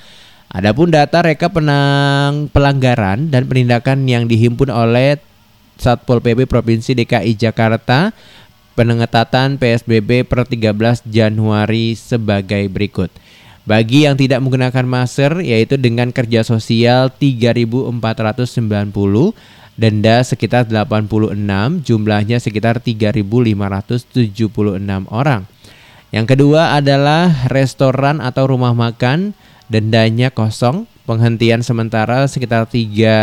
Adapun 0.51 0.91
data 0.91 1.23
reka 1.23 1.49
penang 1.49 2.51
pelanggaran 2.51 3.31
dan 3.31 3.47
penindakan 3.47 4.05
yang 4.05 4.27
dihimpun 4.27 4.69
oleh 4.69 5.17
Satpol 5.79 6.19
PP 6.19 6.51
Provinsi 6.51 6.93
DKI 6.93 7.33
Jakarta 7.33 8.11
pengetatan 8.77 9.57
PSBB 9.57 10.29
per 10.29 10.45
13 10.45 11.09
Januari 11.09 11.97
sebagai 11.97 12.69
berikut. 12.69 13.09
Bagi 13.67 14.07
yang 14.07 14.15
tidak 14.15 14.39
menggunakan 14.39 14.87
masker 14.87 15.43
yaitu 15.43 15.75
dengan 15.75 16.15
kerja 16.15 16.39
sosial 16.47 17.11
3.490, 17.11 17.99
denda 19.75 20.23
sekitar 20.23 20.71
86, 20.71 21.35
jumlahnya 21.83 22.39
sekitar 22.39 22.79
3.576 22.79 24.07
orang. 25.11 25.43
Yang 26.15 26.25
kedua 26.31 26.79
adalah 26.79 27.51
restoran 27.51 28.23
atau 28.23 28.47
rumah 28.47 28.71
makan, 28.71 29.35
dendanya 29.67 30.31
kosong 30.31 30.87
penghentian 31.03 31.59
sementara 31.59 32.23
sekitar 32.31 32.71
tiga 32.71 33.19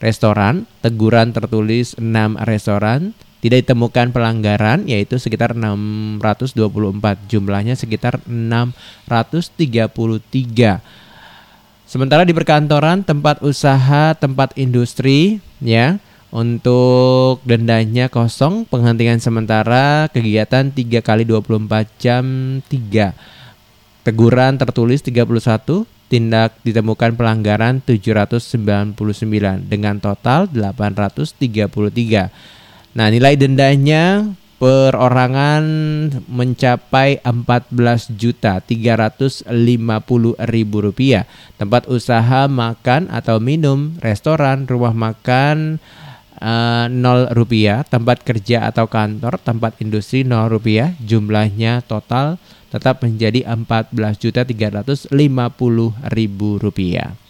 restoran, 0.00 0.64
teguran 0.80 1.36
tertulis 1.36 1.92
6 2.00 2.40
restoran, 2.48 3.12
tidak 3.42 3.66
ditemukan 3.66 4.14
pelanggaran 4.14 4.86
yaitu 4.86 5.18
sekitar 5.18 5.58
624, 5.58 6.54
jumlahnya 7.26 7.74
sekitar 7.74 8.22
633. 8.22 10.78
Sementara 11.90 12.22
di 12.22 12.32
perkantoran, 12.32 13.02
tempat 13.02 13.42
usaha, 13.42 14.14
tempat 14.14 14.54
industri 14.54 15.42
ya, 15.58 15.98
untuk 16.32 17.44
dendanya 17.44 18.08
kosong, 18.08 18.64
penghentian 18.64 19.20
sementara, 19.20 20.08
kegiatan 20.08 20.72
3 20.72 21.04
kali 21.04 21.28
24 21.28 21.84
jam 22.00 22.24
3. 22.64 23.12
Teguran 24.06 24.56
tertulis 24.56 25.04
31, 25.04 25.84
tindak 26.08 26.56
ditemukan 26.64 27.12
pelanggaran 27.18 27.84
799 27.84 28.96
dengan 29.68 30.00
total 30.00 30.48
833. 30.48 32.32
Nah, 32.92 33.08
nilai 33.08 33.40
dendanya 33.40 34.36
perorangan 34.60 35.64
mencapai 36.28 37.24
14 37.24 38.12
juta 38.14 38.60
350 38.60 39.48
ribu 40.38 40.76
rupiah. 40.78 41.24
Tempat 41.56 41.88
usaha 41.88 42.46
makan 42.46 43.08
atau 43.08 43.40
minum, 43.40 43.96
restoran, 44.04 44.68
rumah 44.68 44.92
makan 44.92 45.80
eh, 46.36 46.86
nol 46.92 47.32
rupiah, 47.32 47.80
tempat 47.82 48.22
kerja 48.28 48.68
atau 48.68 48.86
kantor, 48.86 49.40
tempat 49.40 49.80
industri 49.80 50.22
nol 50.22 50.52
rupiah, 50.52 50.92
jumlahnya 51.00 51.80
total 51.88 52.36
tetap 52.68 53.04
menjadi 53.04 53.44
14 53.44 53.92
juta 54.20 54.44
350 54.44 55.12
ribu 56.12 56.48
rupiah. 56.56 57.21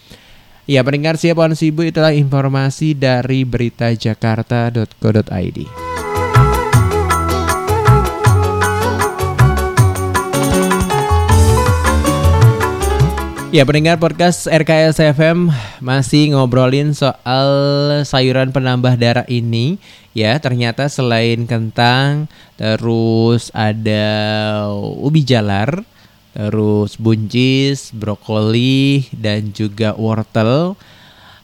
Ya, 0.63 0.79
pendengar 0.79 1.19
siapa 1.19 1.43
Sibu 1.51 1.83
itulah 1.83 2.15
informasi 2.15 2.95
dari 2.95 3.43
beritajakarta.co.id. 3.43 5.59
Ya 13.51 13.67
pendengar 13.67 13.99
podcast 13.99 14.47
RKS 14.47 15.03
FM 15.13 15.51
masih 15.83 16.31
ngobrolin 16.31 16.95
soal 16.95 17.51
sayuran 18.07 18.55
penambah 18.55 18.95
darah 18.95 19.27
ini 19.27 19.83
ya 20.15 20.39
ternyata 20.39 20.87
selain 20.89 21.45
kentang 21.45 22.25
terus 22.57 23.53
ada 23.53 24.09
ubi 24.97 25.21
jalar 25.21 25.85
terus 26.33 26.97
buncis 26.97 27.93
brokoli 27.93 29.07
dan 29.13 29.53
juga 29.53 29.93
wortel. 29.93 30.75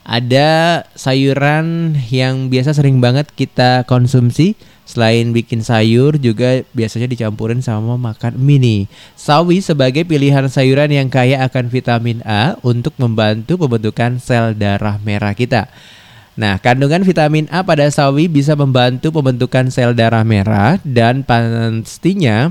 Ada 0.09 0.81
sayuran 0.97 1.93
yang 2.09 2.49
biasa 2.49 2.73
sering 2.73 2.97
banget 2.97 3.29
kita 3.37 3.85
konsumsi. 3.85 4.57
Selain 4.89 5.29
bikin 5.29 5.61
sayur 5.61 6.17
juga 6.17 6.65
biasanya 6.73 7.05
dicampurin 7.05 7.61
sama 7.61 7.93
makan 7.93 8.41
mie 8.41 8.89
Sawi 9.13 9.61
sebagai 9.61 10.01
pilihan 10.01 10.49
sayuran 10.49 10.89
yang 10.89 11.13
kaya 11.13 11.45
akan 11.45 11.69
vitamin 11.69 12.25
A 12.25 12.57
untuk 12.65 12.97
membantu 12.97 13.61
pembentukan 13.61 14.17
sel 14.17 14.57
darah 14.57 14.97
merah 15.05 15.37
kita. 15.37 15.69
Nah, 16.33 16.57
kandungan 16.57 17.05
vitamin 17.05 17.45
A 17.53 17.61
pada 17.61 17.85
sawi 17.93 18.25
bisa 18.25 18.57
membantu 18.57 19.13
pembentukan 19.13 19.69
sel 19.69 19.93
darah 19.93 20.25
merah 20.25 20.81
dan 20.81 21.21
pastinya 21.21 22.49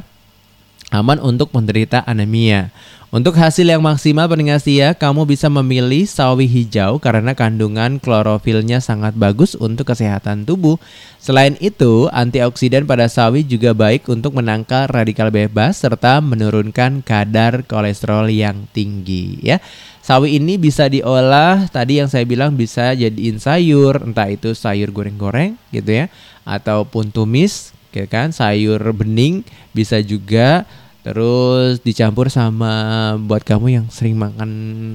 aman 0.88 1.20
untuk 1.20 1.52
menderita 1.52 2.04
anemia. 2.04 2.72
Untuk 3.08 3.40
hasil 3.40 3.64
yang 3.64 3.80
maksimal 3.80 4.28
pendengar 4.28 4.60
kamu 5.00 5.24
bisa 5.24 5.48
memilih 5.48 6.04
sawi 6.04 6.44
hijau 6.44 7.00
karena 7.00 7.32
kandungan 7.32 7.96
klorofilnya 7.96 8.84
sangat 8.84 9.16
bagus 9.16 9.56
untuk 9.56 9.88
kesehatan 9.88 10.44
tubuh. 10.44 10.76
Selain 11.16 11.56
itu, 11.56 12.04
antioksidan 12.12 12.84
pada 12.84 13.08
sawi 13.08 13.48
juga 13.48 13.72
baik 13.72 14.12
untuk 14.12 14.36
menangkal 14.36 14.92
radikal 14.92 15.32
bebas 15.32 15.80
serta 15.80 16.20
menurunkan 16.20 17.00
kadar 17.00 17.64
kolesterol 17.64 18.28
yang 18.28 18.68
tinggi 18.76 19.40
ya. 19.40 19.56
Sawi 20.04 20.36
ini 20.36 20.60
bisa 20.60 20.84
diolah 20.84 21.64
tadi 21.72 22.04
yang 22.04 22.12
saya 22.12 22.28
bilang 22.28 22.60
bisa 22.60 22.92
jadiin 22.92 23.40
sayur, 23.40 24.04
entah 24.04 24.28
itu 24.28 24.52
sayur 24.52 24.92
goreng-goreng 24.92 25.56
gitu 25.72 26.04
ya 26.04 26.12
ataupun 26.44 27.08
tumis, 27.08 27.76
ya 27.92 28.06
kan, 28.10 28.30
sayur 28.34 28.80
bening 28.94 29.46
bisa 29.72 30.02
juga 30.02 30.68
Terus 31.08 31.80
dicampur 31.80 32.28
sama 32.28 33.14
buat 33.16 33.40
kamu 33.40 33.80
yang 33.80 33.86
sering 33.88 34.18
makan 34.20 34.50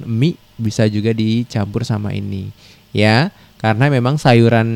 mie 0.06 0.38
bisa 0.62 0.86
juga 0.86 1.10
dicampur 1.10 1.82
sama 1.88 2.14
ini 2.14 2.54
ya. 2.94 3.34
Karena 3.58 3.90
memang 3.90 4.22
sayuran 4.22 4.70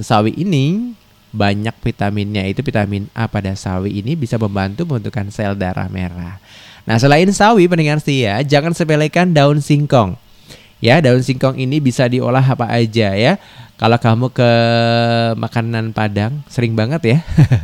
sawi 0.00 0.32
ini 0.32 0.96
banyak 1.28 1.76
vitaminnya 1.84 2.48
itu 2.48 2.64
vitamin 2.64 3.04
A 3.12 3.28
pada 3.28 3.52
sawi 3.52 4.00
ini 4.00 4.16
bisa 4.16 4.40
membantu 4.40 4.88
pembentukan 4.88 5.28
sel 5.28 5.52
darah 5.52 5.92
merah. 5.92 6.40
Nah 6.88 6.96
selain 6.96 7.28
sawi 7.34 7.68
pendengar 7.68 8.00
setia 8.00 8.40
jangan 8.40 8.72
sepelekan 8.72 9.34
daun 9.36 9.60
singkong. 9.60 10.16
Ya 10.80 11.04
daun 11.04 11.20
singkong 11.20 11.60
ini 11.60 11.84
bisa 11.84 12.08
diolah 12.08 12.40
apa 12.40 12.64
aja 12.64 13.12
ya. 13.12 13.36
Kalau 13.78 13.94
kamu 13.94 14.34
ke 14.34 14.50
makanan 15.38 15.94
Padang 15.94 16.42
sering 16.50 16.74
banget 16.74 17.02
ya. 17.14 17.18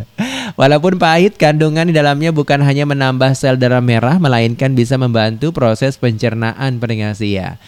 Walaupun 0.61 0.95
pahit, 0.95 1.35
kandungan 1.35 1.91
di 1.91 1.95
dalamnya 1.95 2.31
bukan 2.31 2.63
hanya 2.63 2.87
menambah 2.87 3.35
sel 3.35 3.59
darah 3.59 3.83
merah, 3.83 4.23
melainkan 4.23 4.79
bisa 4.79 4.95
membantu 4.95 5.51
proses 5.51 5.99
pencernaan 5.99 6.79
pendengar 6.79 7.19
ya. 7.19 7.59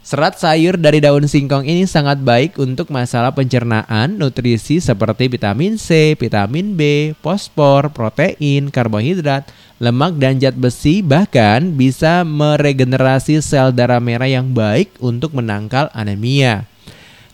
Serat 0.00 0.40
sayur 0.40 0.80
dari 0.80 1.04
daun 1.04 1.28
singkong 1.28 1.68
ini 1.68 1.84
sangat 1.84 2.24
baik 2.24 2.56
untuk 2.56 2.88
masalah 2.88 3.36
pencernaan, 3.36 4.16
nutrisi 4.16 4.80
seperti 4.80 5.28
vitamin 5.28 5.76
C, 5.76 6.16
vitamin 6.16 6.72
B, 6.72 7.12
fosfor, 7.20 7.92
protein, 7.92 8.72
karbohidrat, 8.72 9.52
lemak 9.76 10.16
dan 10.16 10.40
zat 10.40 10.56
besi 10.56 11.04
bahkan 11.04 11.76
bisa 11.76 12.24
meregenerasi 12.24 13.44
sel 13.44 13.76
darah 13.76 14.00
merah 14.00 14.32
yang 14.32 14.56
baik 14.56 14.96
untuk 15.04 15.36
menangkal 15.36 15.92
anemia. 15.92 16.69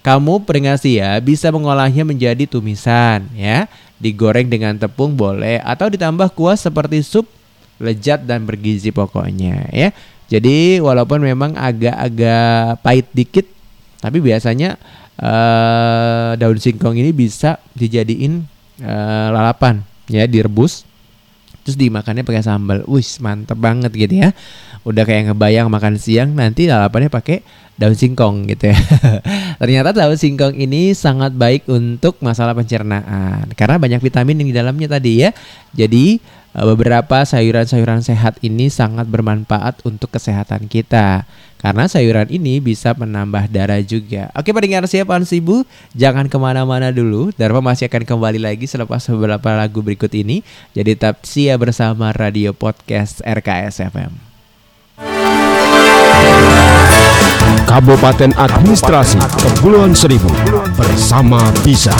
Kamu 0.07 0.47
peringasi 0.47 1.03
ya 1.03 1.19
bisa 1.19 1.51
mengolahnya 1.51 2.07
menjadi 2.07 2.47
tumisan 2.47 3.27
ya. 3.35 3.67
Digoreng 3.99 4.47
dengan 4.47 4.79
tepung 4.79 5.19
boleh 5.19 5.59
atau 5.67 5.91
ditambah 5.91 6.31
kuah 6.39 6.55
seperti 6.55 7.03
sup 7.03 7.27
lezat 7.83 8.23
dan 8.23 8.47
bergizi 8.47 8.95
pokoknya 8.95 9.67
ya. 9.75 9.91
Jadi 10.31 10.79
walaupun 10.79 11.27
memang 11.27 11.59
agak-agak 11.59 12.87
pahit 12.87 13.11
dikit 13.11 13.47
tapi 13.99 14.23
biasanya 14.23 14.79
uh, 15.19 16.39
daun 16.39 16.63
singkong 16.63 16.95
ini 16.95 17.11
bisa 17.11 17.59
dijadiin 17.75 18.47
uh, 18.87 19.29
lalapan 19.35 19.83
ya 20.07 20.23
direbus 20.31 20.86
terus 21.67 21.75
dimakannya 21.75 22.23
pakai 22.23 22.47
sambal. 22.47 22.87
Wih, 22.87 23.03
mantep 23.19 23.59
banget 23.59 23.91
gitu 23.91 24.23
ya. 24.23 24.31
Udah 24.87 25.03
kayak 25.03 25.35
ngebayang 25.35 25.67
makan 25.67 25.99
siang 25.99 26.39
nanti 26.39 26.71
lalapannya 26.71 27.11
pakai 27.11 27.43
daun 27.75 27.99
singkong 27.99 28.47
gitu 28.47 28.71
ya. 28.71 28.79
Ternyata 29.61 29.91
daun 29.91 30.15
singkong 30.15 30.55
ini 30.55 30.95
sangat 30.95 31.35
baik 31.35 31.67
untuk 31.67 32.23
masalah 32.23 32.55
pencernaan 32.55 33.51
karena 33.59 33.83
banyak 33.83 33.99
vitamin 33.99 34.47
yang 34.47 34.49
di 34.55 34.57
dalamnya 34.57 34.89
tadi 34.95 35.27
ya. 35.27 35.35
Jadi 35.75 36.23
eh, 36.55 36.67
beberapa 36.71 37.27
sayuran-sayuran 37.27 38.07
sehat 38.07 38.39
ini 38.47 38.71
sangat 38.71 39.11
bermanfaat 39.11 39.83
untuk 39.83 40.15
kesehatan 40.15 40.71
kita. 40.71 41.27
Karena 41.67 41.91
sayuran 41.91 42.31
ini 42.31 42.63
bisa 42.63 42.95
menambah 42.95 43.51
darah 43.51 43.83
juga. 43.83 44.31
Oke 44.39 44.55
pendengar 44.55 44.87
siapa 44.87 45.19
Sibu? 45.27 45.67
Jangan 45.99 46.31
ke 46.31 46.39
mana-mana 46.39 46.95
dulu. 46.95 47.35
Dharma 47.35 47.59
masih 47.59 47.91
akan 47.91 48.07
kembali 48.07 48.39
lagi 48.39 48.71
selepas 48.71 49.03
beberapa 49.11 49.51
lagu 49.51 49.83
berikut 49.83 50.15
ini. 50.15 50.47
Jadi 50.79 50.95
tetap 50.95 51.27
sia 51.27 51.59
bersama 51.59 52.15
Radio 52.15 52.55
Podcast 52.55 53.19
RKS 53.27 53.83
FM. 53.83 54.15
Kabupaten 57.67 58.31
Administrasi 58.39 59.19
Kepulauan 59.19 59.91
Seribu 59.99 60.31
bersama 60.79 61.51
Bisa. 61.67 61.91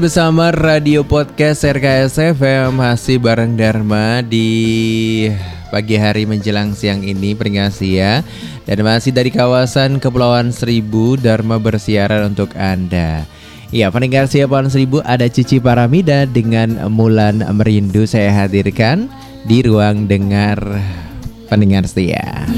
Bersama 0.00 0.48
Radio 0.48 1.04
Podcast 1.04 1.60
RKS 1.60 2.32
FM 2.32 2.80
Masih 2.80 3.20
bareng 3.20 3.52
Dharma 3.52 4.24
di 4.24 5.28
pagi 5.68 6.00
hari 6.00 6.24
menjelang 6.24 6.72
siang 6.72 7.04
ini 7.04 7.36
peringkat 7.36 7.76
ya 7.84 8.24
Dan 8.64 8.80
masih 8.80 9.12
dari 9.12 9.28
kawasan 9.28 10.00
Kepulauan 10.00 10.56
Seribu 10.56 11.20
Dharma 11.20 11.60
bersiaran 11.60 12.32
untuk 12.32 12.48
Anda. 12.56 13.28
Ya, 13.68 13.92
pendengar 13.92 14.24
Kepulauan 14.24 14.72
Seribu 14.72 15.04
ada 15.04 15.28
Cici 15.28 15.60
Paramida 15.60 16.24
dengan 16.24 16.80
Mulan 16.88 17.44
Merindu. 17.52 18.08
Saya 18.08 18.32
hadirkan 18.32 19.04
di 19.44 19.60
ruang 19.60 20.08
dengar 20.08 20.80
pendengar 21.52 21.84
setia. 21.84 22.48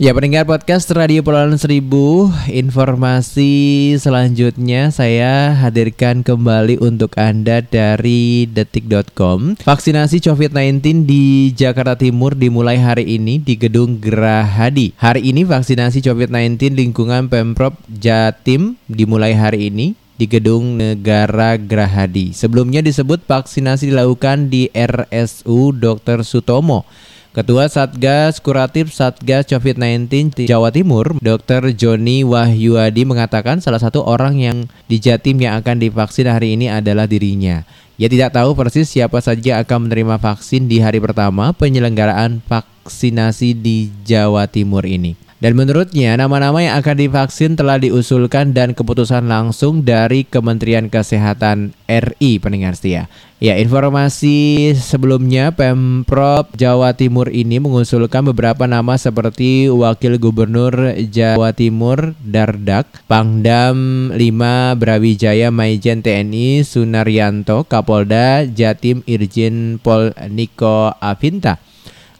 Ya 0.00 0.16
pendengar 0.16 0.48
podcast 0.48 0.88
Radio 0.96 1.20
Pulauan 1.20 1.60
Seribu 1.60 2.32
Informasi 2.48 3.92
selanjutnya 4.00 4.88
saya 4.88 5.52
hadirkan 5.52 6.24
kembali 6.24 6.80
untuk 6.80 7.12
Anda 7.20 7.60
dari 7.60 8.48
detik.com 8.48 9.60
Vaksinasi 9.60 10.24
COVID-19 10.24 11.04
di 11.04 11.52
Jakarta 11.52 12.00
Timur 12.00 12.32
dimulai 12.32 12.80
hari 12.80 13.20
ini 13.20 13.44
di 13.44 13.60
Gedung 13.60 14.00
Gerahadi 14.00 14.96
Hari 14.96 15.20
ini 15.20 15.44
vaksinasi 15.44 16.00
COVID-19 16.00 16.80
lingkungan 16.80 17.28
Pemprov 17.28 17.76
Jatim 17.92 18.80
dimulai 18.88 19.36
hari 19.36 19.68
ini 19.68 19.92
di 20.16 20.24
Gedung 20.24 20.80
Negara 20.80 21.60
Gerahadi 21.60 22.32
Sebelumnya 22.32 22.80
disebut 22.80 23.28
vaksinasi 23.28 23.92
dilakukan 23.92 24.48
di 24.48 24.72
RSU 24.72 25.76
Dr. 25.76 26.24
Sutomo 26.24 26.88
Ketua 27.30 27.70
Satgas 27.70 28.42
Kuratif 28.42 28.90
Satgas 28.90 29.46
COVID-19 29.46 30.34
di 30.34 30.44
Jawa 30.50 30.74
Timur, 30.74 31.14
Dr. 31.22 31.70
Joni 31.70 32.26
Wahyuadi 32.26 33.06
mengatakan 33.06 33.62
salah 33.62 33.78
satu 33.78 34.02
orang 34.02 34.42
yang 34.42 34.66
di 34.90 34.98
Jatim 34.98 35.38
yang 35.38 35.54
akan 35.62 35.78
divaksin 35.78 36.26
hari 36.26 36.58
ini 36.58 36.66
adalah 36.66 37.06
dirinya. 37.06 37.62
Ia 38.02 38.10
tidak 38.10 38.34
tahu 38.34 38.58
persis 38.58 38.90
siapa 38.90 39.22
saja 39.22 39.62
akan 39.62 39.86
menerima 39.86 40.18
vaksin 40.18 40.66
di 40.66 40.82
hari 40.82 40.98
pertama 40.98 41.54
penyelenggaraan 41.54 42.42
vaksinasi 42.50 43.54
di 43.54 43.94
Jawa 44.02 44.50
Timur 44.50 44.82
ini. 44.82 45.29
Dan 45.40 45.56
menurutnya 45.56 46.20
nama-nama 46.20 46.60
yang 46.60 46.76
akan 46.84 47.00
divaksin 47.00 47.56
telah 47.56 47.80
diusulkan 47.80 48.52
dan 48.52 48.76
keputusan 48.76 49.24
langsung 49.24 49.88
dari 49.88 50.28
Kementerian 50.28 50.92
Kesehatan 50.92 51.72
RI 51.88 52.36
pendengar 52.36 52.76
setia. 52.76 53.08
Ya, 53.40 53.56
informasi 53.56 54.68
sebelumnya 54.76 55.48
Pemprov 55.56 56.52
Jawa 56.60 56.92
Timur 56.92 57.32
ini 57.32 57.56
mengusulkan 57.56 58.20
beberapa 58.28 58.68
nama 58.68 59.00
seperti 59.00 59.72
Wakil 59.72 60.20
Gubernur 60.20 60.76
Jawa 61.08 61.56
Timur 61.56 62.12
Dardak, 62.20 63.00
Pangdam 63.08 64.12
5 64.12 64.76
Brawijaya 64.76 65.48
Maijen 65.48 66.04
TNI 66.04 66.68
Sunaryanto, 66.68 67.64
Kapolda 67.64 68.44
Jatim 68.44 69.00
Irjen 69.08 69.80
Pol 69.80 70.12
Niko 70.28 70.92
Avinta. 71.00 71.69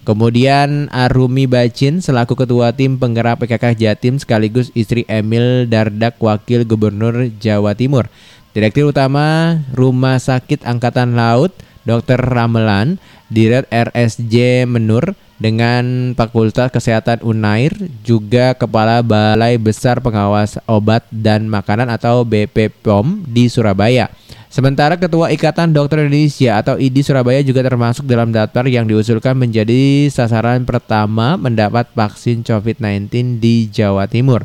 Kemudian 0.01 0.89
Arumi 0.89 1.44
Bacin 1.44 2.01
selaku 2.01 2.32
ketua 2.32 2.72
tim 2.72 2.97
penggerak 2.97 3.44
PKK 3.44 3.77
Jatim 3.77 4.16
sekaligus 4.16 4.72
istri 4.72 5.05
Emil 5.05 5.68
Dardak 5.68 6.16
wakil 6.16 6.64
gubernur 6.64 7.28
Jawa 7.36 7.77
Timur. 7.77 8.09
Direktur 8.56 8.90
utama 8.90 9.60
Rumah 9.77 10.16
Sakit 10.16 10.64
Angkatan 10.64 11.14
Laut 11.14 11.52
Dr. 11.85 12.20
Ramelan, 12.20 13.01
Dirut 13.32 13.64
RSJ 13.70 14.66
Menur 14.68 15.16
dengan 15.40 16.12
Fakultas 16.12 16.68
Kesehatan 16.68 17.24
Unair 17.24 17.72
juga 18.05 18.52
Kepala 18.52 19.01
Balai 19.01 19.56
Besar 19.56 20.05
Pengawas 20.05 20.60
Obat 20.68 21.09
dan 21.09 21.48
Makanan 21.48 21.89
atau 21.89 22.27
BPOM 22.28 23.24
di 23.24 23.48
Surabaya. 23.48 24.12
Sementara 24.51 24.98
Ketua 24.98 25.31
Ikatan 25.31 25.70
Dokter 25.70 26.02
Indonesia 26.02 26.59
atau 26.59 26.74
IDI 26.74 27.06
Surabaya 27.06 27.39
juga 27.39 27.62
termasuk 27.62 28.02
dalam 28.02 28.35
daftar 28.35 28.66
yang 28.66 28.82
diusulkan 28.82 29.39
menjadi 29.39 30.10
sasaran 30.10 30.66
pertama 30.66 31.39
mendapat 31.39 31.86
vaksin 31.94 32.43
COVID-19 32.43 33.39
di 33.39 33.70
Jawa 33.70 34.10
Timur. 34.10 34.43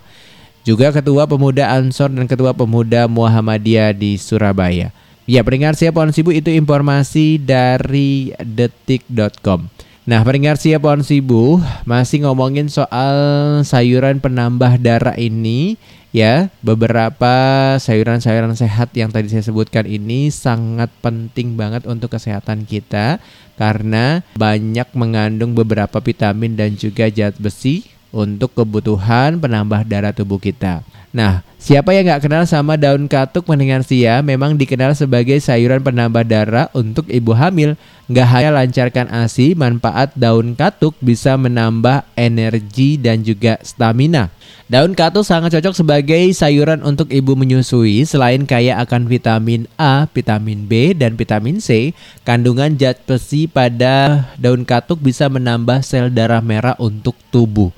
Juga 0.62 0.94
Ketua 0.94 1.26
Pemuda 1.26 1.74
Ansor 1.74 2.14
dan 2.14 2.30
Ketua 2.30 2.54
Pemuda 2.54 3.10
Muhammadiyah 3.10 3.98
di 3.98 4.22
Surabaya. 4.22 4.94
Ya, 5.26 5.42
pendengar 5.42 5.74
siap 5.74 5.98
pohon 5.98 6.14
sibuk 6.14 6.38
itu 6.38 6.54
informasi 6.54 7.42
dari 7.42 8.30
detik.com. 8.38 9.74
Nah, 10.06 10.22
pendengar 10.22 10.62
siap 10.62 10.86
pohon 10.86 11.02
sibuk 11.02 11.66
masih 11.82 12.30
ngomongin 12.30 12.70
soal 12.70 13.18
sayuran 13.66 14.22
penambah 14.22 14.78
darah 14.78 15.18
ini 15.18 15.82
ya 16.16 16.48
beberapa 16.64 17.36
sayuran-sayuran 17.76 18.56
sehat 18.56 18.96
yang 18.96 19.12
tadi 19.12 19.28
saya 19.28 19.44
sebutkan 19.44 19.84
ini 19.84 20.32
sangat 20.32 20.88
penting 21.04 21.60
banget 21.60 21.84
untuk 21.84 22.16
kesehatan 22.16 22.64
kita 22.64 23.20
karena 23.60 24.24
banyak 24.40 24.88
mengandung 24.96 25.52
beberapa 25.52 26.00
vitamin 26.00 26.56
dan 26.56 26.80
juga 26.80 27.12
zat 27.12 27.36
besi 27.36 27.84
untuk 28.16 28.56
kebutuhan 28.56 29.36
penambah 29.44 29.84
darah 29.84 30.16
tubuh 30.16 30.40
kita. 30.40 30.88
Nah, 31.16 31.44
siapa 31.60 31.96
yang 31.96 32.08
nggak 32.08 32.28
kenal 32.28 32.44
sama 32.44 32.76
daun 32.76 33.08
katuk 33.08 33.48
mendengar 33.48 33.84
sia 33.88 34.20
memang 34.20 34.56
dikenal 34.56 34.96
sebagai 34.96 35.40
sayuran 35.40 35.80
penambah 35.80 36.28
darah 36.28 36.68
untuk 36.76 37.08
ibu 37.12 37.32
hamil. 37.36 37.76
Nggak 38.12 38.28
hanya 38.36 38.52
lancarkan 38.52 39.08
ASI, 39.08 39.56
manfaat 39.56 40.12
daun 40.16 40.60
katuk 40.60 40.96
bisa 41.00 41.40
menambah 41.40 42.04
energi 42.20 43.00
dan 43.00 43.24
juga 43.24 43.60
stamina. 43.64 44.35
Daun 44.66 44.98
katuk 44.98 45.22
sangat 45.22 45.54
cocok 45.54 45.78
sebagai 45.78 46.26
sayuran 46.34 46.82
untuk 46.82 47.14
ibu 47.14 47.38
menyusui 47.38 48.02
selain 48.02 48.50
kaya 48.50 48.82
akan 48.82 49.06
vitamin 49.06 49.70
A, 49.78 50.10
vitamin 50.10 50.66
B, 50.66 50.98
dan 50.98 51.14
vitamin 51.14 51.62
C. 51.62 51.94
Kandungan 52.26 52.74
zat 52.74 52.98
besi 53.06 53.46
pada 53.46 54.26
daun 54.42 54.66
katuk 54.66 55.06
bisa 55.06 55.30
menambah 55.30 55.86
sel 55.86 56.10
darah 56.10 56.42
merah 56.42 56.74
untuk 56.82 57.14
tubuh. 57.30 57.70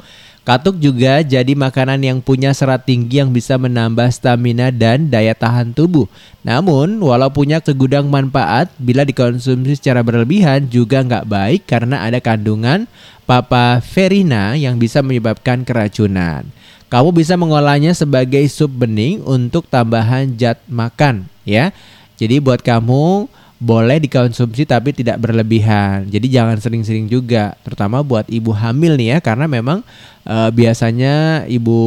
Katuk 0.47 0.79
juga 0.79 1.19
jadi 1.27 1.59
makanan 1.59 1.99
yang 1.99 2.23
punya 2.23 2.55
serat 2.55 2.87
tinggi 2.87 3.19
yang 3.19 3.35
bisa 3.35 3.59
menambah 3.59 4.07
stamina 4.07 4.71
dan 4.71 5.11
daya 5.11 5.35
tahan 5.35 5.75
tubuh. 5.75 6.07
Namun, 6.39 7.03
walau 7.03 7.27
punya 7.27 7.59
segudang 7.59 8.07
manfaat, 8.07 8.71
bila 8.79 9.03
dikonsumsi 9.03 9.75
secara 9.75 9.99
berlebihan 10.07 10.71
juga 10.71 11.03
nggak 11.03 11.27
baik 11.27 11.67
karena 11.67 12.07
ada 12.07 12.23
kandungan 12.23 12.87
papaverina 13.27 14.55
yang 14.55 14.79
bisa 14.79 15.03
menyebabkan 15.03 15.67
keracunan. 15.67 16.47
Kamu 16.87 17.11
bisa 17.11 17.35
mengolahnya 17.35 17.91
sebagai 17.91 18.47
sup 18.47 18.71
bening 18.71 19.19
untuk 19.27 19.67
tambahan 19.67 20.31
zat 20.39 20.63
makan, 20.71 21.27
ya. 21.43 21.75
Jadi 22.15 22.39
buat 22.39 22.63
kamu 22.63 23.27
boleh 23.57 23.97
dikonsumsi 24.05 24.69
tapi 24.69 24.93
tidak 24.93 25.19
berlebihan. 25.19 26.07
Jadi 26.07 26.29
jangan 26.31 26.55
sering-sering 26.61 27.09
juga, 27.09 27.57
terutama 27.65 28.05
buat 28.05 28.23
ibu 28.31 28.53
hamil 28.53 28.95
nih 28.95 29.07
ya, 29.13 29.17
karena 29.19 29.49
memang 29.49 29.83
uh, 30.23 30.49
biasanya 30.53 31.43
ibu 31.49 31.79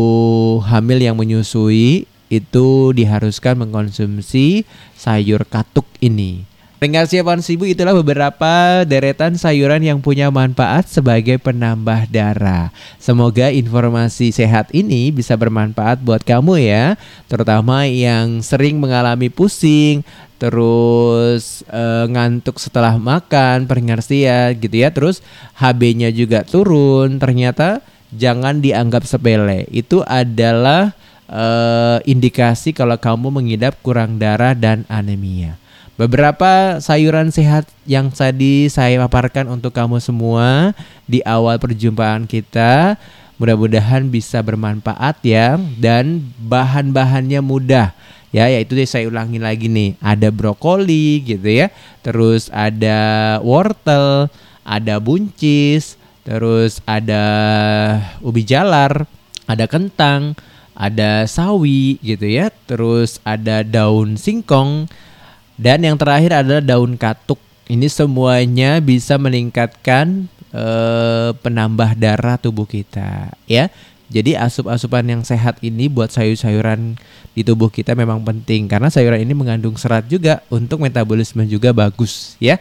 hamil 0.67 0.99
yang 1.01 1.17
menyusui 1.17 2.05
itu 2.31 2.69
diharuskan 2.95 3.59
mengkonsumsi 3.59 4.69
sayur 4.99 5.49
katuk 5.49 5.87
ini. 5.99 6.50
Pendengar 6.81 7.13
siapaan 7.13 7.45
sibu 7.45 7.69
itulah 7.69 7.93
beberapa 7.93 8.81
deretan 8.89 9.37
sayuran 9.37 9.85
yang 9.85 10.01
punya 10.01 10.33
manfaat 10.33 10.89
sebagai 10.89 11.37
penambah 11.37 12.09
darah. 12.09 12.73
Semoga 12.97 13.53
informasi 13.53 14.33
sehat 14.33 14.73
ini 14.73 15.13
bisa 15.13 15.37
bermanfaat 15.37 16.01
buat 16.01 16.25
kamu 16.25 16.57
ya, 16.57 16.97
terutama 17.29 17.85
yang 17.85 18.41
sering 18.41 18.81
mengalami 18.81 19.29
pusing, 19.29 20.01
terus 20.41 21.69
uh, 21.69 22.09
ngantuk 22.09 22.57
setelah 22.57 22.97
makan, 22.97 23.69
pengertian 23.69 24.57
gitu 24.57 24.81
ya. 24.81 24.89
Terus 24.89 25.21
HB-nya 25.61 26.09
juga 26.17 26.49
turun. 26.49 27.21
Ternyata 27.21 27.85
jangan 28.09 28.65
dianggap 28.65 29.05
sepele. 29.05 29.69
Itu 29.69 30.01
adalah 30.09 30.97
uh, 31.29 32.01
indikasi 32.09 32.73
kalau 32.73 32.97
kamu 32.97 33.29
mengidap 33.29 33.77
kurang 33.85 34.17
darah 34.17 34.57
dan 34.57 34.89
anemia. 34.89 35.60
Beberapa 36.01 36.81
sayuran 36.81 37.29
sehat 37.29 37.69
yang 37.85 38.09
tadi 38.09 38.73
saya 38.73 38.97
paparkan 39.05 39.53
untuk 39.53 39.77
kamu 39.77 40.01
semua 40.01 40.73
di 41.05 41.21
awal 41.29 41.61
perjumpaan 41.61 42.25
kita. 42.25 42.97
Mudah-mudahan 43.37 44.09
bisa 44.09 44.41
bermanfaat 44.41 45.21
ya 45.21 45.61
dan 45.77 46.25
bahan-bahannya 46.41 47.45
mudah 47.45 47.93
ya 48.33 48.49
yaitu 48.49 48.81
saya 48.89 49.13
ulangi 49.13 49.37
lagi 49.45 49.69
nih 49.69 50.01
ada 50.01 50.33
brokoli 50.33 51.21
gitu 51.21 51.49
ya 51.49 51.69
terus 52.01 52.49
ada 52.49 53.37
wortel 53.45 54.33
ada 54.65 54.97
buncis 55.01 56.01
terus 56.25 56.81
ada 56.89 57.25
ubi 58.25 58.41
jalar 58.45 59.05
ada 59.45 59.65
kentang 59.69 60.33
ada 60.77 61.29
sawi 61.29 62.01
gitu 62.01 62.25
ya 62.25 62.49
terus 62.65 63.21
ada 63.25 63.65
daun 63.67 64.17
singkong 64.17 64.89
dan 65.61 65.85
yang 65.85 66.01
terakhir 66.01 66.33
adalah 66.41 66.65
daun 66.65 66.97
katuk. 66.97 67.37
Ini 67.69 67.87
semuanya 67.93 68.81
bisa 68.81 69.21
meningkatkan 69.21 70.25
eh, 70.57 71.31
penambah 71.37 72.01
darah 72.01 72.41
tubuh 72.41 72.65
kita 72.65 73.37
ya. 73.45 73.69
Jadi 74.11 74.35
asup-asupan 74.35 75.07
yang 75.07 75.23
sehat 75.23 75.63
ini 75.63 75.87
buat 75.87 76.11
sayur-sayuran 76.11 76.99
di 77.31 77.47
tubuh 77.47 77.71
kita 77.71 77.95
memang 77.95 78.25
penting. 78.27 78.67
Karena 78.67 78.91
sayuran 78.91 79.23
ini 79.23 79.37
mengandung 79.37 79.79
serat 79.79 80.09
juga 80.11 80.43
untuk 80.51 80.83
metabolisme 80.83 81.47
juga 81.47 81.71
bagus 81.71 82.35
ya. 82.43 82.59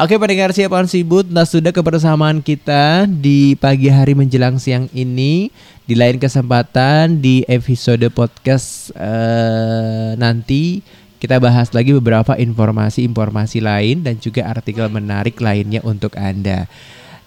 Oke 0.00 0.16
pendengar 0.16 0.54
siapa 0.54 0.78
sibut 0.86 1.26
Nah 1.28 1.42
sudah 1.42 1.74
kebersamaan 1.74 2.40
kita 2.40 3.10
di 3.10 3.52
pagi 3.54 3.92
hari 3.92 4.16
menjelang 4.16 4.56
siang 4.56 4.88
ini. 4.96 5.52
Di 5.84 5.98
lain 5.98 6.22
kesempatan 6.22 7.18
di 7.18 7.42
episode 7.50 8.06
podcast 8.14 8.94
uh, 8.94 10.14
nanti 10.14 10.82
Kita 11.20 11.36
bahas 11.36 11.68
lagi 11.76 11.92
beberapa 11.92 12.32
informasi-informasi 12.34 13.60
lain 13.60 14.00
dan 14.00 14.16
juga 14.16 14.48
artikel 14.48 14.88
menarik 14.88 15.36
lainnya 15.38 15.84
untuk 15.84 16.16
Anda 16.16 16.64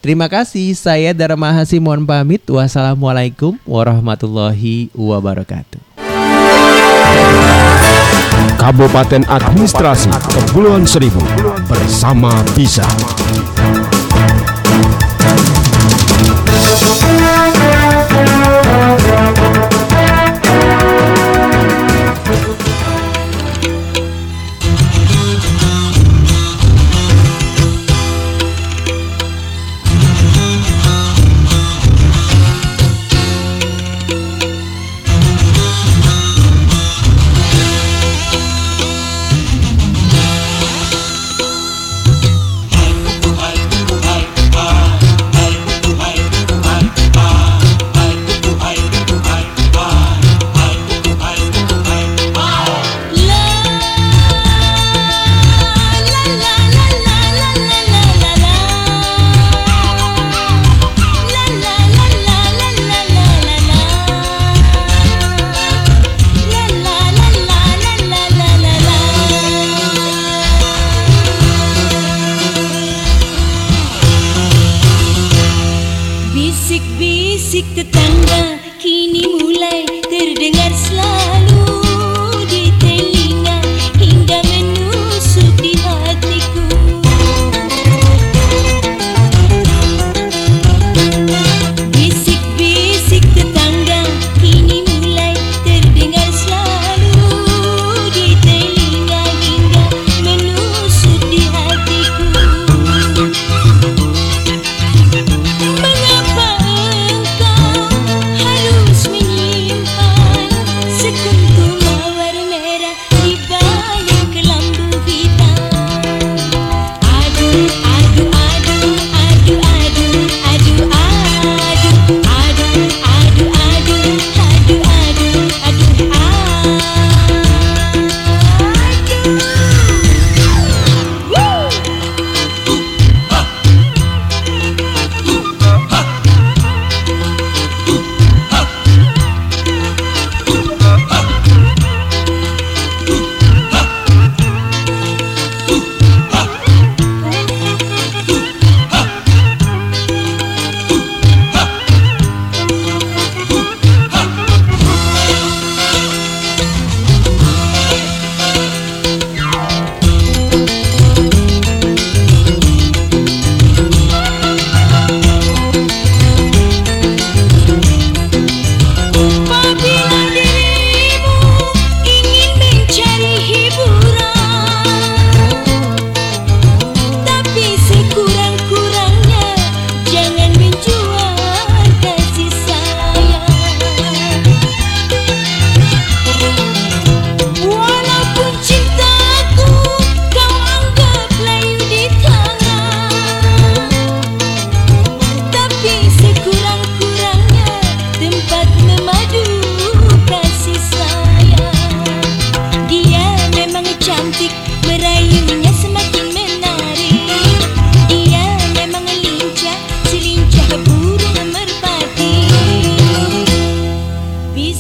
Terima 0.04 0.28
kasih, 0.28 0.76
saya 0.76 1.16
Dara 1.16 1.40
Mahasi 1.40 1.80
mohon 1.80 2.04
pamit. 2.04 2.44
Wassalamualaikum 2.52 3.56
warahmatullahi 3.64 4.92
wabarakatuh. 4.92 5.80
Kabupaten 8.60 9.24
Administrasi 9.32 10.12
Kepulauan 10.28 10.84
Seribu 10.84 11.24
bersama 11.72 12.36
Bisa. 12.52 12.84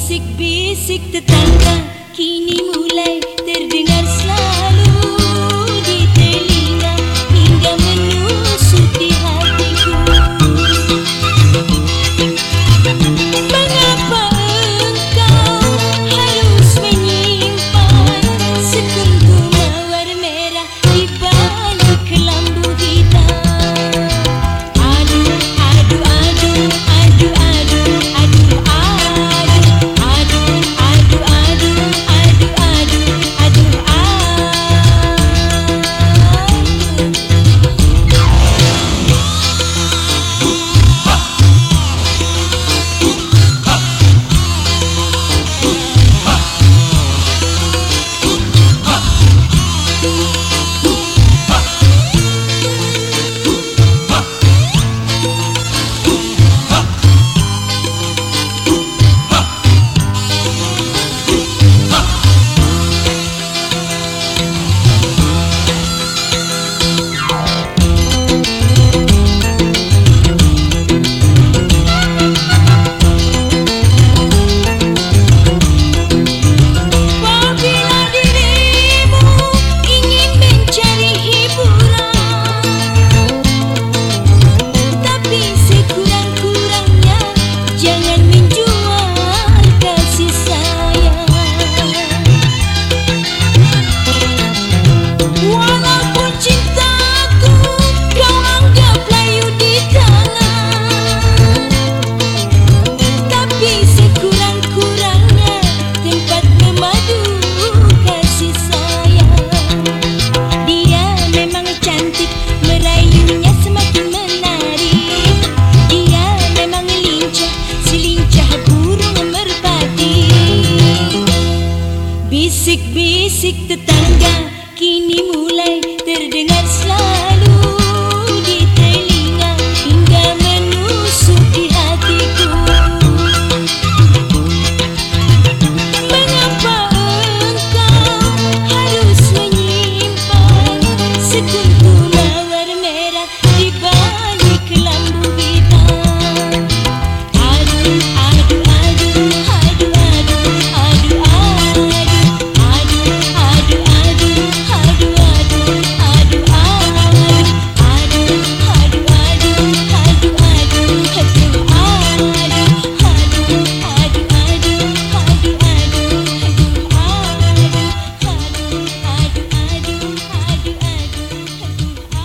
bisik-bisik 0.03 0.99
tetangga 1.15 1.79
kini 2.11 2.62